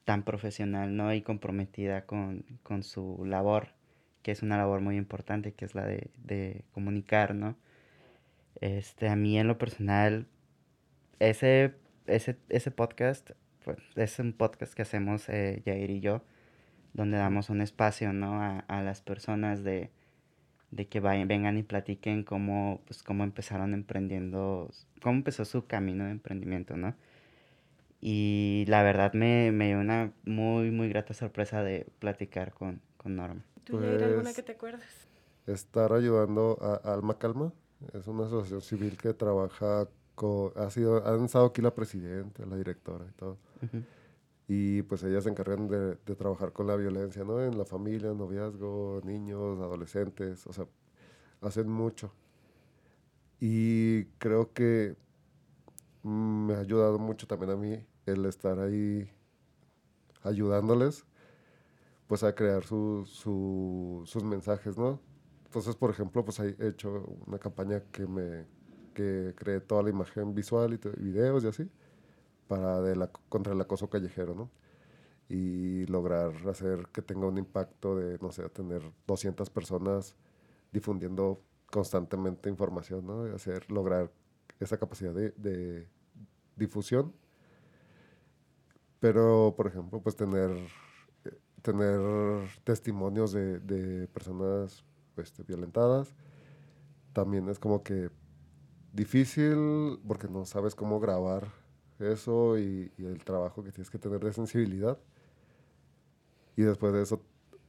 tan 0.06 0.24
profesional, 0.24 0.95
¿no? 0.95 1.14
Y 1.14 1.22
comprometida 1.22 2.06
con, 2.06 2.43
su 2.84 3.24
labor, 3.26 3.70
que 4.24 4.32
es 4.32 4.43
una 4.43 4.58
labor 4.58 4.82
muy 4.82 4.97
importante, 4.97 5.54
que 5.54 5.66
es 5.66 5.76
la 5.76 5.86
de, 5.86 6.64
comunicar, 6.74 7.36
¿no? 7.36 7.58
Este, 8.60 9.08
a 9.10 9.16
mí 9.16 9.39
en 9.39 9.47
lo 9.47 9.58
personal, 9.58 10.28
ese, 11.30 11.76
ese, 12.07 12.38
ese 12.49 12.72
podcast, 12.72 13.32
pues, 13.63 13.78
es 13.95 14.19
un 14.19 14.34
podcast 14.34 14.74
que 14.74 14.82
hacemos 14.82 15.30
eh, 15.30 15.61
Jair 15.65 15.89
y 15.91 15.99
yo, 15.99 16.24
donde 16.93 17.17
damos 17.17 17.49
un 17.49 17.61
espacio, 17.61 18.11
¿no? 18.11 18.41
A, 18.41 18.59
a 18.59 18.82
las 18.82 19.01
personas 19.01 19.63
de, 19.63 19.91
de 20.72 20.88
que 20.88 20.99
vayan, 20.99 21.28
vengan 21.28 21.57
y 21.57 21.63
platiquen 21.63 22.24
cómo, 22.24 22.82
pues, 22.86 23.03
cómo 23.03 23.24
empezaron 23.24 23.74
emprendiendo, 23.74 24.69
cómo 25.01 25.17
empezó 25.17 25.45
su 25.45 25.67
camino 25.67 26.05
de 26.05 26.11
emprendimiento, 26.11 26.76
¿no? 26.76 26.95
Y 28.01 28.65
la 28.67 28.82
verdad 28.82 29.13
me, 29.13 29.51
me 29.51 29.67
dio 29.67 29.80
una 29.80 30.11
muy, 30.26 30.72
muy 30.72 30.89
grata 30.89 31.13
sorpresa 31.13 31.63
de 31.63 31.86
platicar 31.99 32.51
con, 32.51 32.82
con 32.97 33.15
Norma. 33.15 33.45
¿Tú 33.63 33.78
pues, 33.78 34.01
alguna 34.01 34.34
que 34.34 34.41
te 34.41 34.53
acuerdas? 34.53 35.07
Estar 35.45 35.93
ayudando 35.93 36.57
a 36.61 36.93
Alma 36.93 37.19
Calma, 37.19 37.53
es 37.93 38.07
una 38.07 38.26
asociación 38.26 38.61
civil 38.61 38.97
que 38.97 39.13
trabaja 39.13 39.88
con, 40.22 40.51
ha 40.55 40.69
sido, 40.69 41.03
han 41.03 41.26
estado 41.26 41.47
aquí 41.47 41.63
la 41.63 41.74
presidenta, 41.74 42.45
la 42.45 42.55
directora 42.55 43.07
y 43.09 43.13
todo. 43.13 43.39
Y 44.47 44.84
pues 44.84 45.01
ellas 45.03 45.24
se 45.24 45.32
encargan 45.32 45.67
de, 45.67 45.95
de, 45.95 46.15
trabajar 46.15 46.53
con 46.53 46.67
la 46.67 46.76
violencia, 46.76 47.24
¿no? 47.24 47.41
En 47.41 47.57
la 47.57 47.65
familia, 47.65 48.13
noviazgo, 48.13 49.01
niños, 49.03 49.59
adolescentes, 49.59 50.45
o 50.45 50.53
sea, 50.53 50.67
hacen 51.41 51.67
mucho. 51.69 52.13
Y 53.39 54.05
creo 54.19 54.53
que 54.53 54.95
me 56.03 56.53
ha 56.53 56.59
ayudado 56.59 56.99
mucho 56.99 57.26
también 57.26 57.51
a 57.51 57.55
mí 57.55 57.84
el 58.05 58.26
estar 58.26 58.59
ahí 58.59 59.09
ayudándoles, 60.22 61.03
pues 62.05 62.24
a 62.24 62.36
crear 62.36 62.63
su, 62.63 63.05
sus 64.05 64.24
mensajes, 64.24 64.78
¿no? 64.78 64.99
Entonces, 65.45 65.76
por 65.76 65.89
ejemplo, 65.89 66.24
pues 66.24 66.39
he 66.39 66.55
hecho 66.67 67.17
una 67.26 67.39
campaña 67.39 67.82
que 67.91 68.05
me 68.05 68.45
que 68.92 69.34
creé 69.36 69.62
toda 69.62 69.84
la 69.84 69.89
imagen 69.89 70.34
visual 70.36 70.74
y 70.74 71.02
videos 71.02 71.44
y 71.44 71.48
así 71.48 71.70
para 72.48 72.82
de 72.82 72.96
la, 72.96 73.08
contra 73.30 73.54
el 73.54 73.62
acoso 73.62 73.89
callejero, 73.89 74.36
¿no? 74.36 74.52
Y 75.30 75.86
lograr 75.88 76.34
hacer 76.50 76.88
que 76.94 77.02
tenga 77.02 77.28
un 77.28 77.38
impacto 77.38 77.96
de, 77.96 78.18
no 78.20 78.32
sé, 78.32 78.50
tener 78.50 78.82
200 79.08 79.50
personas 79.50 80.16
difundiendo 80.72 81.42
constantemente 81.72 82.50
información, 82.50 83.08
¿no? 83.08 83.28
Y 83.28 83.32
hacer, 83.32 83.72
lograr 83.72 84.12
esa 84.60 84.78
capacidad 84.78 85.14
de, 85.14 85.32
de 85.32 85.88
difusión 86.58 87.14
pero, 89.02 89.56
por 89.58 89.66
ejemplo, 89.66 90.00
pues 90.00 90.16
tener, 90.16 90.52
tener 91.64 92.00
testimonios 92.64 93.32
de, 93.32 93.60
de 93.60 94.08
personas 94.08 94.86
este, 95.18 95.42
violentadas 95.42 96.14
también 97.12 97.50
es 97.50 97.58
como 97.58 97.82
que 97.82 98.12
difícil 98.94 100.00
porque 100.08 100.28
no 100.28 100.46
sabes 100.46 100.76
cómo 100.76 101.00
grabar 101.00 101.48
eso 102.00 102.58
y, 102.58 102.92
el 102.98 103.24
trabajo 103.24 103.64
que 103.64 103.72
tienes 103.72 103.89
que 103.89 104.00
tener 104.00 104.20
de 104.20 104.34
sensibilidad. 104.34 104.98
Y 106.56 106.64
después 106.64 106.94
de 106.94 107.04
eso, 107.04 107.22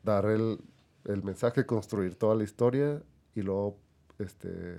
dar 0.03 0.27
el, 0.27 0.59
el 1.05 1.23
mensaje, 1.23 1.67
construir 1.67 2.17
toda 2.17 2.35
la 2.35 2.45
historia 2.45 3.03
y 3.35 3.43
luego 3.43 3.79
este, 4.19 4.79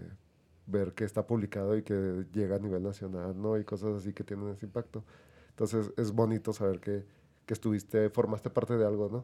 ver 0.67 0.93
que 0.93 1.05
está 1.05 1.25
publicado 1.25 1.77
y 1.77 1.83
que 1.83 2.25
llega 2.33 2.57
a 2.57 2.59
nivel 2.59 2.83
nacional, 2.83 3.39
¿no? 3.39 3.57
Y 3.57 3.63
cosas 3.63 3.95
así 3.95 4.13
que 4.13 4.23
tienen 4.23 4.49
ese 4.49 4.65
impacto. 4.65 5.03
Entonces 5.49 5.91
es 5.97 6.11
bonito 6.11 6.53
saber 6.53 6.79
que, 6.79 7.05
que 7.45 7.53
estuviste, 7.53 8.09
formaste 8.09 8.49
parte 8.49 8.77
de 8.77 8.85
algo, 8.85 9.09
¿no? 9.09 9.17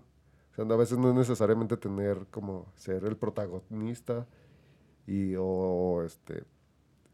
O 0.52 0.56
sea, 0.56 0.66
a 0.66 0.78
veces 0.78 0.98
no 0.98 1.10
es 1.10 1.16
necesariamente 1.16 1.78
tener 1.78 2.28
como 2.32 2.72
ser 2.76 3.04
el 3.06 3.18
protagonista 3.18 4.28
y 5.08 5.36
o 5.38 6.04
este 6.04 6.44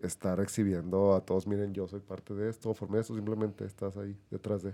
estar 0.01 0.39
exhibiendo 0.39 1.15
a 1.15 1.21
todos, 1.25 1.47
miren, 1.47 1.73
yo 1.73 1.87
soy 1.87 1.99
parte 1.99 2.33
de 2.33 2.49
esto, 2.49 2.73
formé 2.73 2.99
esto, 2.99 3.15
simplemente 3.15 3.65
estás 3.65 3.97
ahí 3.97 4.15
detrás 4.29 4.61
de. 4.63 4.73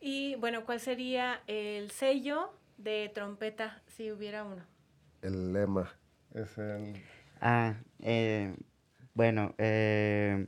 Y 0.00 0.34
bueno, 0.36 0.64
¿cuál 0.64 0.80
sería 0.80 1.40
el 1.46 1.90
sello 1.90 2.50
de 2.78 3.10
trompeta 3.14 3.82
si 3.86 4.12
hubiera 4.12 4.44
uno? 4.44 4.62
El 5.22 5.52
lema 5.52 5.90
es 6.34 6.56
el... 6.58 6.94
Ah, 7.40 7.74
eh, 8.00 8.54
bueno, 9.14 9.54
eh, 9.58 10.46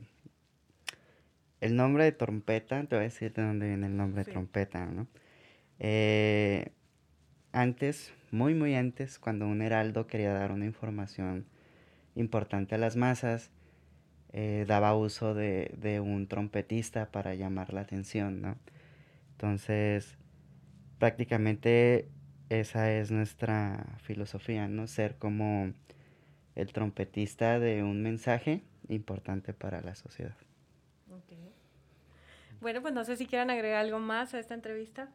el 1.61 1.75
nombre 1.75 2.03
de 2.03 2.11
trompeta, 2.11 2.81
te 2.85 2.95
voy 2.95 3.01
a 3.01 3.07
decir 3.07 3.33
de 3.33 3.41
dónde 3.43 3.67
viene 3.67 3.87
el 3.87 3.97
nombre 3.97 4.23
Sí. 4.23 4.27
de 4.27 4.33
trompeta, 4.33 4.85
¿no? 4.85 5.07
Eh, 5.79 6.71
antes, 7.51 8.13
muy, 8.31 8.53
muy 8.53 8.75
antes, 8.75 9.17
cuando 9.19 9.47
un 9.47 9.61
heraldo 9.61 10.07
quería 10.07 10.31
dar 10.33 10.51
una 10.51 10.65
información 10.65 11.45
importante 12.19 12.75
a 12.75 12.77
las 12.77 12.95
masas, 12.95 13.51
eh, 14.33 14.65
daba 14.67 14.95
uso 14.95 15.33
de, 15.33 15.73
de 15.77 15.99
un 15.99 16.27
trompetista 16.27 17.11
para 17.11 17.33
llamar 17.35 17.73
la 17.73 17.81
atención, 17.81 18.41
¿no? 18.41 18.57
Entonces, 19.31 20.17
prácticamente 20.99 22.09
esa 22.49 22.91
es 22.91 23.11
nuestra 23.11 23.97
filosofía, 24.03 24.67
¿no? 24.67 24.87
Ser 24.87 25.17
como 25.17 25.73
el 26.55 26.73
trompetista 26.73 27.59
de 27.59 27.83
un 27.83 28.03
mensaje 28.03 28.63
importante 28.87 29.53
para 29.53 29.81
la 29.81 29.95
sociedad. 29.95 30.35
Bueno, 32.61 32.81
pues 32.81 32.93
no 32.93 33.05
sé 33.05 33.15
si 33.15 33.25
quieran 33.25 33.49
agregar 33.49 33.79
algo 33.85 33.99
más 33.99 34.33
a 34.33 34.39
esta 34.39 34.53
entrevista. 34.53 35.09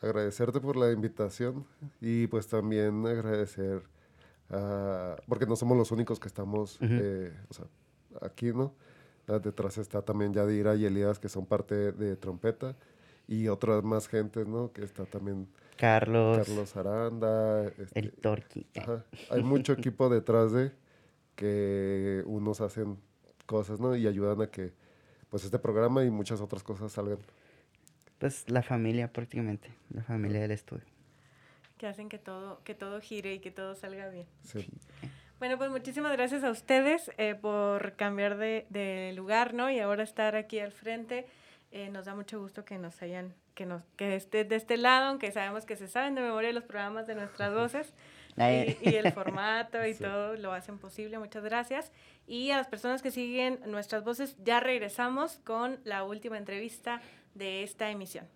agradecerte 0.00 0.60
por 0.60 0.76
la 0.76 0.92
invitación 0.92 1.66
y 2.00 2.26
pues 2.26 2.48
también 2.48 3.06
agradecer, 3.06 3.82
a- 4.50 5.16
porque 5.28 5.46
no 5.46 5.56
somos 5.56 5.76
los 5.76 5.90
únicos 5.92 6.18
que 6.20 6.28
estamos 6.28 6.78
eh, 6.80 7.32
o 7.48 7.54
sea, 7.54 7.66
aquí, 8.22 8.52
¿no? 8.52 8.74
Ah, 9.28 9.38
Detrás 9.38 9.78
está 9.78 10.02
también 10.02 10.32
Yadira 10.32 10.74
y 10.74 10.84
Elías, 10.86 11.18
que 11.18 11.28
son 11.28 11.46
parte 11.46 11.92
de 11.92 12.16
Trompeta, 12.16 12.74
y 13.28 13.46
otras 13.48 13.84
más 13.84 14.08
gentes, 14.08 14.46
¿no? 14.48 14.72
Que 14.72 14.82
está 14.82 15.04
también 15.04 15.46
Carlos, 15.76 16.38
Carlos 16.38 16.76
Aranda. 16.76 17.62
el 17.64 17.74
este, 17.78 18.02
Torqui. 18.20 18.66
ajá. 18.76 19.04
Hay 19.30 19.42
mucho 19.42 19.72
equipo 19.72 20.08
detrás 20.08 20.52
de 20.52 20.72
que 21.36 22.22
unos 22.26 22.60
hacen 22.60 22.98
cosas, 23.46 23.80
¿no? 23.80 23.94
Y 23.96 24.06
ayudan 24.06 24.40
a 24.42 24.48
que 24.48 24.72
pues 25.28 25.44
este 25.44 25.58
programa 25.60 26.04
y 26.04 26.10
muchas 26.10 26.40
otras 26.40 26.62
cosas 26.64 26.90
salgan. 26.92 27.18
Pues 28.18 28.50
la 28.50 28.62
familia 28.62 29.12
prácticamente, 29.12 29.70
la 29.90 30.02
familia 30.02 30.40
del 30.40 30.50
estudio. 30.50 30.84
Que 31.80 31.86
hacen 31.86 32.10
que 32.10 32.18
todo, 32.18 32.60
que 32.62 32.74
todo 32.74 33.00
gire 33.00 33.32
y 33.32 33.38
que 33.38 33.50
todo 33.50 33.74
salga 33.74 34.10
bien. 34.10 34.26
Sí. 34.44 34.68
Bueno, 35.38 35.56
pues 35.56 35.70
muchísimas 35.70 36.12
gracias 36.12 36.44
a 36.44 36.50
ustedes 36.50 37.10
eh, 37.16 37.34
por 37.34 37.94
cambiar 37.96 38.36
de, 38.36 38.66
de 38.68 39.14
lugar, 39.16 39.54
¿no? 39.54 39.70
Y 39.70 39.78
ahora 39.80 40.02
estar 40.02 40.36
aquí 40.36 40.58
al 40.58 40.72
frente. 40.72 41.24
Eh, 41.70 41.88
nos 41.88 42.04
da 42.04 42.14
mucho 42.14 42.38
gusto 42.38 42.66
que 42.66 42.76
nos 42.76 43.00
hayan, 43.00 43.32
que 43.54 43.64
nos, 43.64 43.82
que 43.96 44.14
esté 44.14 44.44
de 44.44 44.56
este 44.56 44.76
lado, 44.76 45.06
aunque 45.06 45.32
sabemos 45.32 45.64
que 45.64 45.74
se 45.76 45.88
saben 45.88 46.14
de 46.14 46.20
memoria 46.20 46.52
los 46.52 46.64
programas 46.64 47.06
de 47.06 47.14
nuestras 47.14 47.54
voces. 47.54 47.94
Y, 48.36 48.76
y 48.90 48.96
el 48.96 49.10
formato 49.12 49.82
y 49.86 49.94
Sí. 49.94 50.02
todo 50.04 50.34
lo 50.36 50.52
hacen 50.52 50.76
posible. 50.78 51.18
Muchas 51.18 51.42
gracias. 51.44 51.92
Y 52.26 52.50
a 52.50 52.58
las 52.58 52.68
personas 52.68 53.00
que 53.00 53.10
siguen 53.10 53.58
nuestras 53.64 54.04
voces, 54.04 54.36
ya 54.44 54.60
regresamos 54.60 55.38
con 55.44 55.80
la 55.84 56.04
última 56.04 56.36
entrevista 56.36 57.00
de 57.34 57.62
esta 57.62 57.90
emisión. 57.90 58.26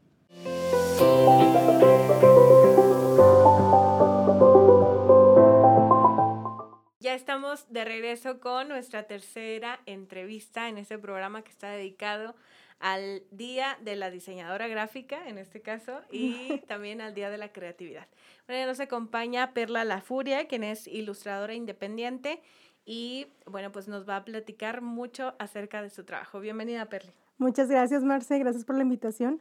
Ya 7.15 7.19
estamos 7.19 7.73
de 7.73 7.85
regreso 7.85 8.41
con 8.41 8.67
nuestra 8.67 9.05
tercera 9.05 9.79
entrevista 9.87 10.69
en 10.69 10.79
este 10.79 10.99
programa 10.99 11.43
que 11.43 11.53
está 11.53 11.71
dedicado 11.71 12.35
al 12.81 13.23
Día 13.31 13.79
de 13.83 13.95
la 13.95 14.11
Diseñadora 14.11 14.67
Gráfica, 14.67 15.29
en 15.29 15.39
este 15.39 15.63
caso, 15.63 16.01
y 16.11 16.59
también 16.67 17.01
al 17.01 17.15
Día 17.15 17.31
de 17.31 17.39
la 17.39 17.53
Creatividad. 17.53 18.09
Bueno, 18.49 18.63
ya 18.63 18.67
nos 18.67 18.81
acompaña 18.81 19.55
Perla 19.55 19.85
La 19.85 20.01
Furia, 20.01 20.49
quien 20.49 20.65
es 20.65 20.89
ilustradora 20.89 21.55
independiente 21.55 22.43
y, 22.85 23.29
bueno, 23.47 23.71
pues 23.71 23.87
nos 23.87 24.09
va 24.09 24.17
a 24.17 24.25
platicar 24.25 24.81
mucho 24.81 25.37
acerca 25.39 25.83
de 25.83 25.91
su 25.91 26.03
trabajo. 26.03 26.41
Bienvenida, 26.41 26.87
Perla. 26.87 27.13
Muchas 27.39 27.69
gracias, 27.69 28.03
Marce. 28.03 28.41
Gracias 28.41 28.65
por 28.65 28.75
la 28.75 28.83
invitación. 28.83 29.41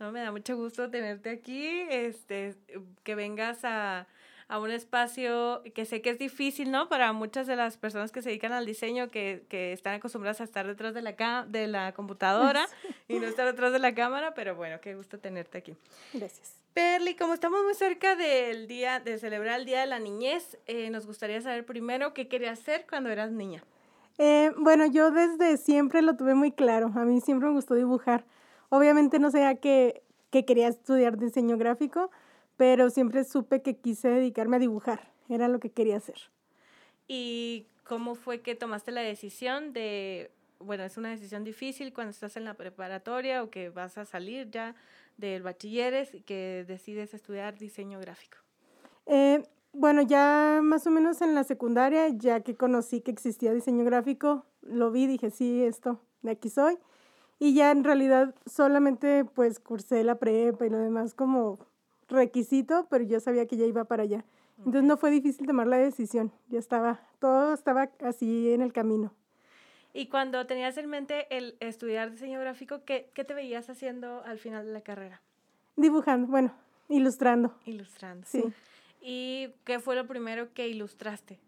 No, 0.00 0.10
me 0.10 0.22
da 0.22 0.32
mucho 0.32 0.56
gusto 0.56 0.90
tenerte 0.90 1.30
aquí, 1.30 1.82
este, 1.88 2.56
que 3.04 3.14
vengas 3.14 3.60
a, 3.62 4.08
a 4.52 4.58
un 4.58 4.70
espacio 4.70 5.62
que 5.74 5.86
sé 5.86 6.02
que 6.02 6.10
es 6.10 6.18
difícil, 6.18 6.70
¿no? 6.70 6.90
Para 6.90 7.14
muchas 7.14 7.46
de 7.46 7.56
las 7.56 7.78
personas 7.78 8.12
que 8.12 8.20
se 8.20 8.28
dedican 8.28 8.52
al 8.52 8.66
diseño, 8.66 9.08
que, 9.08 9.46
que 9.48 9.72
están 9.72 9.94
acostumbradas 9.94 10.42
a 10.42 10.44
estar 10.44 10.66
detrás 10.66 10.92
de 10.92 11.00
la, 11.00 11.46
de 11.48 11.66
la 11.68 11.92
computadora 11.92 12.66
y 13.08 13.18
no 13.18 13.26
estar 13.26 13.46
detrás 13.46 13.72
de 13.72 13.78
la 13.78 13.94
cámara, 13.94 14.34
pero 14.34 14.54
bueno, 14.54 14.78
qué 14.82 14.94
gusto 14.94 15.18
tenerte 15.18 15.56
aquí. 15.56 15.74
Gracias. 16.12 16.60
Perli, 16.74 17.16
como 17.16 17.32
estamos 17.32 17.64
muy 17.64 17.72
cerca 17.72 18.14
del 18.14 18.66
día, 18.66 19.00
de 19.00 19.16
celebrar 19.16 19.58
el 19.58 19.64
Día 19.64 19.80
de 19.80 19.86
la 19.86 19.98
Niñez, 19.98 20.58
eh, 20.66 20.90
nos 20.90 21.06
gustaría 21.06 21.40
saber 21.40 21.64
primero 21.64 22.12
qué 22.12 22.28
querías 22.28 22.60
hacer 22.60 22.84
cuando 22.86 23.08
eras 23.08 23.32
niña. 23.32 23.64
Eh, 24.18 24.52
bueno, 24.58 24.84
yo 24.84 25.12
desde 25.12 25.56
siempre 25.56 26.02
lo 26.02 26.14
tuve 26.14 26.34
muy 26.34 26.52
claro. 26.52 26.92
A 26.94 27.06
mí 27.06 27.22
siempre 27.22 27.48
me 27.48 27.54
gustó 27.54 27.74
dibujar. 27.74 28.26
Obviamente 28.68 29.18
no 29.18 29.30
sabía 29.30 29.54
que, 29.54 30.02
que 30.30 30.44
quería 30.44 30.68
estudiar 30.68 31.16
diseño 31.16 31.56
gráfico, 31.56 32.10
pero 32.62 32.90
siempre 32.90 33.24
supe 33.24 33.60
que 33.60 33.74
quise 33.74 34.06
dedicarme 34.06 34.54
a 34.54 34.60
dibujar. 34.60 35.00
Era 35.28 35.48
lo 35.48 35.58
que 35.58 35.72
quería 35.72 35.96
hacer. 35.96 36.30
¿Y 37.08 37.66
cómo 37.82 38.14
fue 38.14 38.40
que 38.40 38.54
tomaste 38.54 38.92
la 38.92 39.00
decisión 39.00 39.72
de, 39.72 40.30
bueno, 40.60 40.84
es 40.84 40.96
una 40.96 41.10
decisión 41.10 41.42
difícil 41.42 41.92
cuando 41.92 42.12
estás 42.12 42.36
en 42.36 42.44
la 42.44 42.54
preparatoria 42.54 43.42
o 43.42 43.50
que 43.50 43.70
vas 43.70 43.98
a 43.98 44.04
salir 44.04 44.48
ya 44.52 44.76
del 45.16 45.42
bachilleres 45.42 46.14
y 46.14 46.20
que 46.20 46.64
decides 46.68 47.14
estudiar 47.14 47.58
diseño 47.58 47.98
gráfico? 47.98 48.38
Eh, 49.06 49.42
bueno, 49.72 50.02
ya 50.02 50.60
más 50.62 50.86
o 50.86 50.92
menos 50.92 51.20
en 51.20 51.34
la 51.34 51.42
secundaria, 51.42 52.10
ya 52.10 52.42
que 52.42 52.54
conocí 52.54 53.00
que 53.00 53.10
existía 53.10 53.52
diseño 53.52 53.84
gráfico, 53.84 54.46
lo 54.60 54.92
vi, 54.92 55.08
dije, 55.08 55.32
sí, 55.32 55.64
esto, 55.64 55.98
de 56.22 56.30
aquí 56.30 56.48
soy. 56.48 56.78
Y 57.40 57.54
ya 57.54 57.72
en 57.72 57.82
realidad 57.82 58.36
solamente 58.46 59.24
pues 59.24 59.58
cursé 59.58 60.04
la 60.04 60.20
prepa 60.20 60.64
y 60.64 60.70
lo 60.70 60.78
demás 60.78 61.12
como 61.12 61.58
requisito, 62.12 62.86
pero 62.90 63.04
yo 63.04 63.20
sabía 63.20 63.46
que 63.46 63.56
ya 63.56 63.66
iba 63.66 63.84
para 63.84 64.02
allá. 64.04 64.24
Entonces 64.58 64.84
no 64.84 64.96
fue 64.96 65.10
difícil 65.10 65.46
tomar 65.46 65.66
la 65.66 65.78
decisión, 65.78 66.30
ya 66.48 66.58
estaba, 66.58 67.00
todo 67.18 67.52
estaba 67.54 67.90
así 68.04 68.52
en 68.52 68.62
el 68.62 68.72
camino. 68.72 69.12
Y 69.94 70.06
cuando 70.06 70.46
tenías 70.46 70.76
en 70.78 70.88
mente 70.88 71.26
el 71.36 71.56
estudiar 71.60 72.10
diseño 72.12 72.38
gráfico, 72.40 72.82
¿qué, 72.84 73.10
qué 73.14 73.24
te 73.24 73.34
veías 73.34 73.68
haciendo 73.68 74.22
al 74.24 74.38
final 74.38 74.64
de 74.66 74.72
la 74.72 74.80
carrera? 74.82 75.20
Dibujando, 75.76 76.28
bueno, 76.28 76.54
ilustrando, 76.88 77.54
Ilustrando. 77.64 78.26
sí. 78.26 78.44
¿Y 79.00 79.48
qué 79.64 79.80
fue 79.80 79.96
lo 79.96 80.06
primero 80.06 80.52
que 80.54 80.68
ilustraste? 80.68 81.40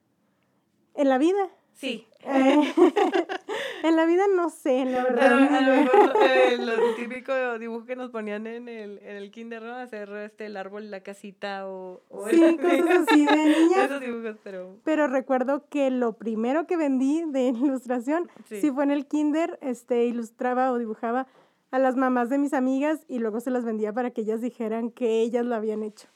En 0.94 1.08
la 1.08 1.18
vida. 1.18 1.48
Sí. 1.74 2.06
eh, 2.20 2.74
en 3.86 3.96
la 3.96 4.06
vida 4.06 4.24
no 4.34 4.50
sé, 4.50 4.84
la 4.84 5.04
verdad. 5.04 5.30
lo- 5.30 5.56
a 5.56 5.60
lo 5.60 5.76
mejor, 5.76 6.16
eh, 6.22 6.56
los 6.58 6.96
típicos 6.96 7.60
dibujos 7.60 7.84
que 7.84 7.96
nos 7.96 8.10
ponían 8.10 8.46
en 8.46 8.68
el, 8.68 8.98
en 8.98 9.16
el 9.16 9.30
kinder, 9.30 9.62
¿no? 9.62 9.74
Hacer 9.76 10.08
este, 10.24 10.46
el 10.46 10.56
árbol, 10.56 10.90
la 10.90 11.00
casita 11.00 11.68
o... 11.68 12.00
o 12.08 12.28
el- 12.28 12.36
Sí, 12.38 12.56
cosas 12.58 13.08
así 13.08 13.24
de 13.26 13.44
niña. 13.58 13.84
Esos 13.84 14.00
dibujos, 14.00 14.36
pero... 14.42 14.76
Pero 14.84 15.06
recuerdo 15.06 15.66
que 15.68 15.90
lo 15.90 16.14
primero 16.14 16.66
que 16.66 16.76
vendí 16.76 17.22
de 17.26 17.42
ilustración, 17.48 18.28
Sí. 18.48 18.60
sí, 18.60 18.70
fue 18.70 18.84
en 18.84 18.90
el 18.90 19.06
kinder, 19.06 19.58
este, 19.62 20.04
ilustraba 20.06 20.72
o 20.72 20.78
dibujaba 20.78 21.26
a 21.70 21.78
las 21.78 21.96
mamás 21.96 22.28
de 22.30 22.38
mis 22.38 22.54
amigas 22.54 23.00
y 23.08 23.18
luego 23.18 23.40
se 23.40 23.50
las 23.50 23.64
vendía 23.64 23.92
para 23.92 24.10
que 24.12 24.20
ellas 24.22 24.40
dijeran 24.40 24.90
que 24.90 25.20
ellas 25.22 25.44
lo 25.44 25.54
habían 25.56 25.82
hecho. 25.82 26.06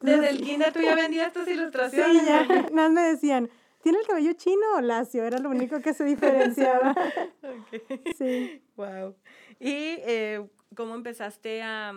Desde 0.00 0.30
el 0.30 0.40
kinder 0.42 0.72
tú 0.72 0.80
ya 0.80 0.94
vendías 0.94 1.32
tus 1.32 1.46
ilustraciones. 1.48 2.20
Sí, 2.22 2.26
ya, 2.26 2.68
más 2.72 2.90
me 2.90 3.02
decían, 3.02 3.48
¿tiene 3.84 3.98
el 4.00 4.06
cabello 4.06 4.32
chino 4.32 4.76
o 4.76 4.80
lacio? 4.80 5.24
Era 5.24 5.38
lo 5.38 5.50
único 5.50 5.80
que 5.80 5.92
se 5.94 6.04
diferenciaba. 6.04 6.94
Ok. 7.44 8.14
Sí. 8.16 8.62
Wow. 8.76 9.14
¿Y 9.60 10.00
eh, 10.00 10.48
cómo 10.74 10.94
empezaste 10.94 11.62
a, 11.62 11.92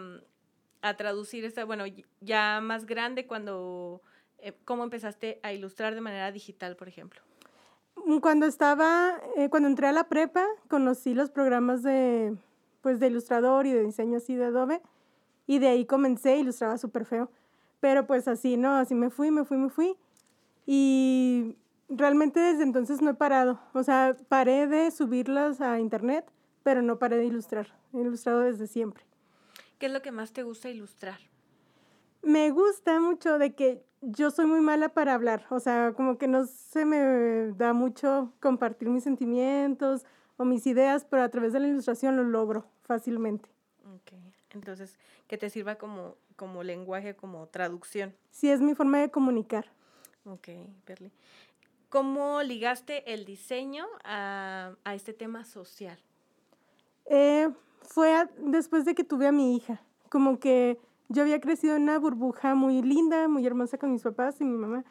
a 0.81 0.97
traducir 0.97 1.45
esta, 1.45 1.63
bueno, 1.63 1.85
ya 2.19 2.59
más 2.61 2.85
grande 2.85 3.25
cuando, 3.25 4.01
eh, 4.39 4.53
cómo 4.65 4.83
empezaste 4.83 5.39
a 5.41 5.53
ilustrar 5.53 5.95
de 5.95 6.01
manera 6.01 6.29
digital, 6.33 6.75
por 6.75 6.89
ejemplo? 6.89 7.21
Cuando 8.21 8.45
estaba, 8.45 9.19
eh, 9.38 9.49
cuando 9.49 9.69
entré 9.69 9.88
a 9.88 9.93
la 9.93 10.09
prepa, 10.09 10.45
conocí 10.67 11.13
los 11.13 11.31
programas 11.31 11.81
de, 11.81 12.35
pues, 12.81 12.99
de 12.99 13.07
ilustrador 13.07 13.65
y 13.65 13.71
de 13.71 13.85
diseño 13.85 14.17
así 14.17 14.35
de 14.35 14.45
Adobe, 14.45 14.81
y 15.47 15.59
de 15.59 15.69
ahí 15.69 15.85
comencé, 15.85 16.35
ilustraba 16.35 16.77
súper 16.77 17.05
feo, 17.05 17.31
pero 17.79 18.05
pues 18.05 18.27
así, 18.27 18.57
¿no? 18.57 18.75
Así 18.75 18.93
me 18.93 19.09
fui, 19.09 19.31
me 19.31 19.45
fui, 19.45 19.57
me 19.57 19.69
fui, 19.69 19.95
y 20.65 21.55
realmente 21.89 22.39
desde 22.39 22.63
entonces 22.63 23.01
no 23.01 23.11
he 23.11 23.13
parado, 23.13 23.59
o 23.73 23.83
sea, 23.83 24.15
paré 24.29 24.67
de 24.67 24.91
subirlas 24.91 25.61
a 25.61 25.79
internet, 25.79 26.25
pero 26.63 26.81
no 26.81 26.99
paré 26.99 27.17
de 27.17 27.25
ilustrar, 27.25 27.73
he 27.93 27.99
ilustrado 27.99 28.41
desde 28.41 28.67
siempre. 28.67 29.03
¿Qué 29.79 29.85
es 29.88 29.91
lo 29.91 30.01
que 30.01 30.11
más 30.11 30.33
te 30.33 30.43
gusta 30.43 30.69
ilustrar? 30.69 31.19
Me 32.21 32.49
gusta 32.51 32.99
mucho 32.99 33.38
de 33.38 33.53
que 33.53 33.83
yo 34.01 34.31
soy 34.31 34.45
muy 34.45 34.59
mala 34.59 34.89
para 34.89 35.13
hablar, 35.13 35.45
o 35.49 35.59
sea, 35.59 35.93
como 35.95 36.17
que 36.17 36.27
no 36.27 36.45
se 36.45 36.85
me 36.85 37.53
da 37.53 37.73
mucho 37.73 38.33
compartir 38.39 38.89
mis 38.89 39.03
sentimientos 39.03 40.05
o 40.35 40.45
mis 40.45 40.67
ideas, 40.67 41.05
pero 41.05 41.23
a 41.23 41.29
través 41.29 41.53
de 41.53 41.59
la 41.59 41.67
ilustración 41.67 42.15
lo 42.15 42.23
logro 42.23 42.65
fácilmente. 42.83 43.49
Ok. 43.95 44.13
Entonces, 44.51 44.97
que 45.27 45.38
te 45.38 45.49
sirva 45.49 45.75
como, 45.75 46.15
como 46.35 46.63
lenguaje, 46.63 47.15
como 47.15 47.47
traducción. 47.47 48.15
Sí, 48.31 48.49
es 48.49 48.61
mi 48.61 48.75
forma 48.75 48.99
de 48.99 49.09
comunicar. 49.09 49.71
Ok, 50.25 50.49
Perli. 50.85 51.11
¿Cómo 51.97 52.43
ligaste 52.43 53.11
el 53.11 53.25
diseño 53.25 53.87
a, 54.03 54.73
a 54.83 54.93
este 54.93 55.13
tema 55.13 55.45
social? 55.45 55.97
Eh, 57.07 57.49
fue 57.81 58.13
a- 58.13 58.29
después 58.37 58.85
de 58.85 58.93
que 58.93 59.03
tuve 59.03 59.25
a 59.25 59.31
mi 59.31 59.55
hija. 59.55 59.81
Como 60.11 60.37
que 60.39 60.77
yo 61.09 61.23
había 61.23 61.41
crecido 61.41 61.75
en 61.75 61.81
una 61.81 61.97
burbuja 61.97 62.53
muy 62.53 62.83
linda, 62.83 63.27
muy 63.27 63.47
hermosa 63.47 63.79
con 63.79 63.91
mis 63.91 64.03
papás 64.03 64.39
y 64.39 64.43
mi 64.43 64.55
mamá, 64.59 64.85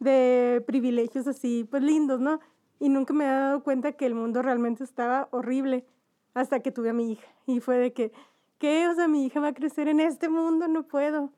de 0.00 0.62
privilegios 0.66 1.26
así, 1.26 1.64
pues 1.64 1.82
lindos, 1.82 2.20
¿no? 2.20 2.40
Y 2.78 2.90
nunca 2.90 3.14
me 3.14 3.24
había 3.24 3.40
dado 3.40 3.62
cuenta 3.62 3.92
que 3.92 4.04
el 4.04 4.14
mundo 4.14 4.42
realmente 4.42 4.84
estaba 4.84 5.28
horrible 5.30 5.86
hasta 6.34 6.60
que 6.60 6.70
tuve 6.70 6.90
a 6.90 6.92
mi 6.92 7.12
hija. 7.12 7.26
Y 7.46 7.60
fue 7.60 7.78
de 7.78 7.94
que, 7.94 8.12
¿qué? 8.58 8.86
O 8.86 8.94
sea, 8.94 9.08
mi 9.08 9.24
hija 9.24 9.40
va 9.40 9.48
a 9.48 9.54
crecer 9.54 9.88
en 9.88 10.00
este 10.00 10.28
mundo, 10.28 10.68
no 10.68 10.82
puedo. 10.82 11.32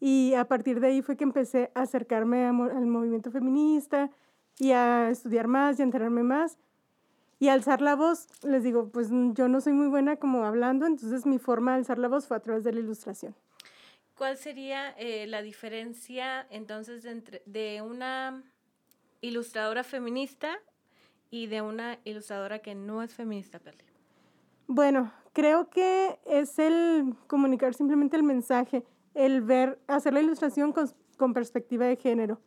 Y 0.00 0.34
a 0.34 0.44
partir 0.44 0.80
de 0.80 0.88
ahí 0.88 1.00
fue 1.00 1.16
que 1.16 1.24
empecé 1.24 1.70
a 1.74 1.80
acercarme 1.80 2.44
al 2.44 2.86
movimiento 2.86 3.30
feminista 3.30 4.10
y 4.60 4.72
a 4.72 5.10
estudiar 5.10 5.46
más 5.46 5.78
y 5.78 5.82
a 5.82 5.84
enterarme 5.84 6.22
más. 6.22 6.58
Y 7.38 7.48
alzar 7.48 7.80
la 7.80 7.96
voz, 7.96 8.26
les 8.42 8.62
digo, 8.62 8.90
pues 8.90 9.10
mm, 9.10 9.32
yo 9.32 9.48
no 9.48 9.60
soy 9.60 9.72
muy 9.72 9.88
buena 9.88 10.16
como 10.16 10.44
hablando, 10.44 10.86
entonces 10.86 11.24
mi 11.24 11.38
forma 11.38 11.72
de 11.72 11.78
alzar 11.78 11.98
la 11.98 12.08
voz 12.08 12.26
fue 12.26 12.36
a 12.36 12.40
través 12.40 12.64
de 12.64 12.72
la 12.72 12.80
ilustración. 12.80 13.34
¿Cuál 14.14 14.36
sería 14.36 14.90
eh, 14.98 15.26
la 15.26 15.40
diferencia 15.40 16.46
entonces 16.50 17.02
de, 17.02 17.10
entre, 17.10 17.42
de 17.46 17.80
una 17.80 18.42
ilustradora 19.22 19.82
feminista 19.82 20.58
y 21.30 21.46
de 21.46 21.62
una 21.62 21.98
ilustradora 22.04 22.58
que 22.58 22.74
no 22.74 23.02
es 23.02 23.14
feminista, 23.14 23.58
Perli? 23.58 23.84
Bueno, 24.66 25.10
creo 25.32 25.70
que 25.70 26.20
es 26.26 26.58
el 26.58 27.14
comunicar 27.26 27.72
simplemente 27.72 28.16
el 28.18 28.22
mensaje, 28.22 28.84
el 29.14 29.40
ver, 29.40 29.80
hacer 29.86 30.12
la 30.12 30.20
ilustración 30.20 30.72
con, 30.72 30.90
con 31.16 31.32
perspectiva 31.32 31.86
de 31.86 31.96
género, 31.96 32.38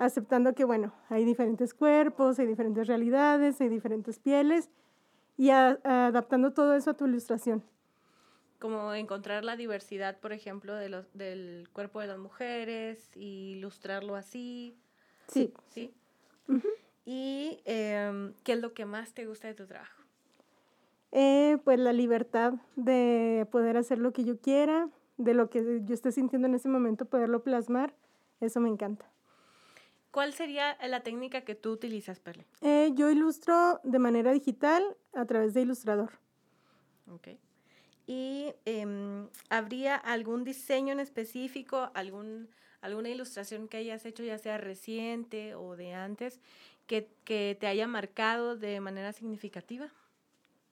aceptando 0.00 0.54
que, 0.54 0.64
bueno, 0.64 0.92
hay 1.10 1.24
diferentes 1.24 1.74
cuerpos, 1.74 2.38
hay 2.38 2.46
diferentes 2.46 2.86
realidades, 2.86 3.60
hay 3.60 3.68
diferentes 3.68 4.18
pieles, 4.18 4.70
y 5.36 5.50
a- 5.50 5.78
adaptando 5.84 6.52
todo 6.52 6.74
eso 6.74 6.90
a 6.90 6.94
tu 6.94 7.06
ilustración. 7.06 7.62
Como 8.58 8.92
encontrar 8.94 9.44
la 9.44 9.56
diversidad, 9.56 10.18
por 10.18 10.32
ejemplo, 10.32 10.74
de 10.74 10.88
los, 10.88 11.06
del 11.14 11.68
cuerpo 11.72 12.00
de 12.00 12.06
las 12.08 12.18
mujeres 12.18 13.10
y 13.14 13.52
ilustrarlo 13.56 14.16
así. 14.16 14.76
Sí. 15.28 15.52
¿Sí? 15.68 15.94
¿Y 17.04 17.60
em, 17.64 18.34
qué 18.42 18.52
es 18.52 18.60
lo 18.60 18.74
que 18.74 18.84
más 18.84 19.14
te 19.14 19.26
gusta 19.26 19.48
de 19.48 19.54
tu 19.54 19.66
trabajo? 19.66 20.02
Eh, 21.12 21.58
pues 21.64 21.78
la 21.78 21.92
libertad 21.92 22.54
de 22.76 23.46
poder 23.50 23.76
hacer 23.76 23.98
lo 23.98 24.12
que 24.12 24.24
yo 24.24 24.38
quiera, 24.38 24.88
de 25.16 25.34
lo 25.34 25.50
que 25.50 25.82
yo 25.84 25.94
esté 25.94 26.12
sintiendo 26.12 26.46
en 26.48 26.54
ese 26.54 26.68
momento, 26.68 27.04
poderlo 27.06 27.42
plasmar, 27.42 27.94
eso 28.40 28.60
me 28.60 28.68
encanta. 28.68 29.06
¿Cuál 30.10 30.32
sería 30.32 30.76
la 30.88 31.00
técnica 31.00 31.42
que 31.42 31.54
tú 31.54 31.70
utilizas, 31.70 32.18
Perli? 32.18 32.44
Eh, 32.62 32.90
yo 32.94 33.10
ilustro 33.10 33.80
de 33.84 33.98
manera 33.98 34.32
digital 34.32 34.96
a 35.14 35.24
través 35.24 35.54
de 35.54 35.62
Ilustrador. 35.62 36.10
Ok. 37.12 37.28
¿Y 38.06 38.52
em, 38.64 39.28
habría 39.50 39.94
algún 39.94 40.42
diseño 40.42 40.92
en 40.92 40.98
específico, 40.98 41.90
algún, 41.94 42.48
alguna 42.80 43.08
ilustración 43.08 43.68
que 43.68 43.76
hayas 43.76 44.04
hecho, 44.04 44.24
ya 44.24 44.36
sea 44.36 44.58
reciente 44.58 45.54
o 45.54 45.76
de 45.76 45.94
antes, 45.94 46.40
que, 46.88 47.08
que 47.24 47.56
te 47.60 47.68
haya 47.68 47.86
marcado 47.86 48.56
de 48.56 48.80
manera 48.80 49.12
significativa? 49.12 49.92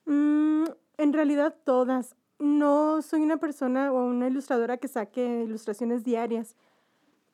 Mm, 0.04 0.64
en 0.96 1.12
realidad 1.12 1.54
todas. 1.64 2.16
No 2.40 3.02
soy 3.02 3.22
una 3.22 3.36
persona 3.36 3.92
o 3.92 4.04
una 4.04 4.26
ilustradora 4.26 4.78
que 4.78 4.88
saque 4.88 5.44
ilustraciones 5.44 6.02
diarias. 6.02 6.56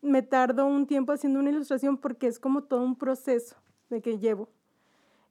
Me 0.04 0.20
tardo 0.20 0.66
un 0.66 0.86
tiempo 0.86 1.12
haciendo 1.12 1.40
una 1.40 1.48
ilustración 1.48 1.96
porque 1.96 2.26
es 2.26 2.38
como 2.38 2.64
todo 2.64 2.82
un 2.82 2.94
proceso 2.94 3.56
de 3.88 4.02
que 4.02 4.18
llevo. 4.18 4.50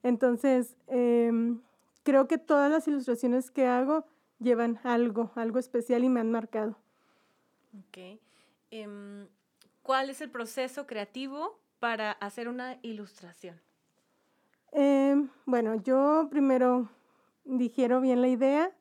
Entonces, 0.01 0.75
em, 0.87 1.61
creo 2.01 2.27
que 2.27 2.39
todas 2.39 2.71
las 2.71 2.87
ilustraciones 2.87 3.51
que 3.51 3.67
hago 3.67 4.05
llevan 4.39 4.79
algo, 4.83 5.31
algo 5.35 5.59
especial 5.59 6.03
y 6.03 6.09
me 6.09 6.21
han 6.21 6.31
marcado. 6.31 6.75
Ok. 7.87 8.19
Em, 8.71 9.27
¿Cuál 9.83 10.09
es 10.09 10.21
el 10.21 10.31
proceso 10.31 10.87
creativo 10.87 11.59
para 11.79 12.13
hacer 12.13 12.47
una 12.47 12.79
ilustración? 12.81 13.61
Em, 14.71 15.29
bueno, 15.45 15.75
yo 15.75 16.27
primero 16.31 16.89
digiero 17.45 18.01
bien 18.01 18.21
la 18.21 18.29
idea, 18.29 18.71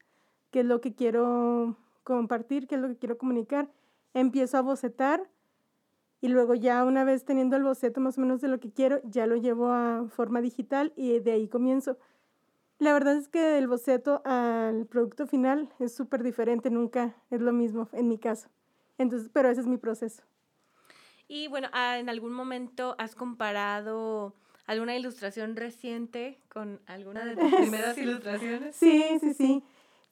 qué 0.51 0.61
es 0.61 0.67
lo 0.67 0.81
que 0.81 0.95
quiero 0.95 1.77
compartir, 2.03 2.67
qué 2.67 2.77
es 2.77 2.81
lo 2.81 2.89
que 2.89 2.97
quiero 2.97 3.19
comunicar. 3.19 3.69
Empiezo 4.15 4.57
a 4.57 4.63
bocetar 4.63 5.29
y 6.23 6.29
luego 6.29 6.55
ya 6.55 6.85
una 6.85 7.03
vez 7.03 7.25
teniendo 7.25 7.57
el 7.57 7.65
boceto 7.65 8.01
más 8.01 8.17
o 8.17 8.21
menos 8.21 8.41
de 8.41 8.47
lo 8.47 8.61
que 8.61 8.71
quiero, 8.71 9.01
ya 9.03 9.27
lo 9.27 9.37
llevo 9.37 9.73
a 9.73 10.07
forma 10.09 10.41
digital 10.41 10.93
y 10.97 11.19
de 11.19 11.33
ahí 11.33 11.49
comienzo. 11.49 11.99
La 12.79 12.93
verdad 12.93 13.17
es 13.17 13.29
que 13.29 13.41
del 13.41 13.67
boceto 13.67 14.23
al 14.25 14.87
producto 14.87 15.27
final 15.27 15.69
es 15.81 15.93
súper 15.93 16.23
diferente, 16.23 16.71
nunca 16.71 17.17
es 17.31 17.41
lo 17.41 17.53
mismo 17.53 17.89
en 17.93 18.07
mi 18.07 18.19
caso. 18.19 18.49
Entonces, 18.99 19.31
pero 19.33 19.51
ese 19.51 19.63
es 19.63 19.67
mi 19.67 19.79
proceso. 19.79 20.23
Y 21.27 21.49
bueno, 21.49 21.69
ah, 21.73 21.99
¿en 21.99 22.09
algún 22.09 22.33
momento 22.33 22.95
has 22.99 23.17
comparado 23.17 24.33
alguna 24.67 24.97
ilustración 24.97 25.57
reciente 25.57 26.39
con 26.49 26.81
alguna 26.87 27.25
de 27.25 27.35
tus 27.35 27.53
primeras 27.57 27.99
ilustraciones? 27.99 28.77
Sí, 28.77 29.05
sí, 29.19 29.35
sí. 29.35 29.65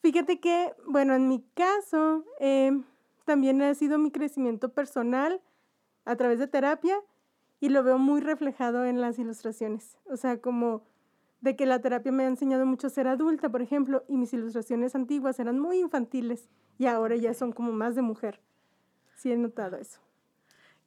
Fíjate 0.02 0.40
que, 0.40 0.74
bueno, 0.86 1.14
en 1.14 1.28
mi 1.28 1.44
caso, 1.54 2.24
em, 2.40 2.82
también 3.24 3.62
ha 3.62 3.72
sido 3.74 3.96
mi 3.98 4.11
crecimiento 4.11 4.70
personal 4.70 5.40
a 6.05 6.16
través 6.16 6.38
de 6.38 6.46
terapia 6.46 6.96
y 7.61 7.68
lo 7.68 7.82
veo 7.82 7.98
muy 7.98 8.20
reflejado 8.20 8.84
en 8.84 9.01
las 9.01 9.18
ilustraciones. 9.18 9.98
O 10.07 10.16
sea, 10.16 10.40
como 10.40 10.82
de 11.40 11.57
que 11.57 11.66
la 11.66 11.80
terapia 11.80 12.12
me 12.12 12.24
ha 12.24 12.28
enseñado 12.28 12.66
mucho 12.66 12.86
a 12.86 12.90
ser 12.90 13.07
adulta, 13.07 13.48
por 13.48 13.62
ejemplo, 13.62 14.05
y 14.09 14.16
mis 14.16 14.32
ilustraciones 14.32 14.94
antiguas 14.94 15.38
eran 15.40 15.59
muy 15.59 15.78
infantiles 15.78 16.48
y 16.78 16.86
ahora 16.86 17.16
ya 17.16 17.34
son 17.34 17.53
como 17.53 17.72
más 17.72 17.94
de 17.94 18.03
mujer. 18.03 18.40
Sí 19.16 19.32
he 19.32 19.36
notado 19.36 19.76
eso. 19.76 20.01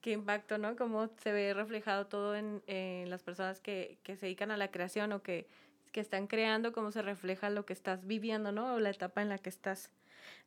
Qué 0.02 0.12
impacto, 0.12 0.58
¿no? 0.58 0.76
Cómo 0.76 1.10
se 1.24 1.32
ve 1.32 1.54
reflejado 1.54 2.08
todo 2.08 2.36
en, 2.36 2.62
en 2.68 3.10
las 3.10 3.24
personas 3.24 3.62
que, 3.62 3.98
que 4.04 4.18
se 4.18 4.26
dedican 4.26 4.52
a 4.52 4.58
la 4.58 4.70
creación 4.70 5.14
o 5.14 5.22
que, 5.22 5.48
que 5.92 6.02
están 6.02 6.28
creando, 6.28 6.74
cómo 6.74 6.92
se 6.92 7.02
refleja 7.02 7.50
lo 7.50 7.66
que 7.66 7.74
estás 7.74 8.06
viviendo, 8.06 8.52
¿no? 8.52 8.74
O 8.74 8.80
la 8.80 8.90
etapa 8.90 9.22
en 9.22 9.30
la 9.30 9.38
que 9.38 9.50
estás. 9.50 9.92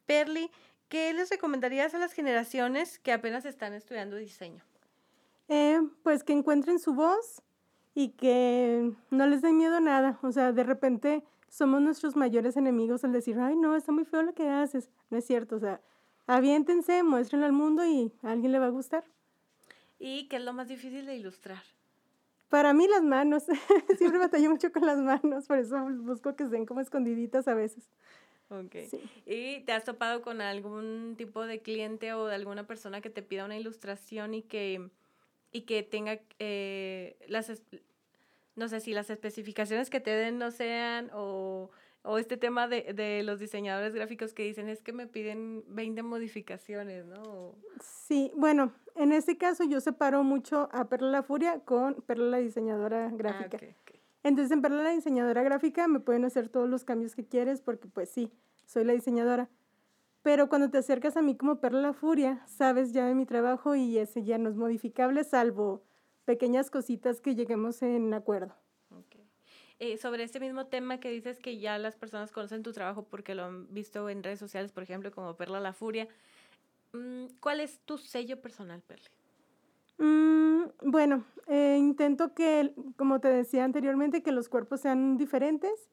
Perly, 0.05 0.51
¿qué 0.89 1.13
les 1.13 1.31
recomendarías 1.31 1.95
a 1.95 1.99
las 1.99 2.13
generaciones 2.13 2.99
que 2.99 3.13
apenas 3.13 3.45
están 3.45 3.75
estudiando 3.75 4.17
diseño? 4.17 4.63
Eh, 5.49 5.81
pues 6.03 6.25
que 6.25 6.33
encuentren 6.33 6.79
su 6.79 6.95
voz 6.95 7.43
y 7.95 8.11
que 8.11 8.93
no 9.11 9.27
les 9.27 9.43
dé 9.43 9.53
miedo 9.53 9.77
a 9.77 9.81
nada. 9.81 10.19
O 10.23 10.33
sea, 10.33 10.53
de 10.53 10.65
repente 10.65 11.23
somos 11.49 11.81
nuestros 11.81 12.17
mayores 12.17 12.57
enemigos 12.57 13.05
al 13.05 13.13
decir, 13.13 13.39
ay, 13.39 13.57
no, 13.57 13.77
está 13.77 13.93
muy 13.93 14.05
feo 14.05 14.23
lo 14.23 14.35
que 14.35 14.49
haces. 14.49 14.91
No 15.11 15.19
es 15.19 15.25
cierto, 15.25 15.57
o 15.57 15.61
sea, 15.61 15.81
aviéntense, 16.27 17.03
muéstrenlo 17.03 17.47
al 17.47 17.53
mundo 17.53 17.85
y 17.85 18.13
a 18.23 18.33
alguien 18.33 18.53
le 18.53 18.59
va 18.59 18.67
a 18.67 18.71
gustar. 18.71 19.05
¿Y 19.99 20.29
qué 20.29 20.37
es 20.37 20.43
lo 20.43 20.53
más 20.53 20.69
difícil 20.69 21.07
de 21.07 21.17
ilustrar? 21.17 21.63
Para 22.49 22.73
mí 22.73 22.87
las 22.87 23.03
manos, 23.03 23.45
siempre 23.99 24.19
batallo 24.19 24.51
mucho 24.51 24.71
con 24.71 24.87
las 24.87 24.99
manos, 24.99 25.47
por 25.47 25.59
eso 25.59 25.79
busco 26.03 26.37
que 26.37 26.45
estén 26.45 26.67
como 26.67 26.81
escondiditas 26.81 27.49
a 27.49 27.55
veces. 27.55 27.89
Ok. 28.49 28.77
Sí. 28.89 29.01
¿Y 29.27 29.61
te 29.65 29.73
has 29.73 29.85
topado 29.85 30.23
con 30.23 30.41
algún 30.41 31.15
tipo 31.17 31.47
de 31.47 31.61
cliente 31.61 32.13
o 32.13 32.27
de 32.27 32.35
alguna 32.35 32.67
persona 32.67 33.01
que 33.01 33.11
te 33.11 33.23
pida 33.23 33.45
una 33.45 33.57
ilustración 33.57 34.35
y 34.35 34.43
que, 34.43 34.89
y 35.53 35.63
que 35.63 35.83
tenga 35.83 36.21
eh, 36.39 37.17
las, 37.29 37.51
no 38.55 38.69
sé 38.69 38.81
si 38.81 38.93
las 38.93 39.11
especificaciones 39.11 39.91
que 39.91 40.01
te 40.01 40.11
den 40.11 40.39
no 40.39 40.51
sean 40.51 41.11
o, 41.13 41.71
o 42.03 42.19
este 42.19 42.37
tema 42.37 42.69
de, 42.69 42.93
de 42.95 43.23
los 43.25 43.41
diseñadores 43.41 43.95
gráficos 43.95 44.33
que 44.33 44.45
dicen 44.45 44.69
es 44.69 44.83
que 44.83 44.93
me 44.93 45.09
piden 45.09 45.65
20 45.69 46.03
modificaciones, 46.05 47.05
¿no? 47.05 47.57
Sí, 47.81 48.31
bueno, 48.37 48.73
en 48.95 49.13
este 49.13 49.37
caso 49.37 49.65
yo 49.65 49.81
separo 49.81 50.23
mucho 50.23 50.69
a 50.73 50.89
Perla 50.89 51.11
la 51.11 51.23
Furia 51.23 51.61
con 51.61 51.95
Perla 52.03 52.27
la 52.27 52.39
diseñadora 52.39 53.11
gráfica. 53.13 53.59
Ah. 53.61 53.86
Entonces, 54.27 54.51
en 54.51 54.61
Perla 54.61 54.83
la 54.83 54.91
diseñadora 54.91 55.45
gráfica 55.45 55.87
me 55.87 56.01
pueden 56.01 56.25
hacer 56.25 56.49
todos 56.49 56.69
los 56.69 56.83
cambios 56.83 57.15
que 57.15 57.25
quieres 57.25 57.61
porque 57.61 57.87
pues 57.87 58.11
sí, 58.11 58.33
soy 58.67 58.83
la 58.83 58.93
diseñadora. 58.93 59.49
Pero 60.23 60.49
cuando 60.49 60.69
te 60.69 60.79
acercas 60.79 61.17
a 61.17 61.23
mí 61.23 61.37
como 61.37 61.61
Perla 61.61 61.81
la 61.81 61.93
Furia, 61.93 62.45
sabes 62.49 62.93
ya 62.93 63.07
de 63.07 63.15
mi 63.15 63.25
trabajo 63.25 63.77
y 63.77 63.99
ese 63.99 64.25
ya 64.25 64.37
no 64.39 64.49
es 64.49 64.57
modificable 64.57 65.23
salvo 65.23 65.85
pequeñas 66.25 66.73
cositas 66.73 67.21
que 67.21 67.37
lleguemos 67.37 67.83
en 67.83 68.13
acuerdo. 68.15 68.53
Ok. 68.91 69.15
Eh, 69.79 69.97
sobre 69.97 70.25
este 70.25 70.41
mismo 70.41 70.67
tema 70.67 70.99
que 70.99 71.09
dices 71.09 71.39
que 71.39 71.61
ya 71.61 71.79
las 71.79 71.95
personas 71.95 72.33
conocen 72.33 72.65
tu 72.65 72.73
trabajo 72.73 73.05
porque 73.05 73.37
lo 73.37 73.45
han 73.45 73.73
visto 73.73 74.09
en 74.09 74.25
redes 74.25 74.41
sociales, 74.41 74.73
por 74.73 74.83
ejemplo, 74.83 75.13
como 75.13 75.37
Perla 75.37 75.61
la 75.61 75.73
Furia, 75.73 76.09
mm, 76.95 77.27
¿cuál 77.39 77.61
es 77.61 77.79
tu 77.85 77.97
sello 77.97 78.43
personal, 78.43 78.83
Perle? 78.83 79.09
Mm, 79.99 80.65
bueno, 80.83 81.25
eh, 81.47 81.77
intento 81.79 82.35
que, 82.35 82.75
como 82.97 83.21
te 83.21 83.29
decía 83.29 83.65
anteriormente, 83.65 84.23
que 84.23 84.33
los 84.33 84.49
cuerpos 84.49 84.81
sean 84.81 85.17
diferentes. 85.17 85.91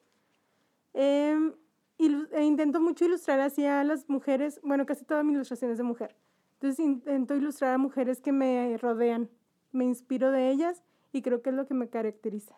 Em, 0.94 1.54
e 2.00 2.44
intento 2.44 2.82
mucho 2.82 3.06
ilustrar 3.06 3.40
así 3.40 3.66
a 3.66 3.84
las 3.84 4.10
mujeres, 4.10 4.60
bueno, 4.64 4.86
casi 4.86 5.06
toda 5.06 5.24
mi 5.24 5.34
ilustración 5.34 5.72
es 5.72 5.78
de 5.78 5.84
mujer. 5.84 6.16
Entonces 6.56 6.80
intento 6.80 7.36
ilustrar 7.36 7.74
a 7.74 7.78
mujeres 7.78 8.20
que 8.22 8.32
me 8.32 8.78
rodean, 8.78 9.30
me 9.72 9.86
inspiro 9.86 10.32
de 10.32 10.50
ellas 10.50 10.84
y 11.12 11.22
creo 11.22 11.42
que 11.42 11.50
es 11.50 11.56
lo 11.56 11.66
que 11.66 11.74
me 11.74 11.90
caracteriza. 11.90 12.56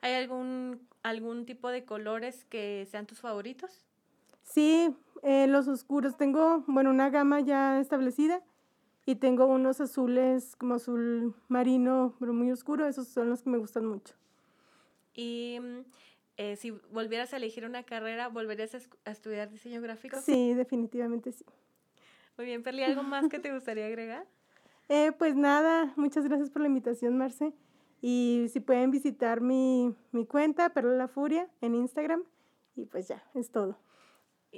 ¿Hay 0.00 0.14
algún, 0.14 0.86
algún 1.02 1.44
tipo 1.44 1.68
de 1.68 1.84
colores 1.84 2.44
que 2.46 2.86
sean 2.90 3.06
tus 3.06 3.20
favoritos? 3.20 3.84
Sí, 4.42 4.94
eh, 5.22 5.46
los 5.46 5.68
oscuros. 5.68 6.16
Tengo, 6.16 6.64
bueno, 6.66 6.90
una 6.90 7.10
gama 7.10 7.40
ya 7.40 7.80
establecida 7.80 8.42
y 9.04 9.16
tengo 9.16 9.46
unos 9.46 9.80
azules 9.80 10.56
como 10.56 10.74
azul 10.74 11.34
marino, 11.48 12.14
pero 12.20 12.32
muy 12.32 12.50
oscuro. 12.50 12.86
Esos 12.86 13.08
son 13.08 13.28
los 13.28 13.42
que 13.42 13.50
me 13.50 13.58
gustan 13.58 13.86
mucho. 13.86 14.14
Y 15.14 15.58
mm, 15.60 15.80
eh, 16.36 16.56
si 16.56 16.70
volvieras 16.70 17.32
a 17.32 17.36
elegir 17.36 17.64
una 17.64 17.82
carrera, 17.82 18.28
¿volverías 18.28 18.74
a, 18.74 18.78
a 19.04 19.10
estudiar 19.10 19.50
diseño 19.50 19.80
gráfico? 19.80 20.20
Sí, 20.20 20.54
definitivamente 20.54 21.32
sí. 21.32 21.44
Muy 22.36 22.46
bien, 22.46 22.62
Perli, 22.62 22.82
¿algo 22.82 23.02
más 23.02 23.28
que 23.28 23.38
te 23.38 23.52
gustaría 23.52 23.86
agregar? 23.86 24.26
Eh, 24.88 25.12
pues 25.16 25.34
nada, 25.34 25.94
muchas 25.96 26.24
gracias 26.24 26.50
por 26.50 26.60
la 26.60 26.68
invitación, 26.68 27.16
Marce. 27.16 27.54
Y 28.02 28.48
si 28.52 28.60
pueden 28.60 28.90
visitar 28.90 29.40
mi, 29.40 29.94
mi 30.10 30.26
cuenta, 30.26 30.68
Perla 30.70 30.92
la 30.92 31.08
Furia, 31.08 31.48
en 31.62 31.74
Instagram. 31.74 32.24
Y 32.76 32.84
pues 32.84 33.08
ya, 33.08 33.24
es 33.32 33.50
todo. 33.50 33.78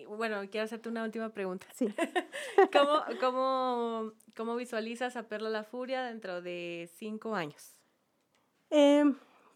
Bueno, 0.09 0.41
quiero 0.51 0.65
hacerte 0.65 0.89
una 0.89 1.05
última 1.05 1.31
pregunta. 1.31 1.67
Sí. 1.75 1.87
¿Cómo, 2.73 3.03
cómo, 3.21 4.13
cómo 4.37 4.57
visualizas 4.57 5.17
a 5.17 5.29
Perla 5.29 5.51
la 5.51 5.65
Furia 5.65 6.03
dentro 6.03 6.43
de 6.43 6.91
cinco 6.97 7.35
años? 7.35 7.77
Eh, 8.71 9.05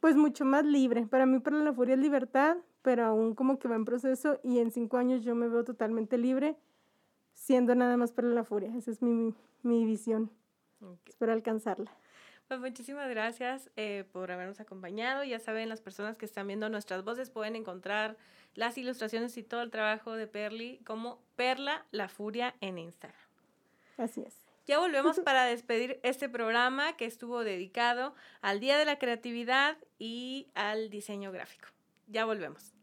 pues 0.01 0.15
mucho 0.15 0.45
más 0.45 0.65
libre. 0.65 1.07
Para 1.07 1.27
mí, 1.27 1.41
Perla 1.41 1.65
la 1.65 1.73
Furia 1.73 1.95
es 1.95 2.01
libertad, 2.01 2.57
pero 2.83 3.05
aún 3.05 3.35
como 3.35 3.59
que 3.59 3.67
va 3.67 3.75
en 3.75 3.85
proceso 3.85 4.39
y 4.45 4.61
en 4.61 4.71
cinco 4.71 4.97
años 4.97 5.25
yo 5.25 5.35
me 5.35 5.49
veo 5.49 5.65
totalmente 5.65 6.19
libre, 6.19 6.57
siendo 7.35 7.75
nada 7.75 7.97
más 7.97 8.13
Perla 8.13 8.35
la 8.35 8.45
Furia. 8.45 8.73
Esa 8.77 8.93
es 8.93 9.03
mi, 9.03 9.35
mi 9.63 9.85
visión. 9.85 10.31
Espero 11.07 11.33
alcanzarla. 11.33 11.91
Pues 12.47 12.61
muchísimas 12.61 13.11
gracias 13.11 13.71
eh, 13.77 14.05
por 14.13 14.31
habernos 14.31 14.61
acompañado. 14.61 15.25
Ya 15.25 15.39
saben, 15.39 15.69
las 15.69 15.83
personas 15.83 16.17
que 16.17 16.25
están 16.25 16.47
viendo 16.47 16.69
nuestras 16.69 17.05
voces 17.05 17.29
pueden 17.29 17.57
encontrar 17.57 18.17
las 18.55 18.79
ilustraciones 18.79 19.37
y 19.37 19.43
todo 19.43 19.63
el 19.63 19.71
trabajo 19.71 20.15
de 20.15 20.27
Perli 20.27 20.79
como 20.85 21.21
Perla 21.37 21.87
la 21.91 22.09
Furia 22.09 22.55
en 22.61 22.79
Instagram. 22.79 23.21
Así 23.97 24.23
es. 24.23 24.35
Ya 24.67 24.79
volvemos 24.79 25.19
para 25.25 25.45
despedir 25.45 25.99
este 26.03 26.29
programa 26.29 26.97
que 26.97 27.07
estuvo 27.07 27.43
dedicado 27.43 28.15
al 28.43 28.61
Día 28.61 28.79
de 28.79 28.85
la 28.85 28.99
Creatividad 28.99 29.77
y 29.99 30.49
al 30.55 30.91
diseño 30.91 31.33
gráfico. 31.33 31.69
Ya 32.07 32.25
volvemos. 32.25 32.75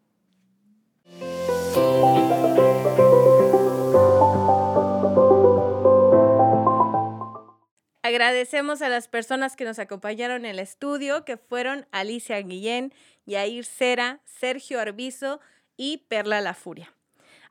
Agradecemos 8.02 8.82
a 8.82 8.90
las 8.90 9.08
personas 9.08 9.56
que 9.56 9.66
nos 9.66 9.80
acompañaron 9.80 10.46
en 10.46 10.52
el 10.52 10.60
estudio, 10.60 11.26
que 11.26 11.38
fueron 11.38 11.88
Alicia 11.92 12.40
Guillén, 12.40 12.94
Yair 13.26 13.66
Cera, 13.66 14.22
Sergio 14.26 14.80
Arbizo 14.80 15.40
y 15.78 16.04
Perla 16.08 16.42
La 16.42 16.54
Furia. 16.54 16.94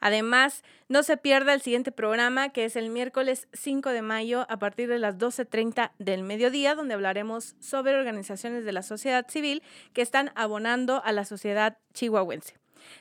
Además, 0.01 0.62
no 0.89 1.03
se 1.03 1.16
pierda 1.16 1.55
el 1.55 1.62
siguiente 1.62 1.91
programa, 1.91 2.51
que 2.51 2.66
es 2.66 2.77
el 2.77 2.91
miércoles 2.91 3.49
5 3.55 3.89
de 3.89 4.03
mayo 4.03 4.45
a 4.51 4.59
partir 4.59 4.89
de 4.89 4.99
las 4.99 5.16
12.30 5.16 5.93
del 5.99 6.25
mediodía, 6.25 6.75
donde 6.75 6.93
hablaremos 6.93 7.57
sobre 7.59 7.95
organizaciones 7.95 8.66
de 8.66 8.72
la 8.72 8.83
sociedad 8.83 9.27
civil 9.31 9.62
que 9.95 10.03
están 10.03 10.31
abonando 10.35 11.03
a 11.05 11.12
la 11.12 11.25
sociedad 11.25 11.79
chihuahuense. 11.95 12.55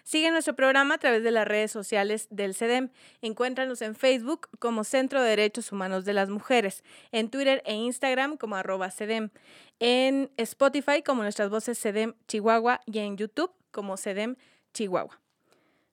Sigue 0.03 0.31
nuestro 0.31 0.55
programa 0.55 0.95
a 0.95 0.97
través 0.97 1.23
de 1.23 1.31
las 1.31 1.45
redes 1.45 1.71
sociales 1.71 2.27
del 2.29 2.55
CEDEM. 2.55 2.89
Encuéntranos 3.21 3.81
en 3.81 3.95
Facebook 3.95 4.47
como 4.59 4.85
Centro 4.85 5.21
de 5.21 5.29
Derechos 5.29 5.73
Humanos 5.73 6.05
de 6.05 6.13
las 6.13 6.29
Mujeres, 6.29 6.83
en 7.11 7.29
Twitter 7.29 7.61
e 7.65 7.73
Instagram 7.75 8.37
como 8.37 8.55
arroba 8.55 8.91
CEDEM, 8.91 9.29
en 9.79 10.31
Spotify 10.37 11.01
como 11.03 11.23
nuestras 11.23 11.49
voces 11.49 11.77
CEDEM 11.79 12.13
Chihuahua 12.27 12.79
y 12.85 12.99
en 12.99 13.17
YouTube 13.17 13.51
como 13.71 13.97
CEDEM 13.97 14.37
Chihuahua. 14.73 15.19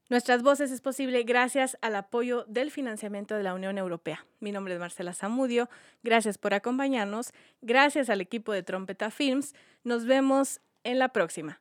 Nuestras 0.08 0.42
voces 0.42 0.72
es 0.72 0.80
posible 0.80 1.22
gracias 1.22 1.78
al 1.82 1.94
apoyo 1.94 2.44
del 2.48 2.72
financiamiento 2.72 3.36
de 3.36 3.44
la 3.44 3.54
Unión 3.54 3.78
Europea. 3.78 4.26
Mi 4.40 4.50
nombre 4.50 4.74
es 4.74 4.80
Marcela 4.80 5.14
Zamudio. 5.14 5.70
Gracias 6.02 6.36
por 6.36 6.52
acompañarnos. 6.52 7.32
Gracias 7.62 8.10
al 8.10 8.20
equipo 8.20 8.52
de 8.52 8.64
Trompeta 8.64 9.12
Films. 9.12 9.54
Nos 9.84 10.06
vemos 10.06 10.60
en 10.82 10.98
la 10.98 11.10
próxima. 11.10 11.60